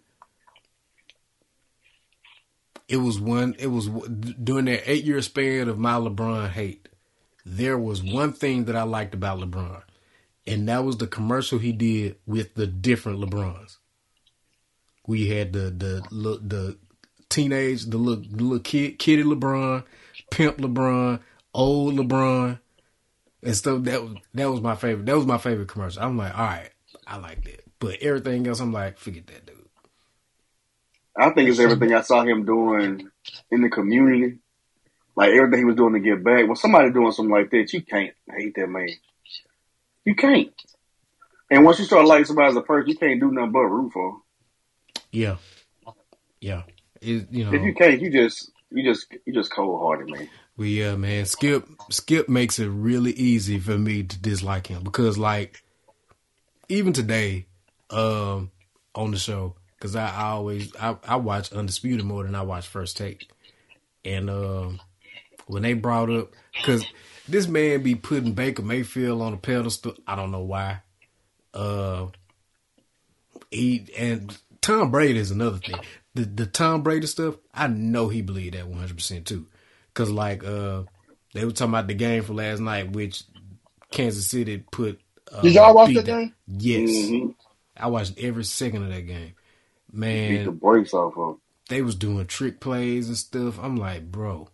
it 2.88 2.98
was 2.98 3.20
one. 3.20 3.56
It 3.58 3.68
was 3.68 3.88
during 3.88 4.66
that 4.66 4.90
eight 4.90 5.06
year 5.06 5.22
span 5.22 5.70
of 5.70 5.80
my 5.80 5.94
LeBron 5.94 6.50
hate. 6.50 6.88
There 7.46 7.78
was 7.78 8.04
one 8.04 8.34
thing 8.34 8.66
that 8.66 8.76
I 8.76 8.84
liked 8.84 9.14
about 9.14 9.40
LeBron, 9.40 9.84
and 10.46 10.68
that 10.68 10.84
was 10.84 10.98
the 10.98 11.08
commercial 11.08 11.60
he 11.60 11.72
did 11.72 12.18
with 12.26 12.56
the 12.56 12.68
different 12.68 13.20
LeBrons. 13.20 13.78
We 15.08 15.30
had 15.30 15.54
the 15.54 15.70
the 15.72 16.04
the, 16.12 16.40
the 16.44 16.78
teenage, 17.30 17.86
the 17.86 17.98
little 17.98 18.24
the 18.24 18.44
little 18.44 18.60
kid, 18.60 19.00
kitty 19.00 19.24
LeBron, 19.24 19.84
pimp 20.32 20.58
LeBron, 20.58 21.20
old 21.54 21.96
LeBron, 21.96 22.60
and 23.44 23.56
stuff. 23.56 23.84
That 23.84 24.04
was 24.04 24.16
that 24.34 24.50
was 24.50 24.62
my 24.62 24.76
favorite. 24.76 25.06
That 25.06 25.18
was 25.18 25.26
my 25.26 25.38
favorite 25.38 25.68
commercial. 25.68 26.02
I'm 26.04 26.18
like, 26.18 26.38
all 26.38 26.46
right, 26.46 26.70
I 27.08 27.18
like 27.18 27.44
that. 27.46 27.64
But 27.80 28.02
everything 28.02 28.48
else, 28.48 28.60
I'm 28.60 28.74
like, 28.74 28.98
forget 28.98 29.28
that, 29.28 29.46
dude. 29.46 29.56
I 31.18 31.30
think 31.30 31.50
it's 31.50 31.60
everything 31.60 31.94
I 31.94 32.02
saw 32.02 32.24
him 32.24 32.46
doing 32.46 33.10
in 33.52 33.62
the 33.62 33.70
community. 33.70 34.40
Like 35.16 35.32
everything 35.32 35.60
he 35.60 35.66
was 35.66 35.76
doing 35.76 35.94
to 35.94 36.00
get 36.00 36.24
back. 36.24 36.46
When 36.46 36.56
somebody 36.56 36.92
doing 36.92 37.12
something 37.12 37.34
like 37.34 37.50
that, 37.52 37.72
you 37.72 37.82
can't 37.82 38.14
hate 38.30 38.56
that 38.56 38.68
man. 38.68 38.90
You 40.04 40.16
can't. 40.16 40.54
And 41.50 41.64
once 41.64 41.80
you 41.80 41.86
start 41.86 42.06
liking 42.06 42.26
somebody 42.26 42.50
as 42.50 42.56
a 42.56 42.62
person, 42.62 42.90
you 42.90 42.98
can't 42.98 43.20
do 43.20 43.32
nothing 43.32 43.52
but 43.52 43.62
root 43.62 43.94
for. 43.94 44.18
Yeah, 45.12 45.38
yeah. 46.42 46.64
It, 47.02 47.28
you 47.32 47.46
know, 47.46 47.54
If 47.54 47.62
you 47.62 47.74
can't, 47.74 48.02
you 48.02 48.12
just 48.12 48.52
you 48.72 48.84
just 48.84 49.08
you 49.26 49.34
just 49.34 49.52
cold 49.52 49.80
hearted, 49.82 50.10
man. 50.10 50.28
Well, 50.58 50.68
yeah, 50.68 50.96
man. 50.96 51.26
Skip 51.26 51.68
Skip 51.90 52.28
makes 52.28 52.60
it 52.60 52.68
really 52.68 53.12
easy 53.12 53.60
for 53.60 53.78
me 53.78 54.04
to 54.04 54.20
dislike 54.20 54.68
him 54.68 54.84
because, 54.84 55.18
like, 55.18 55.64
even 56.70 56.94
today, 56.94 57.46
um, 57.90 58.52
on 58.94 59.12
the 59.12 59.18
show, 59.18 59.56
because 59.78 59.96
I, 59.96 60.08
I 60.08 60.30
always 60.30 60.76
I, 60.76 60.98
I 61.04 61.16
watch 61.18 61.52
Undisputed 61.52 62.06
more 62.06 62.24
than 62.24 62.36
I 62.36 62.42
watch 62.42 62.68
First 62.68 62.98
Take, 62.98 63.30
and 64.04 64.30
um, 64.30 64.80
when 65.48 65.64
they 65.64 65.74
brought 65.74 66.10
up 66.10 66.34
because 66.54 66.86
this 67.28 67.48
man 67.48 67.84
be 67.84 67.96
putting 67.96 68.34
Baker 68.34 68.62
Mayfield 68.62 69.22
on 69.22 69.34
a 69.34 69.38
pedestal, 69.38 69.96
I 70.08 70.16
don't 70.16 70.32
know 70.32 70.44
why. 70.44 70.80
Uh, 71.54 72.08
he 73.52 73.88
and 73.98 74.38
Tom 74.62 74.92
Brady 74.92 75.20
is 75.20 75.32
another 75.32 75.58
thing. 75.58 75.80
The 76.14 76.24
the 76.24 76.46
Tom 76.46 76.82
Brady 76.82 77.08
stuff, 77.08 77.36
I 77.54 77.68
know 77.68 78.10
he 78.10 78.22
believed 78.22 78.56
that 78.56 78.68
one 78.68 78.80
hundred 78.80 78.98
percent 78.98 79.28
too. 79.28 79.48
Cause 79.94 80.10
like 80.10 80.44
uh, 80.44 80.84
they 81.34 81.46
were 81.46 81.52
talking 81.52 81.74
about 81.74 81.88
the 81.88 81.94
game 81.94 82.24
for 82.24 82.34
last 82.34 82.60
night, 82.60 82.92
which 82.92 83.24
Kansas 83.92 84.28
City 84.28 84.64
put. 84.72 85.00
Uh, 85.32 85.42
Did 85.42 85.54
y'all 85.56 85.74
watch 85.76 85.88
beat 85.90 85.96
that 85.96 86.06
game? 86.06 86.34
Yes, 86.48 87.10
hmm 87.10 87.30
I 87.78 87.88
watched 87.88 88.18
every 88.20 88.44
second 88.46 88.84
of 88.84 88.90
that 88.90 89.02
game. 89.02 89.34
Man, 89.92 90.30
beat 90.30 90.44
the 90.46 90.52
brakes 90.52 90.94
off 90.94 91.18
of. 91.18 91.30
him. 91.36 91.42
they 91.70 91.82
was 91.82 91.96
doing 91.96 92.26
trick 92.28 92.60
plays 92.60 93.08
and 93.08 93.18
stuff. 93.18 93.60
I'm 93.62 93.76
like, 93.76 94.12
bro, 94.12 94.50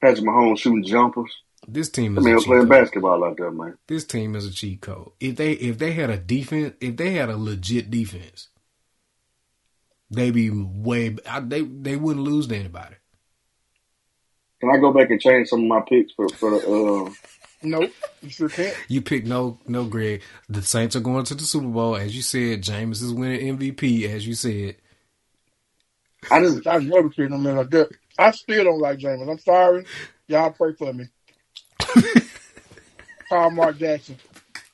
Patrick 0.00 0.24
Mahomes 0.26 0.58
shooting 0.58 0.84
jumpers. 0.84 1.30
This 1.68 1.88
team 1.90 2.16
I 2.16 2.20
is 2.20 2.26
mean, 2.26 2.34
a 2.34 2.38
cheat 2.38 2.46
playing 2.46 2.62
code. 2.62 2.70
basketball 2.70 3.24
out 3.24 3.36
there, 3.36 3.50
man. 3.50 3.78
This 3.88 4.04
team 4.04 4.34
is 4.34 4.46
a 4.46 4.52
cheat 4.52 4.80
code. 4.80 5.12
If 5.20 5.36
they 5.36 5.52
if 5.52 5.78
they 5.78 5.92
had 5.92 6.10
a 6.10 6.16
defense, 6.16 6.74
if 6.80 6.96
they 6.96 7.12
had 7.12 7.28
a 7.30 7.36
legit 7.36 7.90
defense, 7.90 8.48
they 10.10 10.30
be 10.30 10.50
way. 10.50 11.16
I- 11.28 11.40
They 11.40 11.62
they 11.62 11.96
wouldn't 11.96 12.24
lose 12.24 12.46
to 12.48 12.56
anybody. 12.56 12.96
Can 14.60 14.70
I 14.70 14.78
go 14.78 14.92
back 14.92 15.10
and 15.10 15.20
change 15.20 15.48
some 15.48 15.60
of 15.62 15.66
my 15.66 15.80
picks 15.88 16.12
for 16.14 16.28
for 16.28 16.50
the? 16.50 16.56
Uh, 16.68 17.10
Nope, 17.62 17.92
you 18.22 18.28
sure 18.28 18.48
can't. 18.48 18.76
You 18.88 19.02
pick 19.02 19.24
no 19.24 19.58
no 19.66 19.84
Greg. 19.84 20.22
The 20.48 20.62
Saints 20.62 20.96
are 20.96 21.00
going 21.00 21.24
to 21.26 21.34
the 21.34 21.44
Super 21.44 21.68
Bowl, 21.68 21.96
as 21.96 22.14
you 22.14 22.22
said. 22.22 22.62
Jameis 22.62 23.02
is 23.02 23.12
winning 23.12 23.56
MVP, 23.56 24.08
as 24.08 24.26
you 24.26 24.34
said. 24.34 24.76
I 26.30 26.40
just 26.40 26.66
I 26.66 26.78
never 26.78 27.12
seen 27.12 27.30
no 27.30 27.38
man 27.38 27.56
like 27.56 27.70
that. 27.70 27.90
I 28.18 28.30
still 28.32 28.64
don't 28.64 28.80
like 28.80 28.98
James. 28.98 29.28
I'm 29.28 29.38
sorry. 29.38 29.84
Y'all 30.28 30.50
pray 30.50 30.72
for 30.74 30.92
me. 30.92 31.06
Call 33.28 33.50
Mark 33.50 33.78
Jackson. 33.78 34.16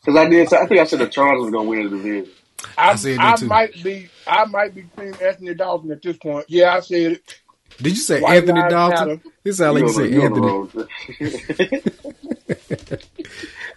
because 0.01 0.17
I 0.17 0.29
did. 0.29 0.53
I 0.53 0.67
think 0.67 0.81
I 0.81 0.85
said 0.85 0.99
the 1.01 1.09
Chargers 1.09 1.45
were 1.45 1.51
gonna 1.51 1.69
win 1.69 1.85
the 1.85 1.91
division. 1.97 2.33
I, 2.77 2.91
I 2.91 2.95
said 2.97 3.19
I 3.19 3.31
that 3.31 3.39
too. 3.39 3.47
might 3.47 3.83
be 3.83 4.09
I 4.27 4.45
might 4.47 4.75
be 4.75 4.83
Team 4.83 5.15
Anthony 5.23 5.55
Dawson 5.55 5.93
at 5.93 6.03
this 6.03 6.17
point. 6.17 6.47
Yeah, 6.49 6.75
I 6.75 6.81
said 6.81 7.13
it. 7.13 7.41
Did 7.79 7.91
you 7.91 7.97
say 7.97 8.21
White 8.21 8.39
Anthony 8.39 8.61
Lives 8.61 8.73
Dalton? 8.73 9.09
Matter. 9.09 9.21
It 9.45 9.59
like 9.61 9.83
you 9.83 9.89
said 9.93 10.11
You 10.11 10.23
on 10.23 10.89
Anthony. 11.21 11.83
the- 12.69 13.03
you 13.17 13.25
on 13.25 13.27
the 13.29 13.29
road. 13.29 13.29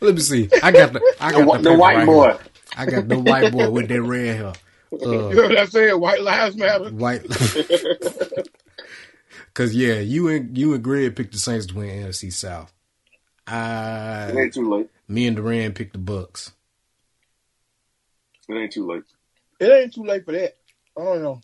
Let 0.02 0.16
me 0.16 0.22
see. 0.22 0.50
I 0.64 0.72
got 0.72 0.94
the 0.94 1.16
I 1.20 1.32
got 1.32 1.46
whi- 1.48 1.58
the, 1.58 1.64
the 1.64 1.74
white 1.78 1.96
right 1.98 2.06
boy. 2.06 2.28
here. 2.30 2.39
I 2.78 2.86
got 2.86 3.08
the 3.08 3.20
white 3.20 3.52
boy 3.52 3.70
with 3.70 3.88
that 3.89 4.02
red 4.02 4.36
hair. 4.38 4.54
You 4.92 5.08
Uh, 5.08 5.34
know 5.34 5.44
what 5.44 5.58
I'm 5.58 5.68
saying? 5.68 6.00
White 6.02 6.22
lives 6.22 6.58
matter. 6.58 6.89
white. 6.89 7.22
Cause 9.54 9.74
yeah, 9.74 10.00
you 10.00 10.28
and 10.28 10.58
you 10.58 10.74
and 10.74 10.84
Greg 10.84 11.16
picked 11.16 11.32
the 11.34 11.39
Saints 11.39 11.66
to 11.68 11.76
win 11.76 12.04
NFC 12.06 12.32
South. 12.32 12.72
It 13.48 14.38
ain't 14.38 14.54
too 14.54 14.70
late. 14.70 14.89
me 15.08 15.28
and 15.28 15.36
Duran 15.36 15.74
picked 15.74 15.94
the 15.94 16.00
Bucks. 16.00 16.52
It 18.50 18.54
ain't 18.56 18.72
too 18.74 18.86
late. 18.86 19.04
It 19.60 19.72
ain't 19.72 19.94
too 19.94 20.04
late 20.04 20.26
for 20.26 20.32
that. 20.34 20.58
I 20.98 21.04
don't 21.04 21.24
know. 21.24 21.42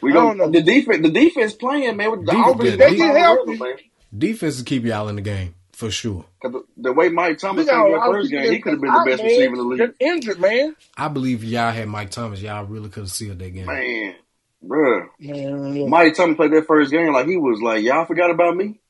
We 0.00 0.10
I 0.10 0.14
don't 0.14 0.36
know. 0.38 0.50
The 0.50 0.62
defense. 0.62 1.02
The 1.06 1.10
defense 1.12 1.54
playing 1.54 1.96
man. 1.96 2.10
With 2.10 2.26
the 2.26 2.32
Defense- 2.32 2.54
offense, 2.56 2.70
They 2.78 2.90
they 2.90 2.96
get 2.96 3.16
healthy. 3.16 3.58
man. 3.58 3.76
Defense 4.16 4.58
to 4.58 4.64
keep 4.64 4.84
y'all 4.84 5.08
in 5.08 5.16
the 5.16 5.22
game 5.22 5.54
for 5.72 5.90
sure. 5.90 6.24
'Cause 6.42 6.52
the, 6.52 6.62
the 6.76 6.92
way 6.92 7.08
Mike 7.08 7.38
Thomas 7.38 7.66
played 7.66 7.76
a 7.76 7.98
that 7.98 8.06
first 8.06 8.30
game, 8.30 8.52
he 8.52 8.60
could 8.60 8.72
have 8.74 8.80
been 8.80 8.92
the 8.92 9.02
best 9.06 9.22
man. 9.22 9.30
receiver 9.30 9.52
in 9.52 9.54
the 9.54 9.62
league. 9.64 9.78
Just 9.80 9.92
injured, 10.00 10.38
man. 10.40 10.76
I 10.96 11.08
believe 11.08 11.42
if 11.42 11.48
y'all 11.48 11.70
had 11.72 11.88
Mike 11.88 12.10
Thomas, 12.10 12.40
y'all 12.42 12.64
really 12.66 12.88
could 12.90 13.04
have 13.04 13.10
sealed 13.10 13.38
that 13.38 13.50
game. 13.50 13.66
Man, 13.66 14.14
bruh. 14.64 15.08
Man, 15.18 15.74
look. 15.80 15.88
Mike 15.88 16.14
Thomas 16.14 16.36
played 16.36 16.52
that 16.52 16.66
first 16.66 16.90
game 16.90 17.12
like 17.12 17.26
he 17.26 17.36
was 17.36 17.60
like, 17.62 17.82
y'all 17.82 18.04
forgot 18.04 18.30
about 18.30 18.56
me. 18.56 18.80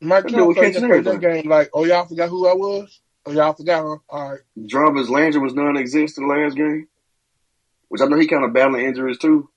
Mike 0.00 0.24
That 0.24 0.30
Trump 0.30 0.48
dude 0.48 0.56
played 0.56 0.74
catching 0.74 0.88
that, 0.88 1.04
that 1.04 1.20
game 1.20 1.48
like, 1.48 1.70
oh 1.74 1.84
y'all 1.84 2.06
forgot 2.06 2.28
who 2.28 2.46
I 2.48 2.54
was? 2.54 3.00
Oh 3.26 3.32
y'all 3.32 3.52
forgot, 3.52 3.82
huh? 3.82 3.96
All 4.08 4.30
right. 4.32 4.40
Jarvis 4.66 5.08
Landry 5.08 5.40
was 5.40 5.54
non-existent 5.54 6.28
last 6.28 6.56
game, 6.56 6.88
which 7.88 8.00
I 8.00 8.06
know 8.06 8.18
he 8.18 8.26
kind 8.26 8.44
of 8.44 8.52
battling 8.52 8.84
injuries 8.86 9.18
too. 9.18 9.48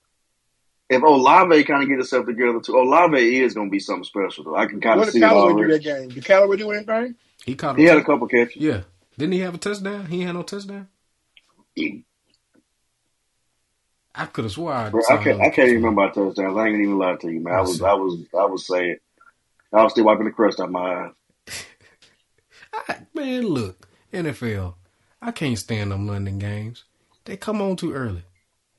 If 0.92 1.02
Olave 1.02 1.64
kind 1.64 1.82
of 1.82 1.88
get 1.88 1.96
himself 1.96 2.26
together 2.26 2.60
too, 2.60 2.76
Olave 2.76 3.40
is 3.40 3.54
going 3.54 3.68
to 3.68 3.70
be 3.72 3.80
something 3.80 4.04
special 4.04 4.44
though. 4.44 4.56
I 4.56 4.66
can 4.66 4.80
kind 4.80 5.00
of 5.00 5.06
did 5.06 5.12
see 5.12 5.18
it 5.20 5.22
Callaway 5.22 5.62
do 5.62 5.72
that 5.72 5.82
game? 5.82 6.08
Did 6.10 6.24
Callaway 6.24 6.56
do 6.58 6.70
anything? 6.70 7.14
He 7.46 7.54
caught. 7.54 7.78
He 7.78 7.84
had 7.84 7.96
a 7.96 8.04
couple 8.04 8.28
catches. 8.28 8.56
Yeah. 8.56 8.82
Didn't 9.16 9.32
he 9.32 9.40
have 9.40 9.54
a 9.54 9.58
touchdown? 9.58 10.06
He 10.06 10.20
had 10.22 10.34
no 10.34 10.42
touchdown. 10.42 10.88
I 14.14 14.26
could 14.26 14.44
have 14.44 14.52
swore 14.52 14.72
I, 14.72 14.90
Bro, 14.90 15.00
saw 15.02 15.14
I 15.14 15.24
can't. 15.24 15.36
him. 15.36 15.40
I 15.40 15.48
can't 15.48 15.68
even 15.68 15.82
remember 15.82 16.02
our 16.02 16.12
touchdowns. 16.12 16.58
I 16.58 16.66
ain't 16.68 16.80
even 16.80 16.98
lie 16.98 17.16
to 17.16 17.30
you, 17.30 17.40
man. 17.40 17.54
I 17.54 17.60
was. 17.62 17.80
I 17.80 17.94
was. 17.94 18.20
I 18.38 18.44
was 18.44 18.66
saying. 18.66 18.96
I 19.72 19.82
was 19.82 19.92
still 19.92 20.04
wiping 20.04 20.26
the 20.26 20.30
crust 20.32 20.60
out 20.60 20.70
my 20.70 21.06
eyes. 21.06 21.12
I- 22.88 23.06
man, 23.14 23.44
look, 23.46 23.88
NFL. 24.12 24.74
I 25.22 25.30
can't 25.30 25.58
stand 25.58 25.92
them 25.92 26.06
London 26.06 26.38
games. 26.38 26.84
They 27.24 27.38
come 27.38 27.62
on 27.62 27.76
too 27.76 27.94
early. 27.94 28.24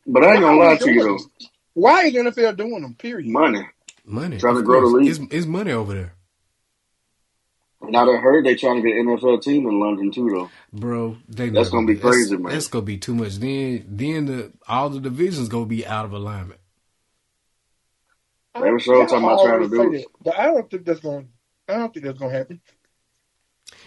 But 0.05 0.23
I 0.23 0.33
ain't 0.33 0.41
gonna 0.41 0.57
lie 0.57 0.75
to 0.77 0.91
you 0.91 1.03
though. 1.03 1.47
This? 1.75 1.81
Why 1.83 2.05
is 2.05 2.13
NFL 2.13 2.57
doing 2.57 2.81
them? 2.81 2.95
Period. 2.95 3.29
Money. 3.29 3.67
Money. 4.05 4.37
Trying 4.37 4.55
to 4.55 4.61
grow 4.63 4.81
the 4.81 4.87
league. 4.97 5.09
It's, 5.09 5.19
it's 5.31 5.45
money 5.45 5.71
over 5.71 5.93
there, 5.93 6.13
Now 7.81 8.05
that 8.05 8.11
I 8.11 8.17
heard 8.17 8.45
they 8.45 8.55
trying 8.55 8.81
to 8.81 8.87
get 8.87 8.97
an 8.97 9.05
NFL 9.07 9.41
team 9.41 9.65
in 9.67 9.79
London 9.79 10.11
too 10.11 10.29
though. 10.29 10.49
bro. 10.77 11.17
They 11.29 11.49
That's 11.49 11.69
not 11.71 11.77
gonna 11.77 11.87
be 11.87 11.93
that's- 11.93 12.11
crazy, 12.13 12.37
man. 12.37 12.51
That's 12.51 12.67
gonna 12.67 12.85
be 12.85 12.97
too 12.97 13.15
much. 13.15 13.35
Then, 13.37 13.85
then 13.87 14.25
the 14.25 14.51
all 14.67 14.89
the 14.89 14.99
divisions 14.99 15.47
gonna 15.49 15.65
be 15.65 15.85
out 15.85 16.03
of 16.05 16.11
alignment. 16.13 16.59
They 18.61 18.69
were 18.69 18.79
sure 18.79 18.97
Y'all 18.97 19.07
talking 19.07 19.23
about 19.23 19.43
trying 19.45 19.61
to 19.61 19.69
do 19.69 19.93
it. 19.93 19.97
that, 19.99 20.05
But 20.23 20.37
I 20.37 20.45
don't 20.45 20.69
think 20.69 20.85
that's 20.85 20.99
gonna. 20.99 21.25
I 21.67 21.73
don't 21.75 21.93
think 21.93 22.05
that's 22.05 22.19
going 22.19 22.31
to 22.31 22.37
happen. 22.37 22.61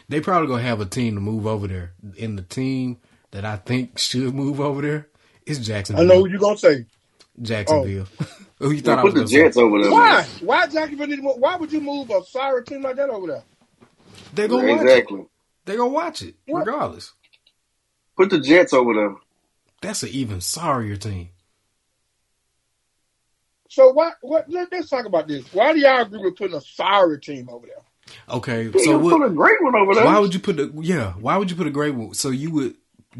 They 0.08 0.20
probably 0.20 0.48
gonna 0.48 0.62
have 0.62 0.80
a 0.80 0.86
team 0.86 1.14
to 1.14 1.20
move 1.20 1.46
over 1.46 1.68
there. 1.68 1.92
And 2.20 2.38
the 2.38 2.42
team 2.42 2.98
that 3.32 3.44
I 3.44 3.56
think 3.56 3.98
should 3.98 4.34
move 4.34 4.60
over 4.60 4.80
there 4.82 5.08
is 5.46 5.64
Jacksonville. 5.64 6.04
I 6.04 6.08
know 6.08 6.20
what 6.22 6.30
you're 6.30 6.40
going 6.40 6.56
to 6.56 6.60
say. 6.60 6.86
Jacksonville. 7.42 8.06
Oh. 8.20 8.26
Who 8.60 8.72
you 8.72 8.82
Yeah, 8.82 8.96
thought 8.96 8.98
I 8.98 9.04
put 9.04 9.14
the 9.14 9.24
gonna 9.24 9.26
Jets 9.26 9.56
over 9.56 9.80
there. 9.82 9.92
Why? 9.92 10.22
Man. 10.22 10.26
Why 10.40 10.66
Jacksonville 10.68 11.08
need 11.08 11.16
to 11.16 11.22
move? 11.22 11.36
Why 11.38 11.56
would 11.56 11.72
you 11.72 11.80
move 11.80 12.10
a 12.10 12.22
sorry 12.24 12.64
team 12.64 12.82
like 12.82 12.96
that 12.96 13.10
over 13.10 13.26
there? 13.28 13.44
say? 14.20 14.32
They 14.34 14.48
gonna 14.48 14.64
watch 14.66 14.96
it. 14.96 15.04
Exactly. 15.04 15.26
They 15.66 15.76
gonna 15.76 15.90
watch 15.90 16.22
it 16.22 16.36
What? 16.46 16.68
regardless. 16.68 17.12
Put 18.16 18.30
the 18.30 18.40
Jets 18.40 18.72
over 18.72 18.94
there. 18.94 19.14
That's 19.82 20.02
an 20.02 20.10
even 20.10 20.40
sorrier 20.40 20.96
team. 20.96 21.30
So 23.70 23.92
why? 23.92 24.12
What? 24.22 24.46
Let, 24.48 24.72
let's 24.72 24.90
talk 24.90 25.06
about 25.06 25.28
this. 25.28 25.44
Why 25.52 25.72
do 25.72 25.80
y'all 25.80 26.02
agree 26.02 26.20
with 26.20 26.36
putting 26.36 26.56
a 26.56 26.60
sorry 26.60 27.20
team 27.20 27.48
over 27.50 27.66
there? 27.66 27.84
Okay, 28.30 28.72
So 28.72 28.80
so 28.84 29.00
put 29.00 29.22
a 29.26 29.30
great 29.30 29.62
one 29.62 29.74
over 29.76 29.94
there. 29.94 30.04
Why 30.04 30.18
would 30.18 30.34
you 30.34 30.40
put 30.40 30.56
the 30.56 30.72
yeah? 30.80 31.12
Why 31.14 31.36
would 31.36 31.50
you 31.50 31.56
put 31.56 31.66
a 31.66 31.70
great 31.72 31.94
one? 31.94 32.14
So 32.14 32.30
you 32.30 32.50
would 32.52 32.74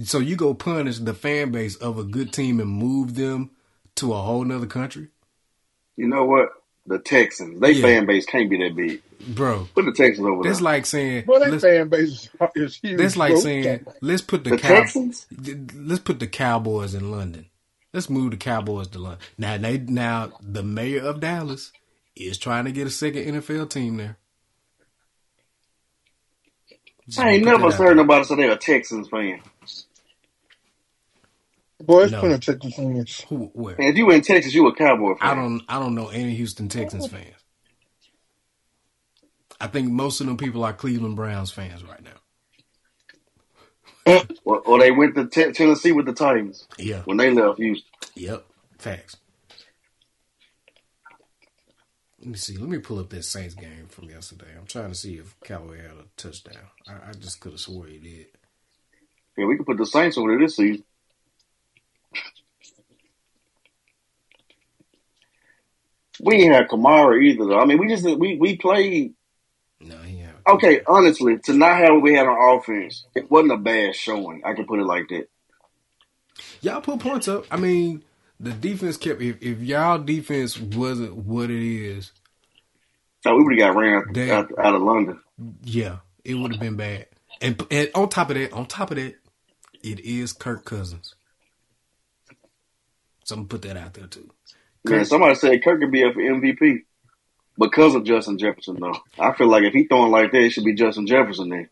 so 0.04 0.18
you 0.18 0.36
go 0.36 0.54
punish 0.54 0.98
the 0.98 1.14
fan 1.14 1.50
base 1.52 1.76
of 1.76 1.98
a 1.98 2.04
good 2.04 2.32
team 2.32 2.60
and 2.60 2.70
move 2.70 3.14
them 3.14 3.50
to 3.96 4.12
a 4.14 4.18
whole 4.22 4.44
nother 4.44 4.66
country, 4.66 5.08
You 5.96 6.08
know 6.08 6.24
what? 6.24 6.50
The 6.86 6.98
Texans. 7.00 7.60
They 7.60 7.72
Yeah. 7.72 7.82
fan 7.82 8.06
base 8.06 8.26
can't 8.26 8.48
be 8.50 8.58
that 8.58 8.76
big. 8.76 9.02
bro. 9.34 9.68
Put 9.74 9.86
the 9.86 9.92
Texans 9.92 10.26
over 10.26 10.42
That's 10.44 10.58
there. 10.58 10.64
like 10.64 10.86
saying 10.86 11.24
Well, 11.26 11.40
that 11.40 11.50
let's, 11.50 11.64
fan 11.64 11.88
base 11.88 12.10
is, 12.10 12.28
is 12.54 12.76
huge. 12.76 12.98
that's 12.98 13.16
like 13.16 13.32
bro. 13.32 13.40
saying 13.40 13.86
let's 14.02 14.22
put 14.22 14.44
the, 14.44 14.50
the 14.50 14.58
cow, 14.58 14.68
Texans. 14.68 15.26
let's 15.74 16.00
put 16.02 16.20
the 16.20 16.26
Cowboys 16.28 16.94
in 16.94 17.10
London. 17.10 17.46
Let's 17.92 18.10
move 18.10 18.30
the 18.32 18.36
Cowboys 18.36 18.88
to 18.88 18.98
London. 18.98 19.20
Now 19.38 19.56
they 19.58 19.78
now 19.78 20.32
the 20.40 20.62
mayor 20.62 21.02
of 21.02 21.20
Dallas 21.20 21.72
is 22.14 22.38
trying 22.38 22.66
to 22.66 22.72
get 22.72 22.86
a 22.86 22.90
second 22.90 23.24
NFL 23.24 23.68
team 23.70 23.96
there. 23.96 24.18
Just 27.08 27.18
I 27.18 27.30
ain't 27.30 27.44
gonna 27.44 27.58
put 27.58 27.62
never 27.62 27.70
that 27.70 27.80
out 27.82 27.88
heard 27.88 27.96
nobody 27.96 28.24
say 28.24 28.34
they're 28.36 28.52
a 28.52 28.56
Texans 28.56 29.08
fan. 29.08 29.40
Boy, 31.82 32.04
it's 32.04 32.12
No. 32.12 32.20
plenty 32.20 32.34
of 32.34 32.40
Texas 32.40 32.74
fans. 32.74 33.20
Who, 33.28 33.50
where? 33.54 33.74
And 33.76 33.86
if 33.86 33.96
you 33.96 34.06
were 34.06 34.14
in 34.14 34.22
Texas, 34.22 34.54
you 34.54 34.64
were 34.64 34.70
a 34.70 34.74
Cowboy 34.74 35.14
fan. 35.16 35.28
I 35.30 35.34
don't 35.34 35.62
I 35.68 35.78
don't 35.78 35.94
know 35.94 36.08
any 36.08 36.34
Houston 36.34 36.68
Texans 36.68 37.06
oh. 37.06 37.08
fans. 37.08 37.34
I 39.60 39.66
think 39.68 39.90
most 39.90 40.20
of 40.20 40.26
them 40.26 40.36
people 40.36 40.64
are 40.64 40.72
Cleveland 40.72 41.16
Browns 41.16 41.50
fans 41.50 41.84
right 41.84 42.02
now. 42.02 42.10
Uh. 44.06 44.24
Or, 44.44 44.60
or 44.60 44.78
they 44.78 44.90
went 44.92 45.14
to 45.16 45.26
te- 45.26 45.52
Tennessee 45.52 45.92
with 45.92 46.06
the 46.06 46.12
Titans 46.12 46.66
Yeah. 46.78 47.02
when 47.04 47.16
they 47.16 47.30
left 47.30 47.58
Houston. 47.58 47.90
Yep. 48.14 48.46
Facts. 48.78 49.16
Let 52.20 52.28
me 52.28 52.36
see. 52.38 52.56
Let 52.56 52.68
me 52.68 52.78
pull 52.78 52.98
up 52.98 53.10
that 53.10 53.24
Saints 53.24 53.54
game 53.54 53.86
from 53.88 54.10
yesterday. 54.10 54.48
I'm 54.58 54.66
trying 54.66 54.88
to 54.88 54.94
see 54.94 55.14
if 55.14 55.38
Callaway 55.40 55.78
had 55.82 55.92
a 55.92 56.06
touchdown. 56.16 56.70
I, 56.88 57.10
I 57.10 57.12
just 57.12 57.40
could 57.40 57.52
have 57.52 57.60
swore 57.60 57.86
he 57.86 57.98
did. 57.98 58.26
Yeah, 59.36 59.46
we 59.46 59.56
could 59.56 59.66
put 59.66 59.76
the 59.78 59.86
Saints 59.86 60.18
over 60.18 60.30
there 60.30 60.40
this 60.40 60.56
season. 60.56 60.84
We 66.20 66.38
didn't 66.38 66.54
have 66.54 66.66
Kamara 66.68 67.22
either, 67.22 67.44
though. 67.46 67.58
I 67.60 67.64
mean, 67.66 67.78
we 67.78 67.88
just 67.88 68.04
we 68.04 68.36
we 68.36 68.56
played 68.56 69.14
No, 69.80 69.96
he 69.98 70.18
had. 70.18 70.34
okay. 70.48 70.80
Honestly, 70.86 71.38
to 71.44 71.52
not 71.54 71.78
have 71.78 71.92
what 71.94 72.02
we 72.02 72.14
had 72.14 72.26
on 72.26 72.58
offense, 72.58 73.04
it 73.14 73.30
wasn't 73.30 73.52
a 73.52 73.56
bad 73.58 73.94
showing. 73.94 74.42
I 74.44 74.54
can 74.54 74.66
put 74.66 74.80
it 74.80 74.86
like 74.86 75.08
that. 75.08 75.28
Y'all 76.62 76.80
put 76.80 77.00
points 77.00 77.28
up. 77.28 77.46
I 77.50 77.56
mean, 77.56 78.02
the 78.40 78.52
defense 78.52 78.96
kept. 78.96 79.20
If, 79.22 79.42
if 79.42 79.60
y'all 79.60 79.98
defense 79.98 80.58
wasn't 80.60 81.16
what 81.16 81.50
it 81.50 81.62
is, 81.62 82.12
So 83.22 83.34
we 83.36 83.44
would 83.44 83.58
have 83.58 83.74
got 83.74 83.80
ran 83.80 83.94
out, 83.94 84.12
Damn. 84.12 84.30
out, 84.30 84.52
out 84.58 84.74
of 84.74 84.82
London. 84.82 85.20
yeah, 85.64 85.98
it 86.24 86.34
would 86.34 86.52
have 86.52 86.60
been 86.60 86.76
bad. 86.76 87.06
And 87.40 87.62
and 87.70 87.90
on 87.94 88.08
top 88.08 88.30
of 88.30 88.36
that, 88.36 88.52
on 88.52 88.66
top 88.66 88.90
of 88.90 88.96
that, 88.96 89.14
it 89.82 90.00
is 90.00 90.32
Kirk 90.32 90.64
Cousins. 90.64 91.14
So 93.24 93.34
I'm 93.34 93.40
gonna 93.40 93.48
put 93.48 93.62
that 93.62 93.76
out 93.76 93.94
there 93.94 94.06
too. 94.06 94.30
Man, 94.90 95.04
somebody 95.04 95.34
said 95.34 95.62
Kirk 95.62 95.80
could 95.80 95.90
be 95.90 96.04
up 96.04 96.14
for 96.14 96.20
MVP 96.20 96.82
because 97.58 97.94
of 97.94 98.04
Justin 98.04 98.38
Jefferson. 98.38 98.78
Though 98.80 98.96
I 99.18 99.32
feel 99.34 99.48
like 99.48 99.64
if 99.64 99.72
he 99.72 99.84
throwing 99.84 100.12
like 100.12 100.32
that, 100.32 100.42
it 100.42 100.50
should 100.50 100.64
be 100.64 100.74
Justin 100.74 101.06
Jefferson 101.06 101.48
then. 101.48 101.68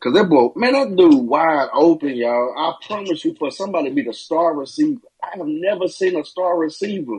Cause 0.00 0.14
that 0.14 0.28
boy, 0.28 0.50
man, 0.54 0.74
that 0.74 0.96
dude 0.96 1.26
wide 1.26 1.68
open, 1.72 2.14
y'all. 2.14 2.54
I 2.56 2.86
promise 2.86 3.24
you, 3.24 3.34
for 3.34 3.50
somebody 3.50 3.88
to 3.88 3.94
be 3.94 4.02
the 4.02 4.12
star 4.12 4.54
receiver, 4.54 5.00
I 5.20 5.36
have 5.36 5.46
never 5.46 5.88
seen 5.88 6.16
a 6.16 6.24
star 6.24 6.56
receiver 6.56 7.18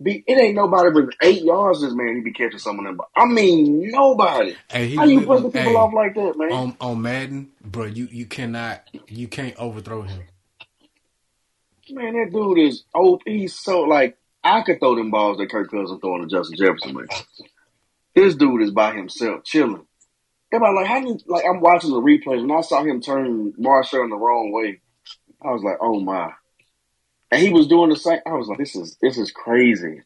be, 0.00 0.22
it 0.26 0.38
ain't 0.38 0.54
nobody 0.54 0.90
with 0.90 1.10
eight 1.22 1.42
yards. 1.42 1.80
This 1.80 1.92
man, 1.92 2.16
he 2.16 2.20
be 2.20 2.32
catching 2.32 2.58
some 2.58 2.78
of 2.78 2.84
them. 2.84 3.00
I 3.16 3.26
mean, 3.26 3.90
nobody. 3.90 4.54
Hey, 4.70 4.88
he 4.88 4.96
How 4.96 5.04
you 5.04 5.20
lit- 5.20 5.52
people 5.52 5.72
hey, 5.72 5.76
off 5.76 5.92
like 5.94 6.14
that, 6.14 6.36
man? 6.36 6.52
on 6.52 6.76
on 6.80 7.02
Madden, 7.02 7.52
bro. 7.64 7.86
You 7.86 8.06
you 8.10 8.26
cannot 8.26 8.88
you 9.08 9.28
can't 9.28 9.56
overthrow 9.56 10.02
him. 10.02 10.22
Man, 11.90 12.14
that 12.14 12.32
dude 12.32 12.58
is 12.58 12.84
oh, 12.94 13.20
he's 13.24 13.54
so 13.54 13.82
like 13.82 14.16
I 14.42 14.62
could 14.62 14.80
throw 14.80 14.94
them 14.94 15.10
balls 15.10 15.38
that 15.38 15.50
Kirk 15.50 15.70
Cousins 15.70 16.00
throwing 16.00 16.28
to 16.28 16.34
Justin 16.34 16.56
Jefferson, 16.56 16.94
man. 16.94 17.06
This 18.14 18.34
dude 18.34 18.62
is 18.62 18.70
by 18.70 18.94
himself, 18.94 19.44
chilling. 19.44 19.86
Everybody 20.52 20.76
like, 20.76 20.86
how 20.86 21.00
did 21.04 21.22
like 21.26 21.44
I'm 21.44 21.60
watching 21.60 21.90
the 21.90 22.00
replays 22.00 22.40
and 22.40 22.52
I 22.52 22.62
saw 22.62 22.82
him 22.82 23.00
turn 23.00 23.52
Marshall 23.58 24.04
in 24.04 24.10
the 24.10 24.16
wrong 24.16 24.52
way. 24.52 24.80
I 25.42 25.50
was 25.50 25.62
like, 25.62 25.76
oh 25.80 26.00
my. 26.00 26.32
And 27.30 27.42
he 27.42 27.52
was 27.52 27.68
doing 27.68 27.90
the 27.90 27.96
same. 27.96 28.20
I 28.26 28.32
was 28.32 28.48
like, 28.48 28.58
this 28.58 28.74
is 28.74 28.96
this 29.02 29.18
is 29.18 29.30
crazy. 29.30 30.02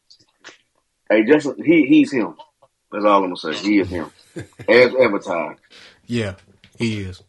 Hey, 1.09 1.23
Justin, 1.23 1.63
he 1.63 1.85
he's 1.85 2.11
him. 2.11 2.35
That's 2.91 3.05
all 3.05 3.23
I'm 3.23 3.33
gonna 3.33 3.37
say. 3.37 3.53
He 3.55 3.79
is 3.79 3.89
him, 3.89 4.11
as 4.35 4.93
advertised. 4.95 5.59
Yeah, 6.05 6.35
he 6.77 7.01
is. 7.01 7.23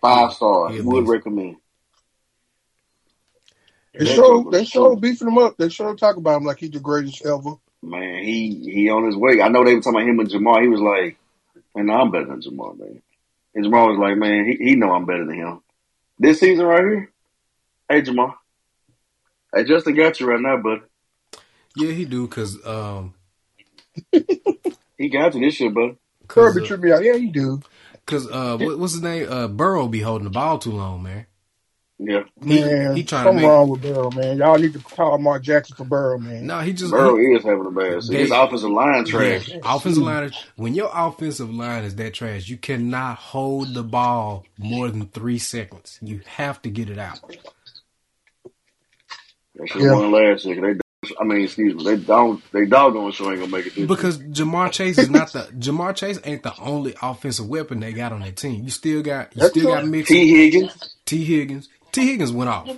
Five 0.00 0.32
stars. 0.32 0.74
He 0.74 0.80
Would 0.80 1.08
recommend. 1.08 1.56
They 3.94 4.04
That 4.04 4.14
show 4.14 4.50
they 4.50 4.60
was 4.60 4.68
show 4.68 4.96
beefing 4.96 5.28
him 5.28 5.38
up. 5.38 5.56
They 5.58 5.68
show 5.68 5.94
talk 5.94 6.16
about 6.16 6.38
him 6.38 6.44
like 6.44 6.58
he's 6.58 6.70
the 6.70 6.80
greatest 6.80 7.24
ever. 7.26 7.54
Man, 7.82 8.22
he 8.22 8.70
he 8.72 8.88
on 8.90 9.04
his 9.04 9.16
way. 9.16 9.42
I 9.42 9.48
know 9.48 9.64
they 9.64 9.74
were 9.74 9.80
talking 9.80 10.00
about 10.00 10.08
him 10.08 10.20
and 10.20 10.30
Ja'Marr. 10.30 10.62
He 10.62 10.68
was 10.68 10.80
like, 10.80 11.18
man, 11.74 11.90
I'm 11.90 12.10
better 12.10 12.26
than 12.26 12.40
Ja'Marr, 12.40 12.78
man. 12.78 13.02
And 13.54 13.64
Ja'Marr 13.64 13.88
was 13.90 13.98
like, 13.98 14.16
man, 14.16 14.46
he, 14.46 14.64
he 14.64 14.76
know 14.76 14.92
I'm 14.92 15.04
better 15.04 15.26
than 15.26 15.34
him. 15.34 15.60
This 16.18 16.40
season 16.40 16.64
right 16.64 16.80
here, 16.80 17.12
hey 17.88 18.02
Ja'Marr, 18.02 18.34
hey 19.54 19.64
Justin 19.64 19.94
got 19.94 20.20
you 20.20 20.26
right 20.26 20.40
now, 20.40 20.56
bud. 20.56 20.82
Yeah, 21.74 21.92
he 21.92 22.04
do 22.04 22.26
because 22.26 22.64
um 22.64 23.14
He 24.98 25.08
got 25.08 25.34
you 25.34 25.40
this 25.40 25.58
year, 25.60 25.70
bud. 25.70 25.96
cause, 26.28 26.54
Kirby 26.54 26.66
tripped 26.66 26.84
me 26.84 26.92
out. 26.92 27.02
Yeah, 27.02 27.16
he 27.16 27.26
do. 27.26 27.60
cause 28.06 28.30
uh 28.30 28.56
what, 28.56 28.78
what's 28.78 28.92
his 28.92 29.02
name? 29.02 29.30
Uh 29.30 29.48
Burrow 29.48 29.88
be 29.88 30.00
holding 30.00 30.24
the 30.24 30.30
ball 30.30 30.58
too 30.58 30.70
long, 30.70 31.02
man. 31.02 31.26
Yeah, 32.04 32.22
Man, 32.40 32.96
he 32.96 33.04
trying 33.04 33.24
to 33.24 33.28
something 33.28 33.36
make 33.36 33.44
wrong 33.46 33.68
with 33.68 33.82
Burrow, 33.82 34.10
man. 34.10 34.36
Y'all 34.38 34.58
need 34.58 34.72
to 34.72 34.80
call 34.80 35.18
Mark 35.18 35.42
Jackson 35.42 35.76
for 35.76 35.84
Burrow, 35.84 36.18
man. 36.18 36.46
no. 36.46 36.58
He 36.60 36.72
just 36.72 36.90
Burrow 36.90 37.16
he- 37.16 37.26
is 37.26 37.44
having 37.44 37.64
a 37.66 37.70
bad 37.70 38.02
season. 38.02 38.16
His 38.16 38.30
They- 38.30 38.36
offensive 38.36 38.70
line 38.70 39.04
trash. 39.04 39.48
Yeah, 39.48 39.58
offensive 39.64 40.02
line. 40.02 40.24
is- 40.24 40.44
When 40.56 40.74
your 40.74 40.90
offensive 40.92 41.54
line 41.54 41.84
is 41.84 41.94
that 41.96 42.14
trash, 42.14 42.48
you 42.48 42.56
cannot 42.56 43.18
hold 43.18 43.74
the 43.74 43.84
ball 43.84 44.44
more 44.58 44.88
than 44.88 45.06
three 45.06 45.38
seconds. 45.38 45.98
You 46.02 46.22
have 46.26 46.60
to 46.62 46.70
get 46.70 46.90
it 46.90 46.98
out. 46.98 47.20
They 49.58 49.66
should 49.66 49.82
Yeah. 49.82 49.94
won 49.94 50.10
last 50.12 50.44
year. 50.44 50.56
'cause 50.56 50.64
They, 51.04 51.14
I 51.20 51.24
mean, 51.24 51.42
excuse 51.42 51.74
me, 51.74 51.84
they 51.84 51.96
don't, 51.96 52.40
they 52.52 52.64
doggone 52.64 53.12
sure 53.12 53.30
ain't 53.32 53.40
gonna 53.40 53.50
make 53.50 53.66
it 53.66 53.74
this 53.74 53.86
Because 53.86 54.18
Ja'Marr 54.18 54.70
Chase 54.70 54.98
is 54.98 55.10
not 55.10 55.32
the 55.32 55.40
Ja'Marr 55.58 55.94
Chase 55.96 56.18
ain't 56.24 56.42
the 56.44 56.54
only 56.60 56.94
offensive 57.02 57.48
weapon 57.48 57.80
they 57.80 57.92
got 57.92 58.12
on 58.12 58.20
their 58.20 58.30
team. 58.32 58.62
You 58.64 58.70
still 58.70 59.02
got 59.02 59.34
you 59.34 59.40
That's 59.40 59.50
still 59.52 59.64
got 59.64 59.80
true. 59.80 59.82
year. 59.82 59.90
Mixon, 59.90 60.16
Tee 60.16 60.28
Higgins, 60.28 60.96
Tee 61.04 61.24
Higgins. 61.24 61.68
Tee 61.92 62.06
Higgins 62.06 62.32
went 62.32 62.50
off. 62.50 62.68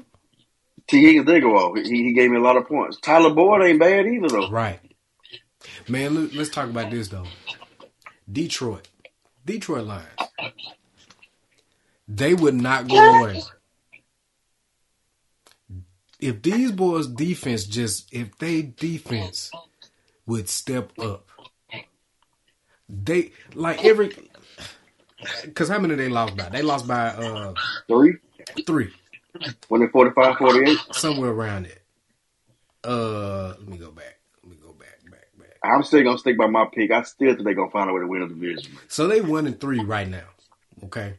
Tee 0.88 1.02
Higgins 1.02 1.26
did 1.26 1.42
go 1.42 1.56
off. 1.56 1.76
He, 1.76 2.02
he 2.02 2.12
gave 2.12 2.30
me 2.30 2.36
a 2.36 2.40
lot 2.40 2.56
of 2.56 2.66
points. 2.68 2.98
Tyler 3.00 3.30
Boyd 3.30 3.62
ain't 3.62 3.80
bad 3.80 4.06
either 4.06 4.28
though. 4.28 4.50
Right. 4.50 4.80
Man, 5.88 6.14
look, 6.14 6.34
let's 6.34 6.50
talk 6.50 6.68
about 6.68 6.90
this 6.90 7.08
though. 7.08 7.26
Detroit. 8.30 8.88
Detroit 9.44 9.86
Lions. 9.86 10.54
They 12.08 12.34
would 12.34 12.54
not 12.54 12.88
go 12.88 12.96
away. 12.96 13.42
If 16.20 16.42
these 16.42 16.72
boys' 16.72 17.06
defense 17.06 17.64
just 17.64 18.12
if 18.12 18.36
they 18.38 18.62
defense 18.62 19.50
would 20.26 20.48
step 20.48 20.92
up. 20.98 21.28
They 22.88 23.32
like 23.54 23.84
every 23.84 24.14
cause 25.54 25.68
how 25.68 25.78
many 25.78 25.94
they 25.94 26.08
lost 26.08 26.36
by? 26.36 26.48
They 26.50 26.62
lost 26.62 26.86
by 26.86 27.08
uh 27.08 27.54
Three 27.88 28.16
three. 28.66 28.92
When 29.68 29.80
they 29.80 29.88
45, 29.88 30.36
48. 30.36 30.78
Somewhere 30.92 31.30
around 31.30 31.66
it. 31.66 31.82
Uh 32.82 33.54
let 33.58 33.68
me 33.68 33.78
go 33.78 33.90
back. 33.90 34.18
Let 34.42 34.50
me 34.50 34.56
go 34.60 34.72
back, 34.72 34.98
back, 35.10 35.28
back. 35.38 35.58
I'm 35.62 35.82
still 35.82 36.02
gonna 36.02 36.18
stick 36.18 36.36
by 36.36 36.46
my 36.46 36.66
pick. 36.72 36.90
I 36.90 37.02
still 37.02 37.32
think 37.32 37.44
they're 37.44 37.54
gonna 37.54 37.70
find 37.70 37.88
a 37.88 37.92
way 37.92 38.00
to 38.00 38.06
win 38.06 38.20
the 38.22 38.28
division. 38.28 38.72
So 38.88 39.06
they 39.06 39.20
one 39.20 39.46
and 39.46 39.58
three 39.58 39.80
right 39.80 40.08
now. 40.08 40.26
Okay. 40.84 41.14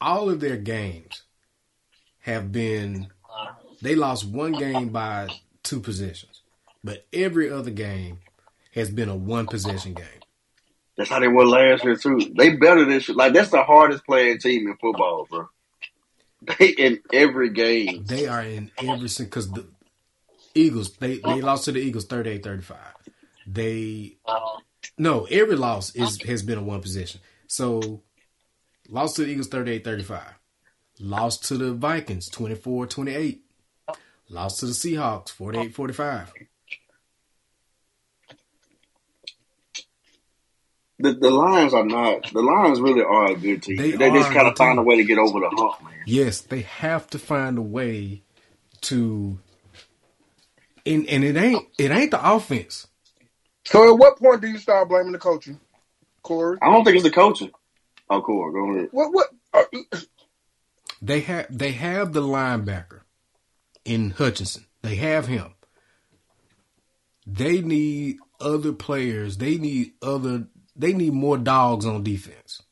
All 0.00 0.28
of 0.28 0.40
their 0.40 0.56
games 0.56 1.22
have 2.20 2.52
been 2.52 3.08
they 3.80 3.94
lost 3.96 4.24
one 4.24 4.52
game 4.52 4.90
by 4.90 5.28
two 5.62 5.80
possessions. 5.80 6.42
But 6.84 7.06
every 7.12 7.50
other 7.50 7.70
game 7.70 8.18
has 8.74 8.90
been 8.90 9.08
a 9.08 9.16
one 9.16 9.46
possession 9.46 9.94
game. 9.94 10.21
That's 10.96 11.10
how 11.10 11.20
they 11.20 11.28
were 11.28 11.46
last 11.46 11.84
year 11.84 11.96
too. 11.96 12.20
They 12.36 12.56
better 12.56 12.84
this 12.84 13.08
year. 13.08 13.16
Like 13.16 13.32
that's 13.32 13.50
the 13.50 13.62
hardest 13.62 14.04
playing 14.04 14.38
team 14.38 14.68
in 14.68 14.76
football, 14.76 15.26
bro. 15.30 15.48
They 16.58 16.68
in 16.68 17.00
every 17.12 17.50
game. 17.50 18.04
They 18.04 18.26
are 18.26 18.42
in 18.42 18.70
every 18.78 19.08
because 19.18 19.50
the 19.50 19.68
Eagles 20.54 20.92
they, 20.96 21.18
they 21.18 21.40
lost 21.40 21.64
to 21.66 21.72
the 21.72 21.80
Eagles 21.80 22.06
38-35. 22.06 22.76
They 23.46 24.16
no 24.98 25.24
every 25.30 25.56
loss 25.56 25.94
is 25.94 26.20
has 26.22 26.42
been 26.42 26.58
a 26.58 26.62
one 26.62 26.80
possession. 26.80 27.20
So 27.46 28.02
lost 28.88 29.16
to 29.16 29.24
the 29.24 29.30
Eagles 29.30 29.48
38-35. 29.48 30.20
Lost 31.00 31.44
to 31.46 31.56
the 31.56 31.72
Vikings 31.72 32.30
24-28. 32.30 33.40
Lost 34.28 34.60
to 34.60 34.66
the 34.66 34.72
Seahawks 34.72 35.34
48-45. 35.34 36.28
The, 41.02 41.14
the 41.14 41.30
Lions 41.30 41.74
are 41.74 41.84
not. 41.84 42.32
The 42.32 42.42
Lions 42.42 42.80
really 42.80 43.02
are 43.02 43.32
a 43.32 43.34
good 43.34 43.62
team. 43.62 43.76
They 43.76 43.90
They, 43.90 44.10
just 44.10 44.28
are 44.28 44.32
a 44.32 44.34
kind 44.34 44.46
of 44.48 44.54
good 44.54 44.58
find 44.58 44.78
a 44.78 44.82
way 44.82 44.96
to 44.96 45.04
get 45.04 45.18
over 45.18 45.40
the 45.40 45.50
hump, 45.50 45.82
man. 45.82 45.94
Yes, 46.06 46.40
they 46.40 46.60
have 46.62 47.08
to 47.10 47.18
find 47.18 47.58
a 47.58 47.62
way 47.62 48.22
to 48.82 49.38
and 50.86 51.06
and 51.08 51.24
it 51.24 51.36
ain't 51.36 51.66
it 51.78 51.90
ain't 51.90 52.10
the 52.10 52.34
offense. 52.34 52.86
So 53.64 53.92
at 53.92 53.98
what 53.98 54.18
point 54.18 54.40
do 54.40 54.48
you 54.48 54.58
start 54.58 54.88
blaming 54.88 55.12
the 55.12 55.18
coaching, 55.18 55.60
Corey? 56.22 56.58
I 56.62 56.66
don't 56.70 56.84
think 56.84 56.96
it's 56.96 57.04
the 57.04 57.10
coaching. 57.10 57.52
Oh, 58.10 58.20
cool. 58.22 58.50
Go 58.52 58.72
ahead. 58.72 58.88
What 58.92 59.12
what? 59.12 59.28
Uh, 59.52 59.64
They 61.00 61.20
have 61.20 61.46
they 61.50 61.72
have 61.72 62.12
the 62.12 62.22
linebacker 62.22 63.00
in 63.84 64.10
Hutchinson. 64.10 64.66
They 64.82 64.96
have 64.96 65.26
him. 65.26 65.54
They 67.26 67.60
need 67.60 68.18
other 68.40 68.72
players. 68.72 69.38
They 69.38 69.56
need 69.56 69.92
other. 70.02 70.46
They 70.74 70.92
need 70.92 71.12
more 71.12 71.38
dogs 71.38 71.86
on 71.86 72.02
defense. 72.02 72.62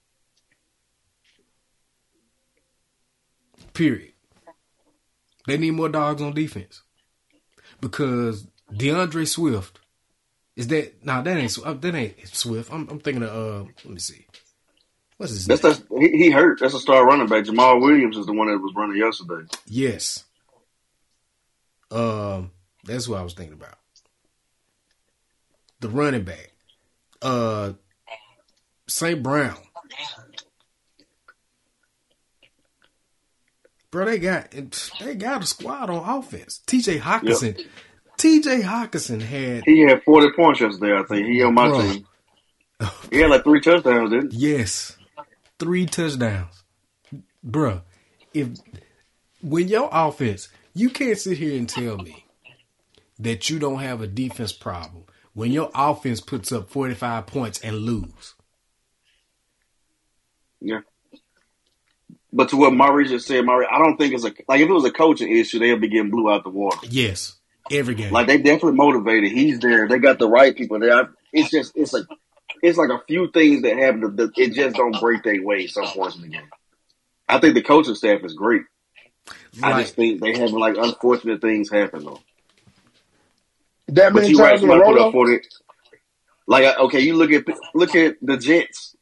Period. 3.74 4.12
They 5.46 5.58
need 5.58 5.72
more 5.72 5.88
dogs 5.88 6.22
on 6.22 6.34
defense 6.34 6.82
because 7.80 8.46
DeAndre 8.72 9.26
Swift 9.26 9.80
is 10.56 10.68
that. 10.68 11.04
Nah, 11.04 11.22
that 11.22 11.36
ain't 11.36 11.82
that 11.82 11.94
ain't 11.94 12.28
Swift. 12.28 12.72
I'm, 12.72 12.88
I'm 12.88 13.00
thinking 13.00 13.22
of. 13.22 13.30
Uh, 13.30 13.64
let 13.84 13.94
me 13.94 13.98
see. 13.98 14.26
What's 15.16 15.32
his 15.32 15.46
That's 15.46 15.62
name? 15.90 16.00
he, 16.00 16.08
he 16.16 16.30
hurt. 16.30 16.60
That's 16.60 16.74
a 16.74 16.80
star 16.80 17.06
running 17.06 17.28
back. 17.28 17.44
Jamaal 17.44 17.80
Williams 17.80 18.16
is 18.16 18.26
the 18.26 18.32
one 18.32 18.48
that 18.48 18.58
was 18.58 18.72
running 18.74 18.96
yesterday. 18.96 19.46
Yes. 19.66 20.24
Um, 21.90 22.52
that's 22.84 23.08
what 23.08 23.20
I 23.20 23.22
was 23.22 23.34
thinking 23.34 23.54
about. 23.54 23.76
The 25.80 25.88
running 25.88 26.24
back. 26.24 26.52
Uh 27.22 27.74
St. 28.90 29.22
Brown. 29.22 29.56
Bro, 33.90 34.04
they 34.06 34.18
got 34.18 34.50
they 35.00 35.14
got 35.14 35.42
a 35.42 35.46
squad 35.46 35.90
on 35.90 36.18
offense. 36.18 36.58
T.J. 36.66 36.98
Hockenson. 36.98 37.66
T.J. 38.18 38.62
Hockenson 38.62 39.20
had 39.20 39.64
He 39.64 39.80
had 39.80 40.02
40 40.04 40.32
points 40.36 40.60
yesterday, 40.60 40.96
I 40.96 41.02
think. 41.04 41.26
He 41.26 41.42
on 41.42 41.54
my 41.54 41.68
Bro. 41.68 41.82
team. 41.82 42.06
He 43.10 43.18
had 43.18 43.30
like 43.30 43.44
three 43.44 43.60
touchdowns, 43.60 44.10
didn't 44.10 44.32
he? 44.32 44.52
Yes. 44.52 44.96
Three 45.58 45.86
touchdowns. 45.86 46.62
Bruh, 47.46 47.82
if 48.32 48.48
when 49.42 49.68
your 49.68 49.88
offense, 49.92 50.48
you 50.74 50.90
can't 50.90 51.18
sit 51.18 51.38
here 51.38 51.58
and 51.58 51.68
tell 51.68 51.98
me 51.98 52.26
that 53.18 53.50
you 53.50 53.58
don't 53.58 53.80
have 53.80 54.00
a 54.00 54.06
defense 54.06 54.52
problem 54.52 55.04
when 55.34 55.52
your 55.52 55.70
offense 55.74 56.20
puts 56.20 56.52
up 56.52 56.70
45 56.70 57.26
points 57.26 57.58
and 57.60 57.76
lose. 57.76 58.34
Yeah. 60.60 60.80
But 62.32 62.50
to 62.50 62.56
what 62.56 62.72
Murray 62.72 63.08
just 63.08 63.26
said, 63.26 63.44
Murray, 63.44 63.66
I 63.70 63.78
don't 63.78 63.96
think 63.96 64.14
it's 64.14 64.24
a 64.24 64.32
like 64.48 64.60
if 64.60 64.68
it 64.68 64.72
was 64.72 64.84
a 64.84 64.92
coaching 64.92 65.36
issue, 65.36 65.58
they'll 65.58 65.78
be 65.78 65.88
getting 65.88 66.10
blew 66.10 66.30
out 66.30 66.44
the 66.44 66.50
water. 66.50 66.86
Yes. 66.88 67.36
Every 67.70 67.94
game. 67.94 68.12
Like 68.12 68.26
they 68.26 68.38
definitely 68.38 68.72
motivated. 68.72 69.32
He's 69.32 69.58
there. 69.60 69.88
They 69.88 69.98
got 69.98 70.18
the 70.18 70.28
right 70.28 70.56
people 70.56 70.78
there. 70.78 71.10
It's 71.32 71.50
just 71.50 71.72
it's 71.76 71.92
like 71.92 72.04
it's 72.62 72.78
like 72.78 72.90
a 72.90 73.02
few 73.06 73.30
things 73.30 73.62
that 73.62 73.76
happen. 73.76 74.16
That 74.16 74.32
it 74.36 74.54
just 74.54 74.76
don't 74.76 74.98
break 75.00 75.22
their 75.22 75.42
way 75.42 75.66
some 75.66 75.86
points 75.86 76.16
in 76.16 76.22
the 76.22 76.28
game. 76.28 76.48
I 77.28 77.38
think 77.38 77.54
the 77.54 77.62
coaching 77.62 77.94
staff 77.94 78.24
is 78.24 78.34
great. 78.34 78.62
I 79.62 79.82
just 79.82 79.94
think 79.94 80.20
they 80.20 80.36
having 80.36 80.58
like 80.58 80.76
unfortunate 80.76 81.40
things 81.40 81.70
happen 81.70 82.04
though. 82.04 82.20
That 83.88 84.12
But 84.12 84.22
many 84.22 84.30
you 84.30 84.38
right, 84.38 84.50
times 84.50 84.62
in 84.62 84.70
a 84.70 84.76
row. 84.76 84.92
put 84.92 84.98
up 85.00 85.06
though? 85.06 85.12
forty. 85.12 85.38
Like 86.46 86.64
uh, 86.64 86.82
okay, 86.84 87.00
you 87.00 87.16
look 87.16 87.30
at 87.32 87.44
look 87.74 87.94
at 87.94 88.16
the 88.22 88.36
Jets. 88.36 88.96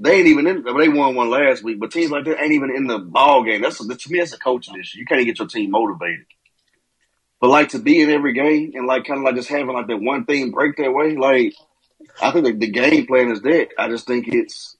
They 0.00 0.14
ain't 0.16 0.28
even 0.28 0.46
in. 0.46 0.64
They 0.64 0.88
won 0.88 1.14
one 1.14 1.30
last 1.30 1.62
week, 1.62 1.78
but 1.78 1.92
teams 1.92 2.10
like 2.10 2.24
that 2.24 2.40
ain't 2.42 2.52
even 2.52 2.74
in 2.74 2.86
the 2.86 2.98
ball 2.98 3.44
game. 3.44 3.62
That's 3.62 3.78
to 3.78 4.12
me. 4.12 4.18
That's 4.18 4.32
a 4.32 4.38
coaching 4.38 4.78
issue. 4.80 4.98
You 4.98 5.06
can't 5.06 5.26
get 5.26 5.38
your 5.38 5.48
team 5.48 5.70
motivated. 5.70 6.26
But 7.40 7.50
like 7.50 7.70
to 7.70 7.78
be 7.78 8.00
in 8.00 8.10
every 8.10 8.32
game 8.32 8.72
and 8.74 8.86
like 8.86 9.04
kind 9.04 9.18
of 9.18 9.24
like 9.24 9.36
just 9.36 9.50
having 9.50 9.74
like 9.74 9.88
that 9.88 9.98
one 10.00 10.24
thing 10.24 10.52
break 10.52 10.76
their 10.76 10.92
way. 10.92 11.16
Like 11.16 11.54
I 12.20 12.32
think 12.32 12.46
the, 12.46 12.52
the 12.54 12.70
game 12.70 13.06
plan 13.06 13.30
is 13.30 13.42
that. 13.42 13.68
I 13.78 13.88
just 13.88 14.06
think 14.06 14.28
it's 14.28 14.76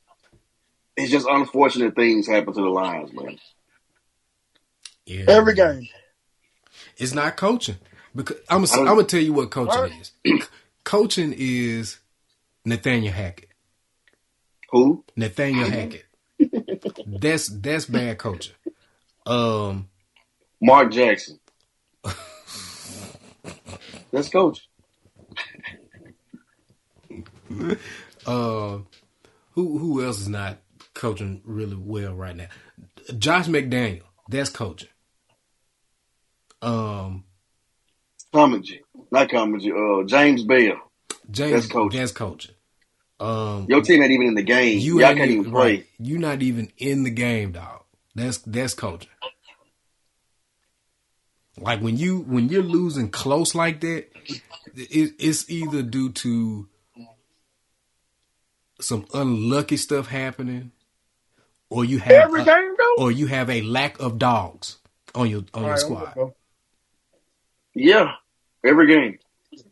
it's 0.96 1.10
just 1.10 1.26
unfortunate 1.28 1.96
things 1.96 2.26
happen 2.26 2.54
to 2.54 2.60
the 2.62 2.68
Lions, 2.68 3.12
man. 3.12 3.38
yeah, 5.06 5.26
Every 5.28 5.54
game. 5.54 5.88
It's 6.96 7.14
not 7.14 7.36
coaching 7.36 7.78
because 8.14 8.38
I'm 8.48 8.64
I 8.64 8.76
I'm 8.78 8.84
gonna 8.86 9.04
tell 9.04 9.20
you 9.20 9.32
what 9.34 9.50
coaching 9.50 9.82
Right. 9.82 9.92
is. 10.00 10.12
coaching 10.84 11.34
is 11.36 11.98
Nathaniel 12.64 13.12
Hackett. 13.12 13.49
Who? 14.70 15.04
Nathaniel 15.16 15.68
Hackett. 15.68 16.04
That's 17.06 17.48
that's 17.48 17.86
bad 17.86 18.18
coaching. 18.18 18.54
Um, 19.26 19.88
Mark 20.60 20.92
Jackson. 20.92 21.38
That's 24.12 24.28
coach. 24.28 24.68
uh, 28.26 28.78
who 29.52 29.78
who 29.78 30.04
else 30.04 30.20
is 30.20 30.28
not 30.28 30.58
coaching 30.94 31.42
really 31.44 31.76
well 31.76 32.14
right 32.14 32.36
now? 32.36 32.48
Josh 33.18 33.46
McDaniel. 33.46 34.02
That's 34.28 34.50
coaching. 34.50 34.88
Um, 36.62 37.24
Comedy. 38.32 38.80
Not 39.10 39.28
comedy. 39.30 39.72
Uh, 39.72 40.04
James 40.06 40.44
Bell. 40.44 40.76
James. 41.30 41.52
That's 41.52 41.66
coaching. 41.66 42.00
That's 42.00 42.12
coaching. 42.12 42.54
Um, 43.20 43.66
Your 43.68 43.82
team 43.82 44.02
ain't 44.02 44.12
even 44.12 44.28
in 44.28 44.34
the 44.34 44.42
game. 44.42 44.78
you 44.78 45.00
Y'all 45.00 45.08
can't 45.14 45.30
even 45.30 45.40
even 45.40 45.52
play. 45.52 45.76
right. 45.76 45.86
You 45.98 46.18
not 46.18 46.42
even 46.42 46.72
in 46.78 47.04
the 47.04 47.10
game, 47.10 47.52
dog. 47.52 47.82
That's 48.14 48.38
that's 48.38 48.74
coaching. 48.74 49.10
Like 51.58 51.80
when 51.80 51.96
you 51.98 52.20
when 52.20 52.48
you're 52.48 52.62
losing 52.62 53.10
close 53.10 53.54
like 53.54 53.80
that, 53.80 54.06
it, 54.74 55.12
it's 55.18 55.50
either 55.50 55.82
due 55.82 56.10
to 56.12 56.66
some 58.80 59.04
unlucky 59.12 59.76
stuff 59.76 60.08
happening, 60.08 60.72
or 61.68 61.84
you 61.84 61.98
have 61.98 62.24
Every 62.24 62.40
a- 62.40 62.44
game 62.44 62.74
though. 62.78 63.04
or 63.04 63.12
you 63.12 63.26
have 63.26 63.50
a 63.50 63.60
lack 63.60 64.00
of 64.00 64.18
dogs 64.18 64.78
on 65.14 65.28
your 65.28 65.40
on 65.40 65.46
All 65.54 65.62
your 65.64 65.70
right, 65.72 65.78
squad. 65.78 66.32
Yeah, 67.74 68.12
every 68.64 68.86
game. 68.86 69.18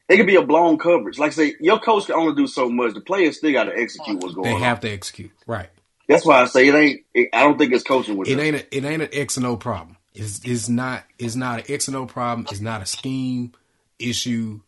It 0.09 0.17
could 0.17 0.27
be 0.27 0.37
a 0.37 0.43
blown 0.43 0.79
coverage. 0.79 1.19
Like 1.19 1.33
say, 1.33 1.55
your 1.61 1.79
coach 1.79 2.07
can 2.07 2.15
only 2.15 2.35
do 2.35 2.47
so 2.47 2.71
much. 2.71 2.95
The 2.95 3.01
players 3.01 3.37
still 3.37 3.53
got 3.53 3.65
to 3.65 3.77
execute 3.77 4.19
what's 4.21 4.35
going 4.35 4.47
They 4.47 4.55
on. 4.55 4.61
They 4.61 4.67
have 4.67 4.81
to 4.81 4.91
execute 4.91 5.31
right. 5.47 5.69
That's 6.09 6.25
why 6.25 6.41
I 6.41 6.47
say 6.47 6.69
it 6.69 6.75
ain't. 6.75 7.01
It, 7.13 7.29
I 7.35 7.43
don't 7.43 7.59
think 7.59 7.73
it's 7.73 7.85
coaching 7.85 8.17
with 8.17 8.29
It 8.29 8.37
them. 8.37 8.41
ain't 8.41 8.57
a, 8.57 8.77
it 8.77 8.85
ain't 8.85 9.03
an 9.03 9.11
X 9.13 9.37
and 9.37 9.45
O 9.45 9.57
problem. 9.57 9.99
It's 10.15 10.41
it's 10.45 10.69
not 10.69 11.05
it's 11.19 11.37
not 11.37 11.61
an 11.61 11.65
X 11.69 11.89
and 11.89 11.97
O 11.97 12.07
problem. 12.07 12.47
It's 12.51 12.61
not 12.63 12.81
a 12.81 12.87
scheme 12.87 13.53
issue. 13.99 14.61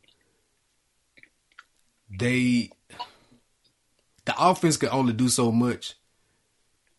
They 2.11 2.71
the 4.27 4.35
offense 4.39 4.77
can 4.77 4.91
only 4.91 5.15
do 5.15 5.29
so 5.31 5.51
much. 5.51 5.95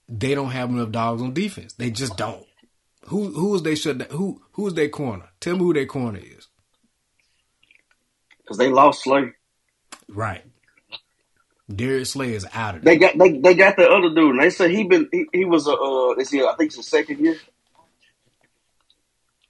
They 0.10 0.34
don't 0.34 0.50
have 0.50 0.72
enough 0.72 0.92
dogs 0.92 1.22
on 1.22 1.34
defense. 1.34 1.74
They 1.74 1.92
just 1.92 2.18
don't. 2.18 2.46
Who 3.06 3.32
who 3.32 3.54
is 3.56 3.62
they 3.62 3.76
shut 3.76 4.00
down? 4.00 4.10
Who 4.10 4.42
who 4.54 4.68
is 4.68 4.74
their 4.74 4.90
corner? 4.90 5.30
Tell 5.40 5.54
me 5.54 5.60
who 5.60 5.74
their 5.74 5.86
corner 5.86 6.20
is. 6.20 6.48
Because 8.44 8.58
they 8.58 8.70
lost 8.70 9.04
Slay. 9.04 9.32
Right. 10.08 10.44
Darius 11.74 12.12
Slay 12.12 12.34
is 12.34 12.46
out 12.54 12.76
of 12.76 12.82
there. 12.84 12.94
They 12.94 13.00
got 13.00 13.18
they, 13.18 13.38
they 13.40 13.54
got 13.54 13.78
the 13.78 13.88
other 13.90 14.10
dude. 14.14 14.32
And 14.36 14.42
they 14.42 14.50
said 14.50 14.72
he 14.72 14.84
been 14.84 15.08
he, 15.12 15.26
he 15.32 15.46
was 15.46 15.68
a 15.68 15.72
uh, 15.74 16.16
they 16.16 16.24
said 16.26 16.42
I 16.44 16.56
think 16.56 16.68
it's 16.70 16.76
his 16.76 16.88
second 16.88 17.20
year. 17.20 17.38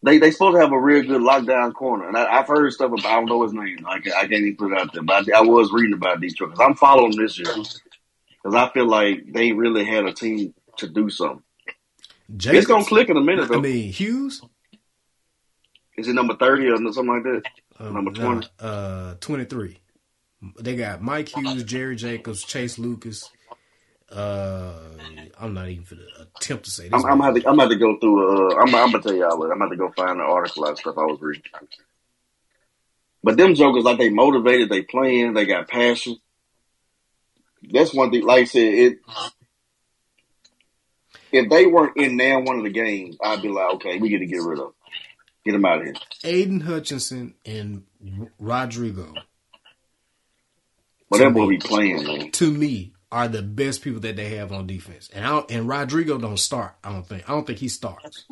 They 0.04 0.18
they 0.18 0.32
supposed 0.32 0.56
to 0.56 0.62
have 0.62 0.72
a 0.72 0.80
real 0.80 1.04
good 1.04 1.22
lockdown 1.22 1.74
corner, 1.74 2.08
and 2.08 2.18
I, 2.18 2.40
I've 2.40 2.48
heard 2.48 2.72
stuff 2.74 2.92
about 2.92 3.06
I 3.06 3.16
don't 3.16 3.28
know 3.28 3.44
his 3.44 3.54
name. 3.54 3.86
I, 3.88 4.00
can't- 4.00 4.16
I 4.16 4.22
can't 4.22 4.34
even 4.34 4.56
put 4.58 4.72
it 4.72 4.80
out 4.80 4.94
there, 4.94 5.04
but 5.04 5.30
I, 5.32 5.40
I 5.40 5.42
was 5.42 5.72
reading 5.72 5.94
about 5.94 6.20
Detroit 6.22 6.52
because 6.52 6.66
I'm 6.66 6.76
following 6.76 7.16
this 7.16 7.38
year 7.38 7.54
because 7.54 8.56
I 8.56 8.70
feel 8.70 8.88
like 8.88 9.32
they 9.32 9.52
really 9.52 9.86
had 9.86 10.06
a 10.06 10.14
team 10.14 10.54
to 10.78 10.88
do 10.88 11.10
something. 11.10 11.44
It's 12.30 12.66
gonna 12.66 12.86
click 12.86 13.10
in 13.10 13.18
a 13.18 13.22
minute 13.22 13.50
Though. 13.50 13.58
I 13.58 13.62
mean 13.62 13.92
Hughes, 13.92 14.42
Is 15.98 16.08
it 16.08 16.14
number 16.14 16.36
thirty 16.36 16.68
or 16.68 16.78
something 16.78 17.08
like 17.08 17.24
that? 17.24 17.44
Um, 17.82 17.94
Number 17.94 18.12
nah, 18.12 18.34
20? 18.34 18.48
uh, 18.60 19.14
twenty 19.20 19.46
three. 19.46 19.78
They 20.60 20.76
got 20.76 21.02
Mike 21.02 21.30
Hughes, 21.30 21.64
Jerry 21.64 21.96
Jacobs, 21.96 22.44
Chase 22.44 22.80
Lucas. 22.80 23.30
Uh, 24.12 24.74
I'm 25.40 25.54
not 25.54 25.70
even 25.70 25.86
gonna 25.90 26.28
attempt 26.38 26.66
to 26.66 26.72
say 26.72 26.90
this. 26.90 27.04
I'm, 27.06 27.22
I'm 27.22 27.36
to, 27.36 27.48
I'm 27.48 27.70
to 27.70 27.76
go 27.76 27.98
through. 27.98 28.52
Uh, 28.52 28.56
I'm, 28.56 28.76
I'm 28.76 28.92
gonna 28.92 29.04
tell 29.04 29.14
y'all. 29.14 29.38
What, 29.38 29.52
I'm 29.52 29.60
have 29.60 29.70
to 29.70 29.76
go 29.76 29.92
find 29.92 30.20
the 30.20 30.24
article 30.24 30.66
and 30.66 30.78
stuff 30.78 30.98
I 30.98 31.06
was 31.06 31.20
reading. 31.22 31.44
But 33.24 33.38
them 33.38 33.56
jokers, 33.56 33.84
like 33.84 34.00
they 34.00 34.10
motivated, 34.10 34.70
they 34.70 34.82
playing, 34.82 35.34
they 35.34 35.46
got 35.46 35.68
passion. 35.68 36.18
That's 37.72 37.94
one 37.94 38.12
thing. 38.12 38.26
Like 38.26 38.42
I 38.42 38.46
said, 38.46 38.74
it. 38.74 38.98
If 41.32 41.50
they 41.50 41.66
weren't 41.66 41.96
in 41.96 42.18
now 42.18 42.42
one 42.42 42.58
of 42.58 42.64
the 42.64 42.70
games, 42.72 43.16
I'd 43.24 43.42
be 43.42 43.48
like, 43.48 43.76
okay, 43.76 44.00
we 44.00 44.10
get 44.10 44.20
to 44.20 44.26
get 44.26 44.42
rid 44.42 44.60
of, 44.60 44.66
them. 44.66 44.74
Get 45.46 45.54
them 45.54 45.66
out 45.66 45.80
of 45.80 45.84
here. 45.86 45.96
Aidan 46.24 46.62
Hutchinson 46.62 47.36
and 47.46 47.84
Rodrigo, 48.40 49.14
But 51.10 51.18
To 51.18 51.24
that 51.24 51.34
boy 51.34 51.48
me. 51.48 51.58
be 51.58 51.58
playing, 51.58 52.04
man. 52.06 52.32
to 52.32 52.52
me, 52.52 52.94
are 53.12 53.28
the 53.28 53.42
best 53.42 53.82
people 53.82 54.00
that 54.02 54.16
they 54.16 54.36
have 54.36 54.52
on 54.52 54.68
defense. 54.68 55.10
And 55.14 55.26
I 55.26 55.30
don't, 55.30 55.52
and 55.52 55.68
Rodrigo 55.68 56.18
don't 56.18 56.38
start. 56.40 56.76
I 56.84 56.92
don't 56.92 57.06
think. 57.08 57.30
I 57.30 57.34
don't 57.34 57.46
think 57.46 57.60
he 57.60 57.68
starts. 57.68 58.26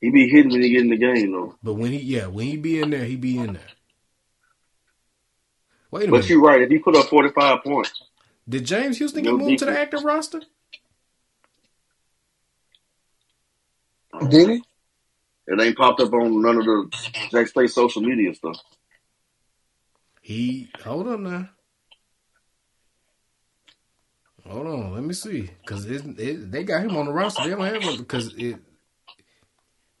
He 0.00 0.10
be 0.10 0.28
hitting 0.28 0.52
when 0.52 0.62
he 0.62 0.70
get 0.70 0.82
in 0.82 0.90
the 0.90 0.96
game, 0.96 1.32
though. 1.32 1.54
But 1.62 1.74
when 1.74 1.90
he, 1.92 1.98
yeah, 1.98 2.26
when 2.26 2.46
he 2.46 2.56
be 2.56 2.80
in 2.80 2.90
there, 2.90 3.04
he 3.04 3.16
be 3.16 3.38
in 3.38 3.54
there. 3.54 3.62
Wait 5.90 6.04
a 6.04 6.06
But 6.06 6.10
minute. 6.12 6.22
But 6.22 6.28
you're 6.30 6.42
right. 6.42 6.62
If 6.62 6.70
he 6.70 6.78
put 6.78 6.96
up 6.96 7.06
45 7.08 7.62
points, 7.64 8.02
Did 8.48 8.64
James 8.64 8.98
Houston 8.98 9.22
get 9.22 9.30
No 9.32 9.38
moved 9.38 9.58
to 9.60 9.64
the 9.66 9.78
active 9.78 10.04
roster? 10.04 10.42
Did 14.28 14.48
he? 14.48 14.62
It 15.46 15.60
ain't 15.60 15.76
popped 15.76 16.00
up 16.00 16.12
on 16.12 16.42
none 16.42 16.58
of 16.58 16.64
the 16.64 16.90
Jack 17.30 17.48
State 17.48 17.70
social 17.70 18.02
media 18.02 18.34
stuff. 18.34 18.58
He 20.22 20.70
hold 20.84 21.08
on 21.08 21.22
now. 21.24 21.48
Hold 24.48 24.66
on, 24.68 24.94
let 24.94 25.02
me 25.02 25.12
see, 25.12 25.50
because 25.64 25.86
it, 25.86 26.04
it, 26.20 26.52
they 26.52 26.62
got 26.62 26.82
him 26.84 26.96
on 26.96 27.06
the 27.06 27.12
roster. 27.12 27.42
They 27.42 27.50
don't 27.50 27.64
have 27.64 27.82
him 27.82 27.96
because 27.96 28.32
it. 28.34 28.58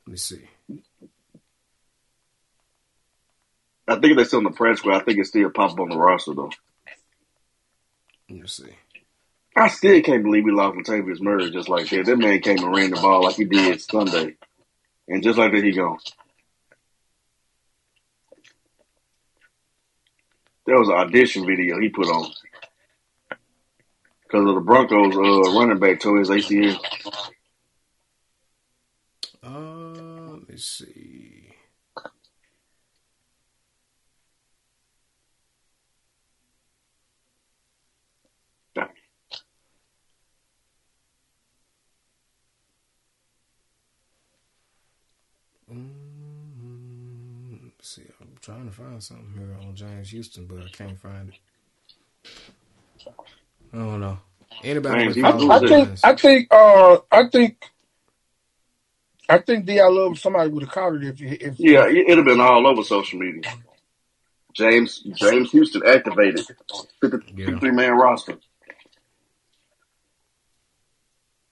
Let 0.06 0.12
me 0.12 0.16
see. 0.16 0.48
I 3.88 3.96
think 3.96 4.16
they're 4.16 4.24
still 4.24 4.40
in 4.40 4.44
the 4.44 4.50
press 4.50 4.78
squad. 4.78 4.96
I 5.00 5.04
think 5.04 5.18
it's 5.18 5.30
still 5.30 5.50
popped 5.50 5.74
up 5.74 5.80
on 5.80 5.90
the 5.90 5.96
roster, 5.96 6.34
though. 6.34 6.50
Let 8.30 8.40
me 8.40 8.46
see. 8.46 8.70
I 9.56 9.68
still 9.68 10.00
can't 10.02 10.22
believe 10.22 10.44
we 10.44 10.52
lost 10.52 10.76
Latavius 10.76 11.20
Murray 11.20 11.50
just 11.50 11.68
like 11.68 11.88
that. 11.90 12.06
That 12.06 12.18
man 12.18 12.40
came 12.40 12.58
and 12.62 12.74
ran 12.74 12.90
the 12.90 12.96
ball 13.00 13.24
like 13.24 13.36
he 13.36 13.44
did 13.44 13.80
Sunday. 13.80 14.36
And 15.08 15.22
just 15.22 15.38
like 15.38 15.52
that, 15.52 15.64
he 15.64 15.72
gone. 15.72 15.98
There 20.66 20.78
was 20.78 20.88
an 20.88 20.94
audition 20.94 21.46
video 21.46 21.78
he 21.78 21.88
put 21.88 22.08
on. 22.08 22.32
Because 24.24 24.48
of 24.48 24.54
the 24.56 24.60
Broncos 24.60 25.16
uh, 25.16 25.58
running 25.58 25.78
back 25.78 26.00
tore 26.00 26.18
his 26.18 26.30
ACL. 26.30 26.76
Uh, 29.44 30.32
let 30.32 30.48
me 30.48 30.56
see. 30.56 31.36
Mm, 45.72 47.60
let's 47.64 47.88
see, 47.88 48.04
I'm 48.20 48.35
trying 48.46 48.64
to 48.64 48.70
find 48.70 49.02
something 49.02 49.32
here 49.36 49.56
on 49.60 49.74
James 49.74 50.08
Houston, 50.10 50.46
but 50.46 50.58
I 50.58 50.68
can't 50.68 50.96
find 50.96 51.30
it. 51.30 52.30
I 53.74 53.78
don't 53.78 54.00
know. 54.00 54.18
Anybody 54.62 55.12
James 55.12 55.16
I, 55.24 55.36
Houston 55.36 55.50
I 55.50 55.58
think. 55.68 55.98
I 56.04 56.14
think. 56.14 56.48
Uh, 56.52 56.98
I 57.10 57.28
think. 57.28 57.64
I 59.28 59.38
think 59.38 59.66
D. 59.66 59.80
I 59.80 59.88
love 59.88 60.20
somebody 60.20 60.48
would 60.48 60.62
have 60.62 60.70
caught 60.70 60.94
it 60.94 61.02
if 61.02 61.20
if 61.20 61.54
Yeah, 61.58 61.88
it- 61.88 61.96
it'd 62.06 62.18
have 62.18 62.24
been 62.24 62.40
all 62.40 62.64
over 62.68 62.84
social 62.84 63.18
media. 63.18 63.42
James 64.54 65.00
James 65.00 65.50
Houston 65.50 65.82
activated. 65.84 66.46
53 67.00 67.70
man 67.72 67.94
roster. 67.94 68.38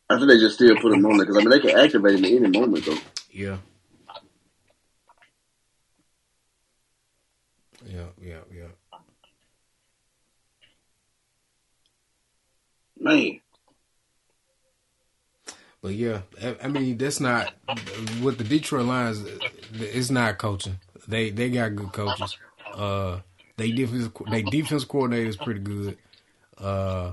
I 0.08 0.16
think 0.16 0.28
they 0.28 0.38
just 0.38 0.54
still 0.54 0.76
put 0.76 0.92
him 0.92 1.04
on 1.06 1.16
there 1.16 1.26
because 1.26 1.38
I 1.38 1.40
mean 1.40 1.50
they 1.50 1.58
can 1.58 1.76
activate 1.76 2.20
him 2.20 2.24
at 2.24 2.30
any 2.30 2.56
moment 2.56 2.84
though. 2.86 2.98
Yeah. 3.32 3.56
Yeah, 7.94 8.06
yeah, 8.20 8.40
yeah. 8.52 8.98
Man, 12.98 13.40
But 15.80 15.92
yeah, 15.92 16.22
I, 16.62 16.68
mean 16.68 16.96
that's 16.96 17.20
not 17.20 17.52
with 18.22 18.38
the 18.38 18.44
Detroit 18.44 18.86
Lions. 18.86 19.22
It's 19.74 20.10
not 20.10 20.38
coaching. 20.38 20.78
They 21.06 21.28
they 21.28 21.50
got 21.50 21.76
good 21.76 21.92
coaches. 21.92 22.38
Uh, 22.72 23.20
they 23.58 23.70
defense 23.70 24.08
they 24.30 24.42
defense 24.42 24.84
coordinator 24.86 25.28
is 25.28 25.36
pretty 25.36 25.60
good. 25.60 25.98
Uh, 26.56 27.12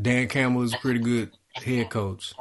Dan 0.00 0.26
Campbell 0.26 0.62
is 0.62 0.74
a 0.74 0.78
pretty 0.78 0.98
good 0.98 1.30
head 1.52 1.88
coach. 1.88 2.34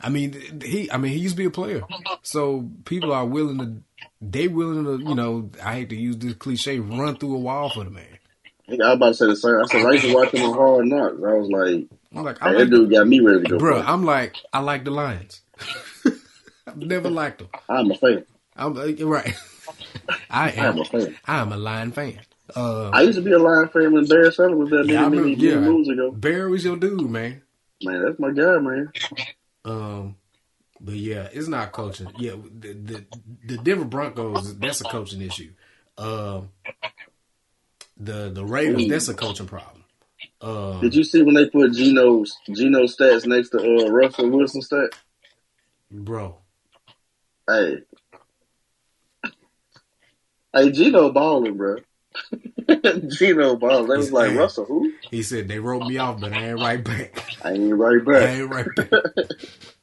I 0.00 0.08
mean 0.08 0.60
he 0.60 0.90
I 0.90 0.96
mean 0.96 1.12
he 1.12 1.18
used 1.18 1.36
to 1.36 1.42
be 1.42 1.46
a 1.46 1.50
player, 1.50 1.82
so 2.22 2.68
people 2.84 3.12
are 3.12 3.24
willing 3.24 3.58
to 3.58 3.76
they 4.20 4.48
willing 4.48 4.84
to 4.84 5.08
you 5.08 5.14
know 5.14 5.50
I 5.62 5.74
hate 5.74 5.90
to 5.90 5.96
use 5.96 6.16
this 6.16 6.34
cliche 6.34 6.78
run 6.78 7.16
through 7.16 7.36
a 7.36 7.38
wall 7.38 7.70
for 7.70 7.84
the 7.84 7.90
man. 7.90 8.18
I 8.68 8.72
was 8.72 8.80
about 8.80 9.08
to 9.08 9.14
say 9.14 9.26
the 9.26 9.36
same. 9.36 9.56
I 9.56 9.66
said 9.66 9.86
I 9.86 9.92
used 9.92 10.06
to 10.06 10.14
watch 10.14 10.30
him 10.32 10.42
on 10.42 10.56
Hard 10.56 10.86
Knocks. 10.86 11.22
I 11.22 11.34
was 11.34 11.50
like, 11.50 11.86
I'm 12.14 12.24
like 12.24 12.42
I 12.42 12.52
that 12.54 12.70
dude 12.70 12.90
got 12.90 13.06
me 13.06 13.20
ready 13.20 13.42
to 13.42 13.48
go. 13.50 13.58
Bro. 13.58 13.82
I'm 13.82 14.04
like, 14.04 14.36
I 14.52 14.60
like 14.60 14.84
the 14.84 14.90
Lions. 14.90 15.42
I've 16.66 16.76
never 16.76 17.10
liked 17.10 17.38
them. 17.38 17.48
I'm 17.68 17.90
a 17.90 17.94
fan. 17.94 18.24
I'm 18.56 18.74
right. 18.74 19.34
I 20.30 20.50
I'm 20.52 20.78
a 20.78 20.84
fan. 20.84 21.16
I'm 21.26 21.52
a 21.52 21.56
Lion 21.56 21.92
fan. 21.92 22.20
Uh, 22.54 22.90
I 22.90 23.02
used 23.02 23.18
to 23.18 23.24
be 23.24 23.32
a 23.32 23.38
Lion 23.38 23.68
fan 23.68 23.92
when 23.92 24.06
Barry 24.06 24.32
Sanders 24.32 24.58
was 24.58 24.70
there 24.70 24.84
yeah, 24.84 25.06
I 25.06 25.08
many, 25.08 25.22
many 25.22 25.34
yeah. 25.36 25.60
moves 25.60 25.88
ago. 25.88 26.10
Barry 26.12 26.50
was 26.50 26.64
your 26.64 26.76
dude, 26.76 27.10
man. 27.10 27.42
Man, 27.82 28.04
that's 28.04 28.18
my 28.18 28.30
guy, 28.30 28.58
man. 28.58 28.92
Um, 29.64 30.16
but 30.84 30.94
yeah, 30.94 31.28
it's 31.32 31.48
not 31.48 31.72
coaching. 31.72 32.12
Yeah, 32.18 32.32
the 32.32 32.74
the, 32.74 33.04
the 33.46 33.56
Denver 33.56 33.86
Broncos. 33.86 34.56
That's 34.58 34.82
a 34.82 34.84
coaching 34.84 35.22
issue. 35.22 35.52
Um, 35.96 36.50
the 37.96 38.30
the 38.30 38.44
Raiders. 38.44 38.86
That's 38.88 39.08
a 39.08 39.14
coaching 39.14 39.46
problem. 39.46 39.84
Um, 40.42 40.80
Did 40.82 40.94
you 40.94 41.04
see 41.04 41.22
when 41.22 41.34
they 41.34 41.48
put 41.48 41.72
Geno's 41.72 42.36
Geno 42.52 42.82
stats 42.82 43.26
next 43.26 43.50
to 43.50 43.58
uh, 43.58 43.88
Russell 43.88 44.30
Wilson 44.30 44.60
stats? 44.60 44.94
bro? 45.90 46.36
Hey, 47.48 47.78
hey, 50.54 50.70
Geno 50.70 51.10
balling, 51.12 51.56
bro. 51.56 51.76
Geno 53.08 53.56
balling. 53.56 53.88
They 53.88 53.96
was 53.96 54.12
like. 54.12 54.36
Russell, 54.36 54.66
who? 54.66 54.92
He 55.10 55.22
said 55.22 55.48
they 55.48 55.60
wrote 55.60 55.86
me 55.86 55.96
off, 55.96 56.20
but 56.20 56.32
I 56.32 56.48
ain't 56.48 56.60
right 56.60 56.84
back. 56.84 57.24
I 57.42 57.52
ain't 57.52 57.74
right 57.74 58.04
back. 58.04 58.22
I 58.22 58.32
ain't 58.32 58.50
right 58.50 58.66
back. 58.76 58.90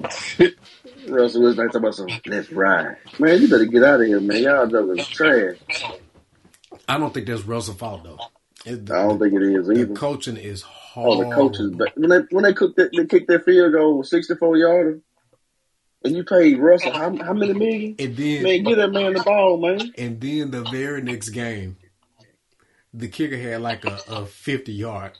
Russell 1.08 1.42
Wilson 1.42 1.66
talking 1.66 1.76
about 1.76 1.94
some. 1.94 2.08
Let's 2.26 2.50
ride, 2.52 2.96
man. 3.18 3.40
You 3.42 3.48
better 3.48 3.64
get 3.64 3.84
out 3.84 4.00
of 4.00 4.06
here, 4.06 4.20
man. 4.20 4.42
Y'all 4.42 4.66
jokers 4.66 5.06
trash. 5.08 5.56
I 6.88 6.98
don't 6.98 7.12
think 7.12 7.26
that's 7.26 7.42
Russell's 7.42 7.76
fault 7.76 8.04
though. 8.04 8.18
It, 8.64 8.90
I 8.90 9.02
don't 9.02 9.18
think 9.18 9.34
it 9.34 9.42
is 9.42 9.66
the 9.66 9.72
either. 9.72 9.94
coaching 9.94 10.36
is 10.36 10.62
hard. 10.62 11.08
Oh, 11.08 11.24
the 11.24 11.34
coaches, 11.34 11.70
but 11.70 11.96
when 11.96 12.10
they 12.10 12.18
when 12.30 12.44
they 12.44 12.52
cooked 12.52 12.76
that, 12.76 12.90
they 12.96 13.06
kicked 13.06 13.28
that 13.28 13.44
field 13.44 13.72
goal 13.72 14.02
sixty 14.02 14.34
four 14.34 14.56
yarder, 14.56 15.00
and 16.04 16.16
you 16.16 16.24
paid 16.24 16.58
Russell 16.58 16.92
how, 16.92 17.14
how 17.16 17.32
many 17.32 17.52
million? 17.52 17.96
And 17.98 18.16
then 18.16 18.42
Man, 18.42 18.62
get 18.64 18.76
that 18.76 18.92
man 18.92 19.14
the 19.14 19.22
ball, 19.22 19.58
man. 19.58 19.92
And 19.98 20.20
then 20.20 20.50
the 20.50 20.62
very 20.64 21.02
next 21.02 21.30
game, 21.30 21.76
the 22.94 23.08
kicker 23.08 23.36
had 23.36 23.60
like 23.60 23.84
a, 23.84 23.98
a 24.08 24.26
50 24.26 24.72
yard. 24.72 25.12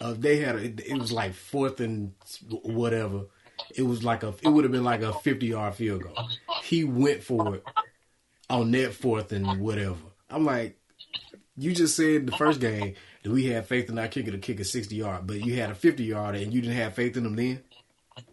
Uh, 0.00 0.14
they 0.16 0.38
had 0.38 0.56
a, 0.56 0.64
it 0.64 0.98
was 0.98 1.12
like 1.12 1.34
fourth 1.34 1.80
and 1.80 2.12
whatever. 2.50 3.26
It 3.74 3.82
was 3.82 4.02
like 4.04 4.22
a 4.22 4.34
it 4.42 4.48
would 4.48 4.64
have 4.64 4.72
been 4.72 4.84
like 4.84 5.02
a 5.02 5.12
50 5.12 5.46
yard 5.46 5.74
field 5.74 6.02
goal. 6.02 6.16
He 6.62 6.84
went 6.84 7.22
for 7.22 7.56
it 7.56 7.64
on 8.50 8.70
that 8.72 8.94
fourth 8.94 9.32
and 9.32 9.60
whatever. 9.60 9.96
I'm 10.30 10.44
like, 10.44 10.78
you 11.56 11.74
just 11.74 11.96
said 11.96 12.26
the 12.26 12.36
first 12.36 12.60
game 12.60 12.94
that 13.22 13.30
we 13.30 13.46
had 13.46 13.66
faith 13.66 13.88
in 13.90 13.98
our 13.98 14.08
kicker 14.08 14.30
to 14.30 14.38
kick 14.38 14.60
a 14.60 14.64
60 14.64 14.94
yard, 14.96 15.26
but 15.26 15.40
you 15.44 15.56
had 15.56 15.70
a 15.70 15.74
50 15.74 16.04
yard 16.04 16.34
and 16.36 16.52
you 16.52 16.60
didn't 16.60 16.76
have 16.76 16.94
faith 16.94 17.16
in 17.16 17.26
him 17.26 17.36
then. 17.36 17.62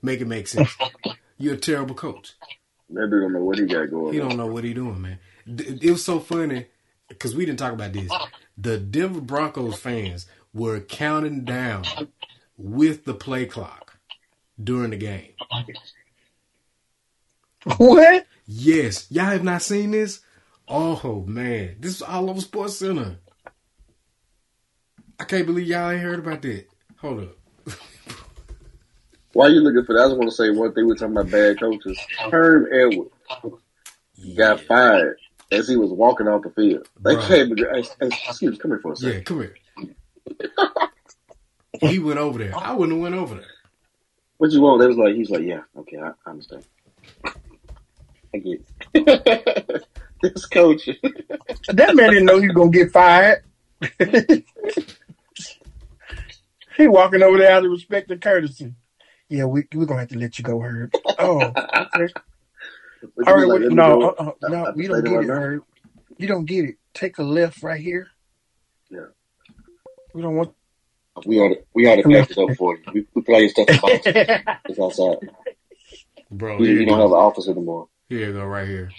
Make 0.01 0.21
it 0.21 0.27
make 0.27 0.47
sense. 0.47 0.75
You're 1.37 1.55
a 1.55 1.57
terrible 1.57 1.95
coach. 1.95 2.33
That 2.89 3.09
dude 3.09 3.21
don't 3.21 3.33
know 3.33 3.43
what 3.43 3.57
he 3.57 3.65
got 3.65 3.89
going 3.89 4.13
He 4.13 4.19
on. 4.21 4.29
don't 4.29 4.37
know 4.37 4.47
what 4.47 4.63
he 4.63 4.73
doing, 4.73 5.01
man. 5.01 5.19
It 5.47 5.91
was 5.91 6.03
so 6.05 6.19
funny 6.19 6.67
because 7.09 7.35
we 7.35 7.45
didn't 7.45 7.59
talk 7.59 7.73
about 7.73 7.93
this. 7.93 8.11
The 8.57 8.77
Denver 8.77 9.21
Broncos 9.21 9.77
fans 9.79 10.25
were 10.53 10.79
counting 10.79 11.43
down 11.43 11.83
with 12.57 13.05
the 13.05 13.13
play 13.13 13.45
clock 13.45 13.84
during 14.61 14.91
the 14.91 14.97
game. 14.97 15.33
What? 17.77 18.25
Yes, 18.45 19.07
y'all 19.09 19.25
have 19.25 19.43
not 19.43 19.61
seen 19.61 19.91
this. 19.91 20.21
Oh 20.67 21.23
man, 21.27 21.77
this 21.79 21.95
is 21.95 22.01
all 22.01 22.29
over 22.29 22.41
Sports 22.41 22.77
Center. 22.77 23.17
I 25.19 25.23
can't 25.23 25.45
believe 25.45 25.67
y'all 25.67 25.89
ain't 25.89 26.01
heard 26.01 26.19
about 26.19 26.41
that. 26.43 26.67
Hold 26.97 27.21
up. 27.21 27.77
Why 29.33 29.47
you 29.47 29.59
looking 29.59 29.83
for 29.83 29.93
that? 29.93 30.03
I 30.03 30.07
just 30.07 30.17
want 30.17 30.29
to 30.29 30.35
say 30.35 30.49
one 30.49 30.73
thing. 30.73 30.87
We're 30.87 30.95
talking 30.95 31.17
about 31.17 31.29
bad 31.29 31.59
coaches. 31.59 31.99
Herm 32.31 32.67
Edwards 32.71 33.11
got 34.37 34.61
fired 34.61 35.17
as 35.51 35.67
he 35.67 35.75
was 35.75 35.91
walking 35.91 36.27
off 36.27 36.43
the 36.43 36.51
field. 36.51 36.87
They 37.01 37.15
Bruh. 37.15 37.27
came. 37.27 37.57
Hey, 37.57 37.81
hey, 37.99 38.07
excuse 38.27 38.53
me, 38.53 38.57
come 38.57 38.71
here 38.71 38.79
for 38.79 38.93
a 38.93 38.95
second. 38.95 39.13
Yeah, 39.13 39.23
come 39.23 39.41
here. 39.41 39.55
he 41.89 41.99
went 41.99 42.19
over 42.19 42.39
there. 42.39 42.57
I 42.57 42.73
wouldn't 42.73 42.97
have 42.97 43.03
went 43.03 43.15
over 43.15 43.35
there. 43.35 43.54
What 44.37 44.51
you 44.51 44.61
want? 44.61 44.81
They 44.81 44.87
was 44.87 44.97
like, 44.97 45.15
he's 45.15 45.29
like, 45.29 45.43
yeah, 45.43 45.61
okay, 45.77 45.97
I, 45.97 46.11
I 46.25 46.29
understand. 46.29 46.65
I 48.33 48.37
get 48.37 48.65
this 50.21 50.45
coach. 50.45 50.89
That 51.67 51.95
man 51.95 52.09
didn't 52.11 52.25
know 52.25 52.39
he 52.39 52.47
was 52.47 52.55
gonna 52.55 52.69
get 52.69 52.91
fired. 52.91 53.43
he 56.77 56.87
walking 56.87 57.23
over 57.23 57.37
there 57.37 57.51
out 57.51 57.65
of 57.65 57.71
respect 57.71 58.11
and 58.11 58.21
courtesy. 58.21 58.73
Yeah, 59.29 59.45
we 59.45 59.65
we're 59.73 59.85
gonna 59.85 60.01
have 60.01 60.09
to 60.09 60.17
let 60.17 60.37
you 60.37 60.43
go, 60.43 60.59
Herb. 60.59 60.91
Oh, 61.19 61.41
okay. 61.41 62.13
All 63.27 63.35
right, 63.35 63.47
wait, 63.47 63.61
like, 63.61 63.71
no, 63.71 64.01
uh, 64.01 64.31
uh, 64.43 64.49
no, 64.49 64.73
say 64.75 64.87
don't 64.87 65.03
get 65.03 65.23
it. 65.23 65.29
Herb. 65.29 65.63
You 66.17 66.27
don't 66.27 66.45
get 66.45 66.65
it. 66.65 66.75
Take 66.93 67.17
a 67.17 67.23
left 67.23 67.63
right 67.63 67.81
here. 67.81 68.07
Yeah. 68.89 69.07
We 70.13 70.21
don't 70.21 70.35
want. 70.35 70.53
We 71.25 71.39
ought 71.39 71.49
to, 71.49 71.63
we 71.73 71.87
ought 71.87 71.95
to 71.95 72.03
Come 72.03 72.11
pack 72.11 72.31
it 72.31 72.37
up 72.37 72.57
for 72.57 72.75
you. 72.75 72.83
We, 72.93 73.05
we 73.13 73.21
play 73.21 73.39
your 73.41 73.49
stuff 73.49 73.69
in 73.69 73.79
boxes. 73.79 74.15
It's 74.69 74.79
outside. 74.79 75.17
Bro, 76.31 76.57
We, 76.57 76.73
we 76.73 76.79
you 76.81 76.85
don't 76.85 76.99
have 76.99 77.11
an 77.11 77.17
office 77.17 77.47
anymore. 77.47 77.87
Here 78.09 78.27
you 78.27 78.33
go, 78.33 78.45
right 78.45 78.67
here. 78.67 78.91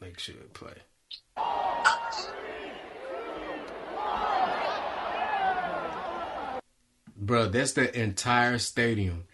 Make 0.00 0.18
sure 0.18 0.34
it 0.34 0.52
play. 0.52 0.72
Bro, 7.16 7.48
that's 7.50 7.72
the 7.72 7.98
entire 7.98 8.58
stadium 8.58 9.24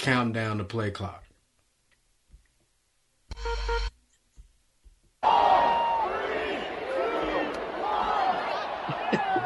Count 0.00 0.32
down 0.32 0.56
the 0.56 0.64
play 0.64 0.90
clock. 0.90 1.22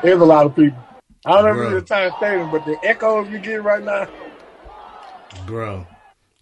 There's 0.00 0.20
a 0.20 0.24
lot 0.24 0.46
of 0.46 0.54
people. 0.54 0.78
I 1.26 1.32
don't 1.32 1.44
know 1.44 1.52
if 1.52 1.60
Bruh. 1.60 1.70
the 1.70 1.78
entire 1.78 2.12
stadium, 2.12 2.50
but 2.50 2.64
the 2.66 2.78
echoes 2.84 3.30
you 3.30 3.38
get 3.40 3.62
right 3.62 3.82
now. 3.82 4.08
Bro, 5.32 5.88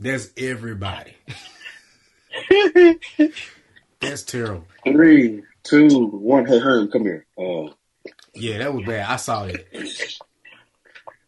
that's 0.01 0.31
everybody. 0.37 1.17
That's 4.01 4.23
terrible. 4.25 4.67
Three, 4.87 5.45
two, 5.65 6.09
one. 6.09 6.47
Hey, 6.47 6.59
Herm, 6.61 6.91
come 6.91 7.03
here. 7.03 7.27
Uh, 7.39 7.69
Yeah, 8.35 8.59
that 8.59 8.75
was 8.75 8.85
bad. 8.85 9.07
I 9.11 9.17
saw 9.17 9.47
that. 9.47 9.67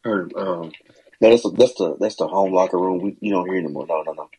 Herm, 0.04 0.32
um, 0.36 0.72
no, 1.20 1.30
that's 1.30 1.42
the 1.44 1.52
that's 1.52 1.74
the 1.74 1.96
that's 2.00 2.16
the 2.16 2.28
home 2.28 2.52
locker 2.54 2.78
room. 2.78 3.00
We 3.02 3.16
you 3.20 3.32
don't 3.32 3.48
hear 3.48 3.58
anymore. 3.58 3.86
No, 3.88 4.02
no, 4.02 4.12
no. 4.12 4.30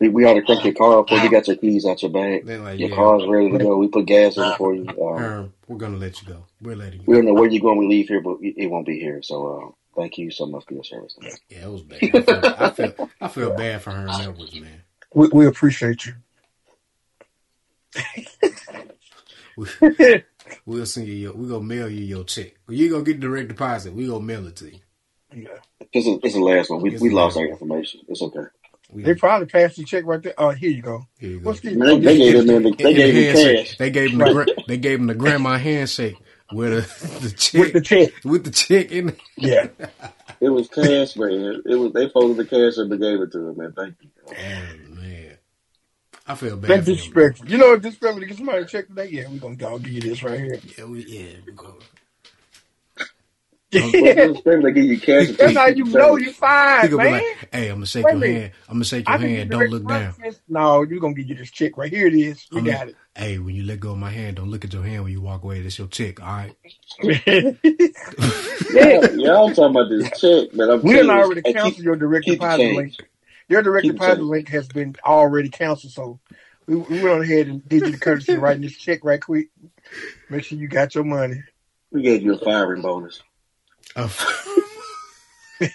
We, 0.00 0.08
we 0.08 0.24
ought 0.24 0.34
to 0.34 0.42
crank 0.42 0.64
your 0.64 0.74
car 0.74 1.00
up. 1.00 1.10
We 1.10 1.28
got 1.28 1.48
your 1.48 1.56
keys 1.56 1.84
out 1.84 2.02
your 2.02 2.12
bag. 2.12 2.46
Like, 2.46 2.78
Your 2.78 2.90
yeah, 2.90 2.94
car's 2.94 3.26
ready 3.26 3.50
to 3.50 3.58
go. 3.58 3.76
We 3.76 3.88
put 3.88 4.06
gas 4.06 4.36
in 4.36 4.44
it 4.44 4.56
for 4.56 4.74
you. 4.74 4.88
Um, 4.88 5.18
Herm, 5.18 5.52
we're 5.66 5.76
gonna 5.76 5.96
let 5.96 6.22
you 6.22 6.28
go. 6.28 6.44
We're 6.62 6.76
letting 6.76 7.00
you 7.00 7.04
we 7.06 7.16
don't 7.16 7.24
know 7.26 7.34
where 7.34 7.48
you're 7.48 7.60
going. 7.60 7.78
We 7.78 7.88
leave 7.88 8.08
here, 8.08 8.20
but 8.20 8.38
it 8.40 8.54
it 8.56 8.66
won't 8.68 8.86
be 8.86 9.00
here. 9.00 9.22
So 9.22 9.74
uh, 9.96 10.00
thank 10.00 10.18
you 10.18 10.30
so 10.30 10.46
much 10.46 10.64
for 10.66 10.74
your 10.74 10.84
service. 10.84 11.16
Yeah, 11.48 11.66
it 11.66 11.70
was 11.70 11.82
bad. 11.82 11.98
I 12.02 12.20
feel, 12.20 12.42
I 12.44 12.70
feel, 12.70 13.10
I 13.20 13.28
feel 13.28 13.56
bad 13.56 13.82
for 13.82 13.90
Herm 13.90 14.10
Edwards, 14.10 14.54
man. 14.54 14.82
We, 15.14 15.28
we 15.28 15.46
appreciate 15.46 16.06
you. 16.06 16.14
We, 19.56 19.66
we'll 20.66 20.86
send 20.86 21.08
you 21.08 21.14
your, 21.14 21.32
we 21.32 21.48
gonna 21.48 21.64
mail 21.64 21.88
you 21.88 22.04
your 22.04 22.24
check. 22.24 22.54
You 22.68 22.88
gonna 22.88 23.02
get 23.02 23.18
direct 23.18 23.48
deposit. 23.48 23.92
We 23.92 24.06
gonna 24.06 24.20
mail 24.20 24.46
it 24.46 24.54
to 24.56 24.66
you. 24.66 24.80
Yeah. 25.34 25.48
This 25.92 26.06
is 26.06 26.20
this 26.20 26.32
is 26.32 26.34
the 26.34 26.40
last 26.44 26.70
one. 26.70 26.80
We 26.80 26.92
It's 26.92 27.02
we 27.02 27.10
lost 27.10 27.36
last 27.36 27.42
our 27.42 27.48
information. 27.48 28.02
It's 28.08 28.22
okay. 28.22 28.44
We, 28.90 29.02
They 29.02 29.14
probably 29.14 29.46
passed 29.48 29.76
the 29.76 29.84
check 29.84 30.04
right 30.06 30.22
there. 30.22 30.34
Oh, 30.38 30.50
here 30.50 30.70
you 30.70 30.80
go. 30.82 31.06
here 31.18 31.30
you 31.32 31.40
go. 31.40 31.46
What's 31.50 31.60
the? 31.60 31.74
They, 31.74 31.98
they 31.98 32.16
gave 32.16 32.46
them 32.46 32.62
the, 32.62 32.70
they 32.70 32.84
In- 32.84 32.88
in 32.90 32.96
gave 32.96 33.14
him 33.14 33.24
handshake. 33.36 33.66
cash. 33.66 33.76
They 33.78 33.90
gave 33.90 34.10
him 34.12 34.18
the 34.18 34.32
gra- 34.32 34.46
they 34.66 34.76
gave 34.78 34.98
him 35.00 35.06
the 35.08 35.14
grandma 35.14 35.58
handshake. 35.58 36.16
with 36.52 36.72
a, 36.72 37.18
the 37.20 37.30
chick 37.30 37.60
with 37.60 37.72
the 37.74 37.80
check. 37.82 38.24
with 38.24 38.44
the 38.44 38.50
chick 38.50 38.90
in. 38.92 39.16
Yeah. 39.36 39.68
It 40.40 40.50
was 40.50 40.68
cash, 40.68 41.16
man. 41.16 41.62
It 41.66 41.74
was 41.74 41.92
they 41.92 42.08
folded 42.10 42.36
the 42.36 42.44
cash 42.44 42.78
up 42.78 42.88
and 42.92 43.00
gave 43.00 43.20
it 43.20 43.32
to 43.32 43.48
him, 43.48 43.56
man. 43.56 43.72
Thank 43.76 43.96
you. 44.00 44.08
Oh 44.28 44.94
man, 44.94 45.36
I 46.28 46.34
feel 46.36 46.56
bad. 46.56 46.70
That's 46.70 46.84
for 46.84 46.90
him. 46.90 46.96
disrespectful. 46.96 47.48
You 47.50 47.58
know 47.58 47.70
what 47.70 47.82
disrespectful 47.82 48.20
to 48.20 48.26
get 48.26 48.36
somebody 48.36 48.58
a 48.62 48.64
check 48.64 48.86
today? 48.86 49.08
Yeah, 49.10 49.24
we're 49.28 49.38
gonna 49.40 49.56
go 49.56 49.76
give 49.80 49.92
you 49.94 50.00
this 50.00 50.22
right 50.22 50.38
here. 50.38 50.60
Yeah, 50.78 50.84
we, 50.84 51.04
yeah. 51.06 51.30
We 51.44 51.52
go. 51.54 51.76
What's 53.70 53.92
disrespectful? 53.92 54.62
They 54.62 54.72
give 54.72 54.84
you 54.86 54.98
cash. 55.00 55.28
That's 55.36 55.54
how 55.56 55.66
you 55.66 55.84
know 55.84 56.16
you 56.16 56.26
He 56.28 56.32
fine, 56.32 56.96
man. 56.96 57.12
like, 57.12 57.48
"Hey, 57.52 57.68
I'm 57.68 57.76
gonna 57.76 57.86
shake 57.86 58.06
Wait 58.06 58.18
your 58.18 58.26
hand. 58.32 58.52
I'm 58.68 58.74
gonna 58.76 58.84
shake 58.86 59.08
your 59.08 59.18
hand. 59.18 59.50
get 59.50 59.58
Don't 59.58 59.70
look 59.70 59.86
down. 59.86 60.14
direct 60.18 60.40
No, 60.48 60.82
you're 60.82 61.00
gonna 61.00 61.12
give 61.14 61.26
you 61.28 61.34
this 61.34 61.50
check 61.50 61.76
right 61.76 61.90
here. 61.92 62.06
It 62.06 62.14
is. 62.14 62.46
We 62.50 62.58
I'm 62.60 62.64
got 62.64 62.78
gonna- 62.78 62.90
it. 62.92 62.96
Hey, 63.14 63.38
when 63.38 63.54
you 63.54 63.64
let 63.64 63.80
go 63.80 63.92
of 63.92 63.98
my 63.98 64.10
hand, 64.10 64.36
don't 64.36 64.48
look 64.50 64.64
at 64.64 64.72
your 64.72 64.84
hand 64.84 65.02
when 65.02 65.12
you 65.12 65.20
walk 65.20 65.42
away. 65.42 65.60
That's 65.60 65.76
your 65.78 65.88
check. 65.88 66.20
All 66.22 66.26
right. 66.28 66.54
Yeah, 68.70 69.06
yeah, 69.14 69.40
I'm 69.40 69.54
talking 69.54 69.64
about 69.76 69.88
this 69.88 70.10
check, 70.20 70.54
man. 70.54 70.70
I'm 70.70 70.82
we 70.82 70.92
telling 70.92 71.06
done 71.08 71.16
already 71.18 71.40
hey, 71.44 71.52
keep- 71.52 71.56
canceled 71.62 71.84
your 71.84 71.96
direct 71.96 72.26
deposit 72.26 72.74
link. 72.76 72.94
Your 73.48 73.62
direct 73.62 73.84
Keep 73.84 73.92
deposit 73.94 74.16
change. 74.16 74.28
link 74.28 74.48
has 74.50 74.68
been 74.68 74.94
already 75.06 75.48
canceled, 75.48 75.92
so 75.94 76.20
we, 76.66 76.76
we 76.76 77.02
went 77.02 77.22
ahead 77.22 77.46
and 77.48 77.66
did 77.66 77.82
you 77.86 77.92
the 77.92 77.98
courtesy 77.98 78.34
of 78.34 78.42
writing 78.42 78.60
this 78.62 78.76
check 78.76 79.02
right 79.04 79.20
quick. 79.22 79.48
Make 80.28 80.44
sure 80.44 80.58
you 80.58 80.68
got 80.68 80.94
your 80.94 81.04
money. 81.04 81.42
We 81.90 82.02
gave 82.02 82.22
you 82.22 82.34
a 82.34 82.38
firing 82.38 82.82
bonus. 82.82 83.22
Uh, 83.98 84.08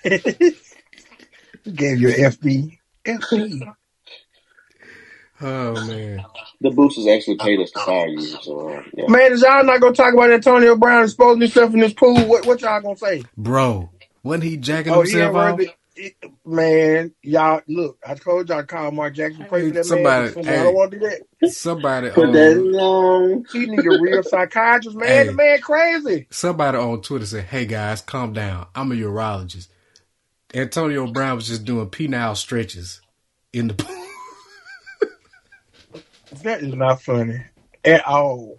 Gave 1.76 2.00
you 2.00 2.08
an 2.10 2.32
FB. 2.32 2.78
FB. 3.06 3.76
oh 5.42 5.82
man, 5.82 6.26
The 6.62 6.70
boosters 6.70 7.06
actually 7.08 7.38
paid 7.38 7.60
us 7.60 7.72
to 7.72 7.80
fire 7.82 8.08
you, 8.08 8.22
so 8.22 8.78
uh, 8.78 8.84
yeah. 8.94 9.08
Man, 9.10 9.34
is 9.34 9.42
y'all 9.42 9.66
not 9.66 9.82
gonna 9.82 9.94
talk 9.94 10.14
about 10.14 10.32
Antonio 10.32 10.78
Brown 10.78 11.04
exposing 11.04 11.42
himself 11.42 11.74
in 11.74 11.82
this 11.82 11.94
pool? 11.94 12.26
What 12.26 12.46
what 12.46 12.62
y'all 12.62 12.80
gonna 12.82 12.96
say? 12.96 13.24
bro, 13.38 13.90
wasn't 14.24 14.44
he 14.46 14.56
jacking 14.56 14.94
Oh, 14.94 15.02
he 15.02 15.12
himself 15.12 15.36
ain't 15.36 15.36
off? 15.36 15.60
Worthy. 15.96 16.08
It- 16.22 16.32
Man, 16.46 17.14
y'all 17.22 17.62
look. 17.68 17.98
I 18.06 18.16
told 18.16 18.50
y'all, 18.50 18.64
call 18.64 18.92
Mark 18.92 19.16
Jackson. 19.16 19.46
Pray 19.48 19.70
for 19.70 19.74
that 19.76 19.86
Somebody- 19.86 20.36
man. 20.36 20.44
hey. 20.46 20.60
I 20.60 20.64
don't 20.64 20.76
want 20.76 20.92
to 20.92 21.00
do 21.00 21.10
that. 21.40 21.52
Somebody, 21.52 22.10
Put 22.10 22.26
um, 22.28 22.34
that 22.34 22.58
on. 22.80 23.46
He 23.52 23.66
need 23.66 23.80
a 23.86 24.02
real 24.02 24.24
psychiatrist, 24.24 24.98
man. 24.98 25.08
Hey. 25.08 25.26
The 25.28 25.34
man 25.34 25.62
crazy. 25.62 26.28
somebody 26.32 26.78
on 26.78 27.02
Twitter 27.02 27.26
said, 27.26 27.46
"Hey 27.46 27.66
guys, 27.66 28.02
calm 28.02 28.34
down. 28.34 28.68
I'm 28.76 28.92
a 28.92 28.96
urologist." 28.96 29.68
Antonio 30.54 31.08
Brown 31.12 31.36
was 31.38 31.48
just 31.48 31.64
doing 31.66 31.90
penile 31.90 32.36
stretches 32.38 33.02
in 33.54 33.70
the 33.70 33.74
pool. 33.76 34.06
That 36.44 36.62
is 36.62 36.74
not 36.74 37.02
funny 37.02 37.42
at 37.86 38.06
all. 38.08 38.56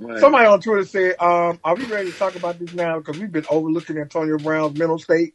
Man. 0.00 0.18
Somebody 0.20 0.46
on 0.46 0.60
Twitter 0.60 0.84
said, 0.84 1.16
um, 1.20 1.58
"Are 1.64 1.74
we 1.74 1.84
ready 1.86 2.10
to 2.12 2.18
talk 2.18 2.34
about 2.36 2.58
this 2.58 2.72
now? 2.74 2.98
Because 2.98 3.18
we've 3.18 3.32
been 3.32 3.46
overlooking 3.50 3.98
Antonio 3.98 4.38
Brown's 4.38 4.78
mental 4.78 4.98
state. 4.98 5.34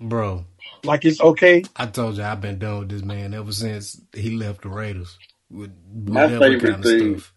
Bro, 0.00 0.44
Like 0.82 1.04
it's 1.04 1.20
okay. 1.20 1.62
I 1.76 1.86
told 1.86 2.16
you 2.16 2.24
I've 2.24 2.40
been 2.40 2.58
done 2.58 2.80
with 2.80 2.88
this 2.90 3.02
man 3.02 3.32
ever 3.34 3.52
since 3.52 4.00
he 4.12 4.36
left 4.36 4.62
the 4.62 4.68
Raiders. 4.68 5.18
With, 5.50 5.72
with 5.92 6.08
My 6.08 6.28
favorite 6.28 6.62
kind 6.62 6.74
of 6.74 6.82
thing- 6.82 7.18
stuff. 7.18 7.32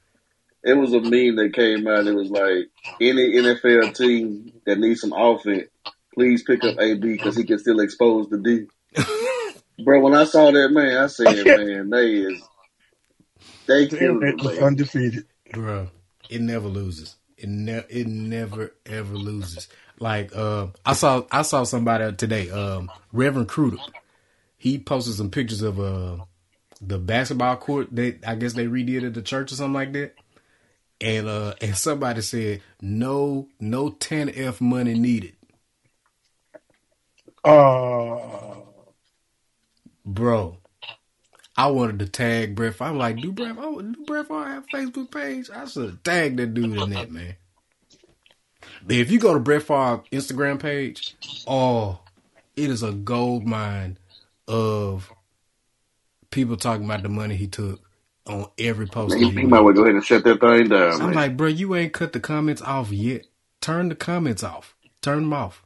It 0.63 0.73
was 0.73 0.91
a 0.91 0.99
meme 0.99 1.35
that 1.37 1.51
came 1.53 1.87
out. 1.87 2.07
It 2.07 2.13
was 2.15 2.29
like 2.29 2.67
any 2.99 3.35
NFL 3.35 3.95
team 3.95 4.51
that 4.65 4.79
needs 4.79 4.99
some 4.99 5.13
offense, 5.13 5.69
please 6.13 6.43
pick 6.43 6.61
up 6.65 6.77
AB 6.79 6.99
because 6.99 7.37
he 7.37 7.45
can 7.45 7.57
still 7.59 7.79
expose 7.79 8.27
the 8.27 8.37
D. 8.37 8.65
Bro, 9.85 10.01
when 10.01 10.13
I 10.15 10.25
saw 10.25 10.51
that 10.51 10.69
man, 10.71 10.97
I 10.97 11.07
said, 11.07 11.45
man, 11.45 11.89
they 11.89 12.07
is 12.15 12.41
they 13.67 13.85
The 13.85 13.97
killed 13.97 14.23
internet 14.23 14.41
him, 14.45 14.51
is 14.51 14.59
undefeated. 14.59 15.25
Bro, 15.53 15.87
it 16.29 16.41
never 16.41 16.67
loses. 16.67 17.15
It 17.37 17.49
ne- 17.49 17.85
it 17.89 18.07
never 18.07 18.73
ever 18.85 19.13
loses. 19.13 19.67
Like 19.99 20.35
uh, 20.35 20.67
I 20.85 20.93
saw 20.93 21.23
I 21.31 21.41
saw 21.41 21.63
somebody 21.63 22.13
today, 22.15 22.49
um, 22.49 22.91
Reverend 23.11 23.47
Crudup. 23.49 23.91
He 24.57 24.79
posted 24.79 25.15
some 25.15 25.29
pictures 25.29 25.61
of 25.61 25.79
uh 25.79 26.17
the 26.81 26.99
basketball 26.99 27.55
court 27.57 27.87
that 27.91 28.19
I 28.25 28.35
guess 28.35 28.53
they 28.53 28.65
redid 28.65 29.05
at 29.05 29.13
the 29.13 29.21
church 29.21 29.51
or 29.51 29.55
something 29.55 29.73
like 29.73 29.93
that. 29.93 30.15
And 30.99 31.27
uh 31.27 31.53
and 31.61 31.75
somebody 31.75 32.21
said 32.21 32.61
no 32.81 33.47
no 33.59 33.91
TANF 33.91 34.61
money 34.61 34.95
needed. 34.95 35.33
Uh, 37.43 38.55
Bro. 40.05 40.57
I 41.57 41.67
wanted 41.67 41.99
to 41.99 42.07
tag 42.07 42.55
Brett. 42.55 42.79
I'm 42.81 42.99
like, 42.99 43.19
do 43.19 43.31
Brett, 43.31 43.55
oh, 43.57 43.81
do 43.81 44.05
Brett 44.05 44.27
Favre 44.27 44.45
have 44.45 44.65
a 44.71 44.77
Facebook 44.77 45.11
page? 45.11 45.49
I 45.49 45.65
should 45.65 45.89
have 45.89 46.03
tagged 46.03 46.37
that 46.37 46.53
dude 46.53 46.77
in 46.77 46.89
that, 46.91 47.11
man. 47.11 47.35
But 48.85 48.95
if 48.95 49.09
you 49.11 49.19
go 49.19 49.33
to 49.33 49.39
Brett 49.39 49.63
Favre 49.63 50.03
Instagram 50.11 50.59
page, 50.59 51.15
oh, 51.47 51.99
it 52.55 52.69
is 52.69 52.83
a 52.83 52.91
gold 52.91 53.45
mine 53.45 53.97
of 54.47 55.11
people 56.29 56.57
talking 56.57 56.85
about 56.85 57.01
the 57.01 57.09
money 57.09 57.35
he 57.35 57.47
took 57.47 57.81
on 58.27 58.47
every 58.59 58.85
post. 58.85 59.15
Man, 59.15 59.23
he, 59.23 59.31
might 59.31 59.45
made. 59.47 59.61
well 59.61 59.73
go 59.73 59.83
ahead 59.83 59.95
and 59.95 60.05
shut 60.05 60.23
that 60.25 60.39
thing 60.39 60.69
down, 60.69 60.93
I'm 60.93 61.07
man. 61.07 61.13
like, 61.13 61.37
bro, 61.37 61.47
you 61.47 61.75
ain't 61.75 61.93
cut 61.93 62.13
the 62.13 62.19
comments 62.19 62.61
off 62.61 62.91
yet. 62.91 63.25
Turn 63.61 63.89
the 63.89 63.95
comments 63.95 64.43
off. 64.43 64.75
Turn 65.01 65.21
them 65.21 65.33
off. 65.33 65.63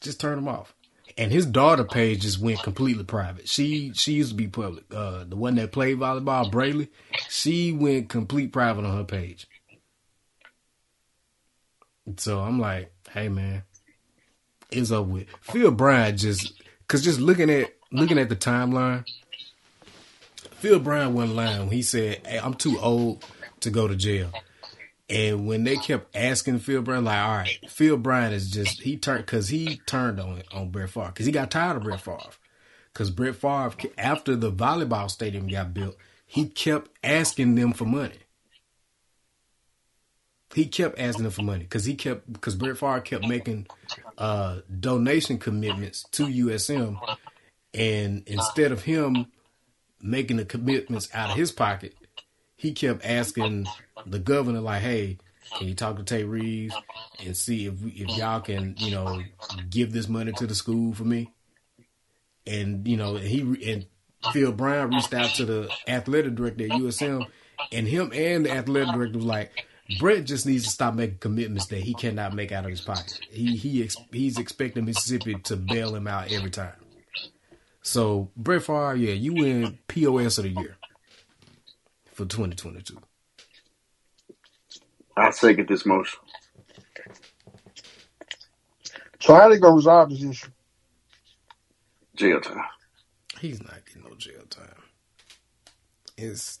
Just 0.00 0.20
turn 0.20 0.36
them 0.36 0.48
off. 0.48 0.74
And 1.18 1.32
his 1.32 1.46
daughter 1.46 1.84
page 1.84 2.22
just 2.22 2.38
went 2.38 2.62
completely 2.62 3.04
private. 3.04 3.48
She 3.48 3.92
she 3.94 4.12
used 4.12 4.30
to 4.30 4.36
be 4.36 4.48
public. 4.48 4.84
Uh, 4.92 5.24
the 5.24 5.36
one 5.36 5.54
that 5.54 5.72
played 5.72 5.98
volleyball, 5.98 6.50
Breleigh, 6.50 6.88
she 7.30 7.72
went 7.72 8.10
complete 8.10 8.52
private 8.52 8.84
on 8.84 8.96
her 8.96 9.04
page. 9.04 9.48
So 12.18 12.40
I'm 12.40 12.60
like, 12.60 12.92
hey 13.10 13.28
man, 13.28 13.62
it's 14.70 14.90
over 14.90 15.10
with. 15.10 15.28
Phil 15.40 15.70
Bryant 15.70 16.18
just 16.18 16.52
cause 16.86 17.02
just 17.02 17.18
looking 17.18 17.50
at 17.50 17.72
looking 17.90 18.18
at 18.18 18.28
the 18.28 18.36
timeline, 18.36 19.04
Phil 20.52 20.78
Bryant 20.78 21.12
wasn't 21.12 21.36
lying 21.36 21.60
when 21.60 21.70
he 21.70 21.82
said, 21.82 22.26
hey, 22.26 22.38
I'm 22.38 22.54
too 22.54 22.78
old 22.78 23.24
to 23.60 23.70
go 23.70 23.88
to 23.88 23.96
jail. 23.96 24.30
And 25.08 25.46
when 25.46 25.62
they 25.64 25.76
kept 25.76 26.16
asking 26.16 26.58
Phil 26.60 26.82
Bryant, 26.82 27.04
like, 27.04 27.18
all 27.18 27.36
right, 27.36 27.58
Phil 27.68 27.96
Bryant 27.96 28.34
is 28.34 28.50
just 28.50 28.82
he 28.82 28.96
turned 28.96 29.24
because 29.24 29.48
he 29.48 29.80
turned 29.86 30.18
on 30.18 30.42
on 30.52 30.70
Brett 30.70 30.90
Favre 30.90 31.08
because 31.08 31.26
he 31.26 31.32
got 31.32 31.50
tired 31.50 31.76
of 31.76 31.84
Brett 31.84 32.00
Favre. 32.00 32.18
Because 32.92 33.10
Brett 33.10 33.36
Favre, 33.36 33.72
after 33.98 34.34
the 34.34 34.50
volleyball 34.50 35.10
stadium 35.10 35.46
got 35.46 35.74
built, 35.74 35.96
he 36.26 36.46
kept 36.48 36.90
asking 37.04 37.54
them 37.54 37.72
for 37.72 37.84
money. 37.84 38.18
He 40.54 40.66
kept 40.66 40.98
asking 40.98 41.24
them 41.24 41.32
for 41.32 41.42
money 41.42 41.64
because 41.64 41.84
he 41.84 41.94
kept 41.94 42.32
because 42.32 42.56
Brett 42.56 42.78
Favre 42.78 43.00
kept 43.00 43.26
making 43.28 43.66
uh, 44.18 44.60
donation 44.80 45.38
commitments 45.38 46.04
to 46.12 46.24
USM, 46.24 46.98
and 47.74 48.22
instead 48.26 48.72
of 48.72 48.82
him 48.82 49.26
making 50.02 50.38
the 50.38 50.44
commitments 50.44 51.08
out 51.14 51.30
of 51.30 51.36
his 51.36 51.52
pocket, 51.52 51.94
he 52.56 52.72
kept 52.72 53.04
asking 53.04 53.66
the 54.06 54.18
governor, 54.18 54.60
like, 54.60 54.82
"Hey, 54.82 55.18
can 55.56 55.68
you 55.68 55.74
talk 55.74 55.96
to 55.96 56.02
Tate 56.02 56.26
Reeves 56.26 56.74
and 57.24 57.36
see 57.36 57.66
if 57.66 57.74
if 57.84 58.16
y'all 58.16 58.40
can, 58.40 58.74
you 58.78 58.90
know, 58.90 59.22
give 59.70 59.92
this 59.92 60.08
money 60.08 60.32
to 60.32 60.46
the 60.46 60.54
school 60.54 60.94
for 60.94 61.04
me?" 61.04 61.30
And 62.46 62.88
you 62.88 62.96
know, 62.96 63.16
he 63.16 63.40
and 63.70 63.86
Phil 64.32 64.52
Bryant 64.52 64.94
reached 64.94 65.14
out 65.14 65.30
to 65.34 65.44
the 65.44 65.70
athletic 65.86 66.34
director 66.34 66.64
at 66.64 66.70
USM, 66.70 67.26
and 67.70 67.86
him 67.86 68.10
and 68.14 68.46
the 68.46 68.50
athletic 68.50 68.94
director 68.94 69.18
was 69.18 69.26
like, 69.26 69.66
"Brett 70.00 70.24
just 70.24 70.46
needs 70.46 70.64
to 70.64 70.70
stop 70.70 70.94
making 70.94 71.18
commitments 71.18 71.66
that 71.66 71.80
he 71.80 71.92
cannot 71.94 72.34
make 72.34 72.52
out 72.52 72.64
of 72.64 72.70
his 72.70 72.80
pocket. 72.80 73.20
He 73.30 73.56
he 73.56 73.84
ex- 73.84 73.96
he's 74.12 74.38
expecting 74.38 74.86
Mississippi 74.86 75.34
to 75.44 75.56
bail 75.56 75.94
him 75.94 76.06
out 76.06 76.32
every 76.32 76.50
time." 76.50 76.72
So 77.82 78.30
Brett 78.36 78.62
Favre, 78.62 78.96
yeah, 78.96 79.12
you 79.12 79.34
win 79.34 79.78
POS 79.86 80.38
of 80.38 80.44
the 80.44 80.50
year 80.50 80.76
for 82.16 82.24
2022. 82.24 82.98
I 85.18 85.30
second 85.30 85.68
this 85.68 85.84
motion. 85.84 86.18
so 89.20 89.34
how 89.34 89.48
they 89.50 89.58
gonna 89.58 89.76
resolve 89.76 90.08
this 90.08 90.22
issue? 90.22 90.48
Jail 92.16 92.40
time. 92.40 92.64
He's 93.38 93.62
not 93.62 93.84
getting 93.86 94.02
no 94.08 94.16
jail 94.16 94.44
time. 94.48 94.82
It's 96.16 96.58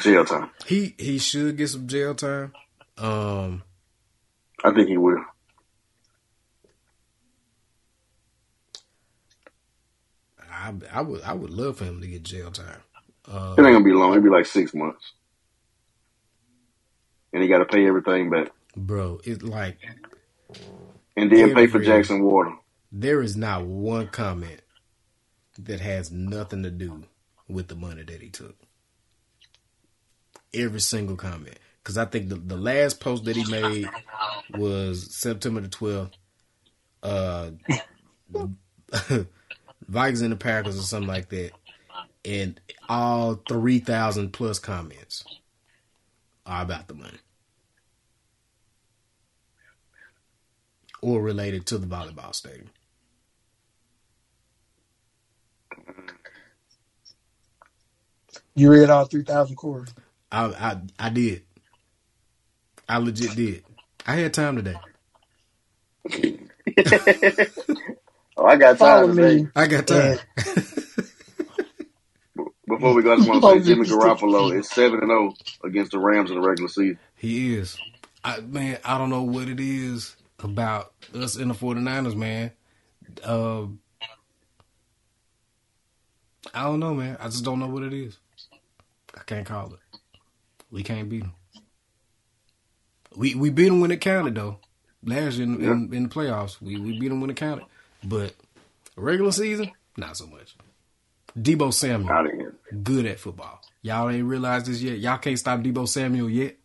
Jail 0.00 0.24
time. 0.24 0.50
he 0.66 0.96
he 0.98 1.18
should 1.18 1.56
get 1.56 1.68
some 1.68 1.86
jail 1.86 2.12
time. 2.16 2.52
Um, 2.98 3.62
I 4.64 4.72
think 4.72 4.88
he 4.88 4.96
will. 4.96 5.24
I 10.50 10.72
I 10.92 11.00
would 11.02 11.22
I 11.22 11.32
would 11.34 11.50
love 11.50 11.76
for 11.78 11.84
him 11.84 12.00
to 12.00 12.06
get 12.08 12.24
jail 12.24 12.50
time. 12.50 12.80
Uh, 13.30 13.54
It 13.58 13.62
ain't 13.62 13.72
gonna 13.74 13.84
be 13.84 13.92
long. 13.92 14.12
It'll 14.12 14.24
be 14.24 14.30
like 14.30 14.46
six 14.46 14.74
months, 14.74 15.12
and 17.32 17.42
he 17.42 17.48
got 17.48 17.58
to 17.58 17.66
pay 17.66 17.86
everything 17.86 18.30
back, 18.30 18.50
bro, 18.76 19.20
it's 19.24 19.42
like 19.42 19.78
and 21.16 21.30
then 21.30 21.54
pay 21.54 21.66
for 21.66 21.80
Jackson 21.80 22.22
Water. 22.22 22.52
there 22.92 23.22
is 23.22 23.36
not 23.36 23.66
one 23.66 24.08
comment 24.08 24.62
that 25.58 25.80
has 25.80 26.10
nothing 26.12 26.62
to 26.64 26.70
do 26.70 27.04
with 27.48 27.68
the 27.68 27.76
money 27.76 28.02
that 28.04 28.22
he 28.22 28.30
took. 28.30 28.56
every 30.54 30.80
single 30.80 31.16
comment 31.16 31.58
because 31.82 31.98
I 31.98 32.06
think 32.06 32.28
the, 32.30 32.36
the 32.36 32.56
last 32.56 33.00
post 33.00 33.24
that 33.26 33.36
he 33.36 33.44
made 33.44 33.94
was 34.54 35.14
September 35.16 35.60
the 35.62 35.68
twelfth. 35.68 36.12
Uh, 37.02 37.52
Vikings 39.88 40.22
and 40.22 40.32
the 40.32 40.36
Packers 40.36 40.78
or 40.78 40.82
something 40.82 41.08
like 41.08 41.28
that, 41.30 41.52
and 42.26 42.60
all 42.88 43.36
three 43.48 43.80
thousand 43.80 44.32
plus 44.32 44.58
comments 44.60 45.24
are 46.46 46.62
about 46.62 46.88
the 46.88 46.94
money 46.94 47.18
or 51.02 51.22
related 51.22 51.66
to 51.66 51.78
the 51.78 51.86
volleyball 51.86 52.34
stadium. 52.34 52.70
You 58.54 58.72
read 58.72 58.90
all 58.90 59.06
three 59.06 59.24
thousand 59.24 59.56
chords. 59.56 59.94
I, 60.32 60.46
I 60.46 60.80
I 60.98 61.10
did. 61.10 61.44
I 62.88 62.98
legit 62.98 63.34
did. 63.36 63.64
I 64.06 64.16
had 64.16 64.34
time 64.34 64.56
today. 64.56 64.80
oh, 68.36 68.46
I 68.46 68.56
got 68.56 68.78
Follow 68.78 69.06
time 69.06 69.14
today. 69.16 69.42
me. 69.42 69.48
I 69.56 69.66
got 69.68 69.86
time. 69.86 70.18
Before 72.68 72.94
we 72.94 73.02
go, 73.02 73.12
I 73.12 73.16
just 73.16 73.28
want 73.28 73.42
to 73.42 73.64
say 73.64 73.74
Jimmy 73.74 73.86
Garoppolo 73.86 74.56
is 74.56 74.68
seven 74.68 74.98
and 75.00 75.08
zero 75.08 75.34
against 75.62 75.92
the 75.92 75.98
Rams 75.98 76.30
in 76.30 76.40
the 76.40 76.46
regular 76.46 76.68
season. 76.68 76.98
He 77.14 77.54
is. 77.54 77.78
I 78.24 78.40
man, 78.40 78.78
I 78.84 78.98
don't 78.98 79.10
know 79.10 79.22
what 79.22 79.48
it 79.48 79.60
is 79.60 80.16
about 80.40 80.92
us 81.14 81.36
in 81.36 81.48
the 81.48 81.54
49ers, 81.54 82.16
man. 82.16 82.50
Uh, 83.22 83.66
I 86.52 86.64
don't 86.64 86.80
know, 86.80 86.94
man. 86.94 87.16
I 87.20 87.26
just 87.26 87.44
don't 87.44 87.60
know 87.60 87.68
what 87.68 87.84
it 87.84 87.92
is. 87.92 88.18
I 89.16 89.22
can't 89.24 89.46
call 89.46 89.72
it. 89.74 89.80
We 90.70 90.82
can't 90.82 91.08
beat 91.08 91.22
them. 91.22 91.34
We 93.14 93.34
we 93.36 93.50
beat 93.50 93.68
them 93.68 93.80
when 93.80 93.92
it 93.92 94.00
counted 94.00 94.34
though. 94.34 94.58
Last 95.04 95.36
year 95.36 95.46
in, 95.46 95.62
in, 95.62 95.94
in 95.94 96.02
the 96.04 96.08
playoffs, 96.08 96.60
we, 96.60 96.80
we 96.80 96.98
beat 96.98 97.08
them 97.08 97.20
when 97.20 97.30
it 97.30 97.36
counted. 97.36 97.64
But 98.02 98.34
regular 98.96 99.30
season, 99.30 99.70
not 99.96 100.16
so 100.16 100.26
much. 100.26 100.56
Deebo 101.38 101.72
Samuel, 101.72 102.10
Out 102.10 102.26
of 102.26 102.32
here. 102.32 102.45
Good 102.82 103.06
at 103.06 103.20
football. 103.20 103.60
Y'all 103.82 104.10
ain't 104.10 104.26
realized 104.26 104.66
this 104.66 104.82
yet. 104.82 104.98
Y'all 104.98 105.18
can't 105.18 105.38
stop 105.38 105.60
Deebo 105.60 105.86
Samuel 105.88 106.28
yet. 106.28 106.56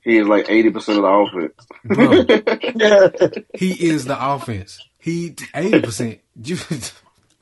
He 0.00 0.16
is 0.16 0.26
like 0.26 0.48
eighty 0.48 0.70
percent 0.70 0.98
of 0.98 1.04
the 1.04 1.10
offense. 1.10 1.66
Bro, 1.84 3.42
he 3.54 3.88
is 3.88 4.06
the 4.06 4.16
offense. 4.18 4.80
He 4.98 5.34
eighty 5.54 5.80
percent, 5.80 6.20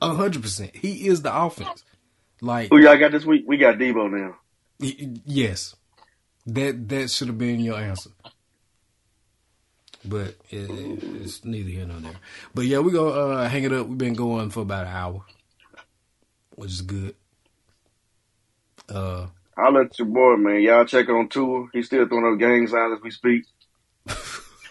hundred 0.02 0.42
percent. 0.42 0.74
He 0.74 1.06
is 1.06 1.22
the 1.22 1.36
offense. 1.36 1.84
Like 2.40 2.70
Who 2.70 2.78
y'all 2.78 2.98
got 2.98 3.12
this 3.12 3.24
week? 3.24 3.44
We 3.46 3.56
got 3.56 3.76
Deebo 3.76 4.10
now. 4.10 4.36
yes, 4.80 5.76
that 6.46 6.88
that 6.88 7.10
should 7.10 7.28
have 7.28 7.38
been 7.38 7.60
your 7.60 7.78
answer. 7.78 8.10
But 10.04 10.36
it, 10.50 10.68
it's 11.22 11.44
neither 11.44 11.70
here 11.70 11.86
nor 11.86 12.00
there. 12.00 12.12
But 12.54 12.66
yeah, 12.66 12.78
we 12.80 12.92
go 12.92 13.08
uh, 13.08 13.48
hang 13.48 13.64
it 13.64 13.72
up. 13.72 13.86
We've 13.86 13.98
been 13.98 14.14
going 14.14 14.50
for 14.50 14.60
about 14.60 14.86
an 14.86 14.92
hour, 14.92 15.24
which 16.54 16.70
is 16.70 16.82
good. 16.82 17.14
Uh, 18.88 19.26
I'll 19.56 19.72
let 19.72 19.98
your 19.98 20.06
boy, 20.08 20.36
man. 20.36 20.60
Y'all 20.62 20.84
check 20.84 21.08
on 21.08 21.28
tour. 21.28 21.68
He's 21.72 21.86
still 21.86 22.06
throwing 22.06 22.32
up 22.34 22.38
gang 22.38 22.66
signs 22.66 22.96
as 22.98 23.02
we 23.02 23.10
speak. 23.10 23.44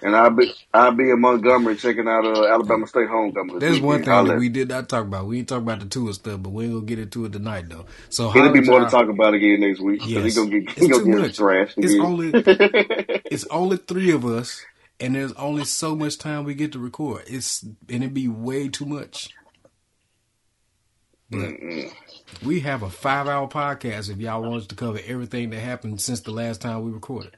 And 0.01 0.13
I'll 0.15 0.29
be 0.29 0.53
I'll 0.73 0.91
be 0.91 1.09
in 1.09 1.19
Montgomery 1.21 1.77
checking 1.77 2.07
out 2.07 2.25
uh, 2.25 2.45
Alabama 2.53 2.85
State 2.85 3.07
homecoming. 3.07 3.57
there's 3.59 3.79
one 3.79 4.01
thing 4.03 4.09
I'll 4.09 4.25
that 4.25 4.31
let- 4.31 4.39
we 4.39 4.49
did 4.49 4.67
not 4.67 4.89
talk 4.89 5.05
about. 5.05 5.25
We 5.25 5.37
didn't 5.37 5.47
talk 5.49 5.61
about 5.61 5.79
the 5.79 5.85
tour 5.85 6.11
stuff, 6.13 6.43
but 6.43 6.49
we 6.51 6.65
ain't 6.65 6.73
gonna 6.73 6.85
get 6.85 6.99
into 6.99 7.25
it 7.25 7.31
tonight 7.31 7.69
though. 7.69 7.85
So 8.09 8.29
It'll 8.35 8.51
be 8.51 8.59
more 8.61 8.81
to 8.81 8.89
talk 8.89 9.07
about 9.07 9.33
again 9.33 9.61
next 9.61 9.79
week. 9.79 10.01
Yes. 10.05 10.25
he 10.25 10.31
gonna 10.41 10.59
get 10.59 10.69
It's 10.77 10.81
he 10.81 10.87
gonna 10.89 11.03
too 11.05 11.11
get 11.11 11.21
much. 11.21 11.37
trashed. 11.37 11.73
It's 11.77 11.95
only 11.95 12.31
it's 13.31 13.45
only 13.45 13.77
three 13.77 14.11
of 14.11 14.25
us, 14.25 14.63
and 14.99 15.15
there's 15.15 15.31
only 15.33 15.63
so 15.63 15.95
much 15.95 16.17
time 16.19 16.43
we 16.43 16.53
get 16.55 16.73
to 16.73 16.79
record. 16.79 17.23
It's 17.27 17.63
and 17.63 18.03
it'd 18.03 18.13
be 18.13 18.27
way 18.27 18.67
too 18.67 18.85
much. 18.85 19.29
But 21.29 21.55
we 22.45 22.59
have 22.61 22.83
a 22.83 22.89
five 22.89 23.27
hour 23.27 23.47
podcast 23.47 24.09
if 24.09 24.17
y'all 24.17 24.41
want 24.41 24.61
us 24.61 24.67
to 24.67 24.75
cover 24.75 24.99
everything 25.05 25.49
that 25.49 25.59
happened 25.59 26.01
since 26.01 26.21
the 26.21 26.31
last 26.31 26.61
time 26.61 26.83
we 26.83 26.91
recorded. 26.91 27.35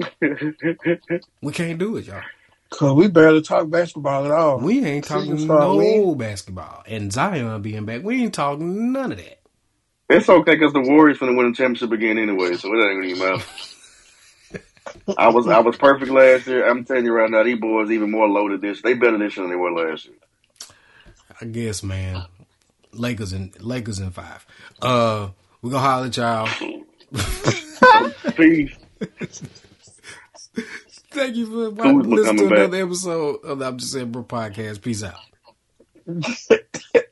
We 1.42 1.52
can't 1.52 1.78
do 1.78 1.96
it, 1.96 2.06
y'all. 2.06 2.22
Cause 2.70 2.94
we 2.94 3.08
barely 3.08 3.42
talk 3.42 3.68
basketball 3.68 4.24
at 4.24 4.30
all. 4.30 4.60
We 4.60 4.84
ain't 4.84 5.04
talking 5.04 5.46
no 5.46 5.76
we 5.76 6.14
basketball. 6.14 6.84
And 6.86 7.12
Zion 7.12 7.62
being 7.62 7.84
back, 7.84 8.04
we 8.04 8.22
ain't 8.22 8.32
talking 8.32 8.92
none 8.92 9.10
of 9.12 9.18
that. 9.18 9.40
It's 10.08 10.28
okay 10.28 10.54
because 10.54 10.72
the 10.72 10.80
Warriors 10.80 11.18
finna 11.18 11.36
win 11.36 11.50
the 11.50 11.56
championship 11.56 11.90
again 11.92 12.16
anyway, 12.16 12.54
so 12.56 12.72
it 12.72 12.84
ain't 12.84 13.04
even 13.04 13.18
matter. 13.18 13.44
I 15.18 15.28
was 15.28 15.46
I 15.48 15.60
was 15.60 15.76
perfect 15.76 16.10
last 16.10 16.46
year. 16.46 16.68
I'm 16.68 16.84
telling 16.84 17.04
you 17.04 17.12
right 17.12 17.30
now, 17.30 17.42
these 17.42 17.58
boys 17.58 17.90
even 17.90 18.10
more 18.10 18.28
loaded 18.28 18.60
this. 18.60 18.82
They 18.82 18.94
better 18.94 19.18
this 19.18 19.36
year 19.36 19.44
than 19.46 19.50
they 19.50 19.56
were 19.56 19.72
last 19.72 20.06
year. 20.06 20.16
I 21.40 21.44
guess, 21.46 21.82
man. 21.82 22.24
Lakers 22.92 23.32
and 23.32 23.58
Lakers 23.62 23.98
in 23.98 24.10
five. 24.10 24.46
Uh, 24.80 25.28
we're 25.62 25.70
gonna 25.70 25.82
holler 25.82 26.06
at 26.06 26.16
y'all. 26.16 26.48
Peace. 28.36 28.76
Thank 31.12 31.36
you 31.36 31.46
for 31.46 31.70
listening 32.02 32.36
to 32.38 32.48
back. 32.50 32.58
another 32.58 32.82
episode 32.84 33.44
of 33.44 33.58
the 33.58 33.66
I'm 33.66 33.78
Just 33.78 33.92
Saying 33.92 34.12
Bro 34.12 34.24
podcast. 34.24 34.80
Peace 34.82 35.02
out. 35.02 35.14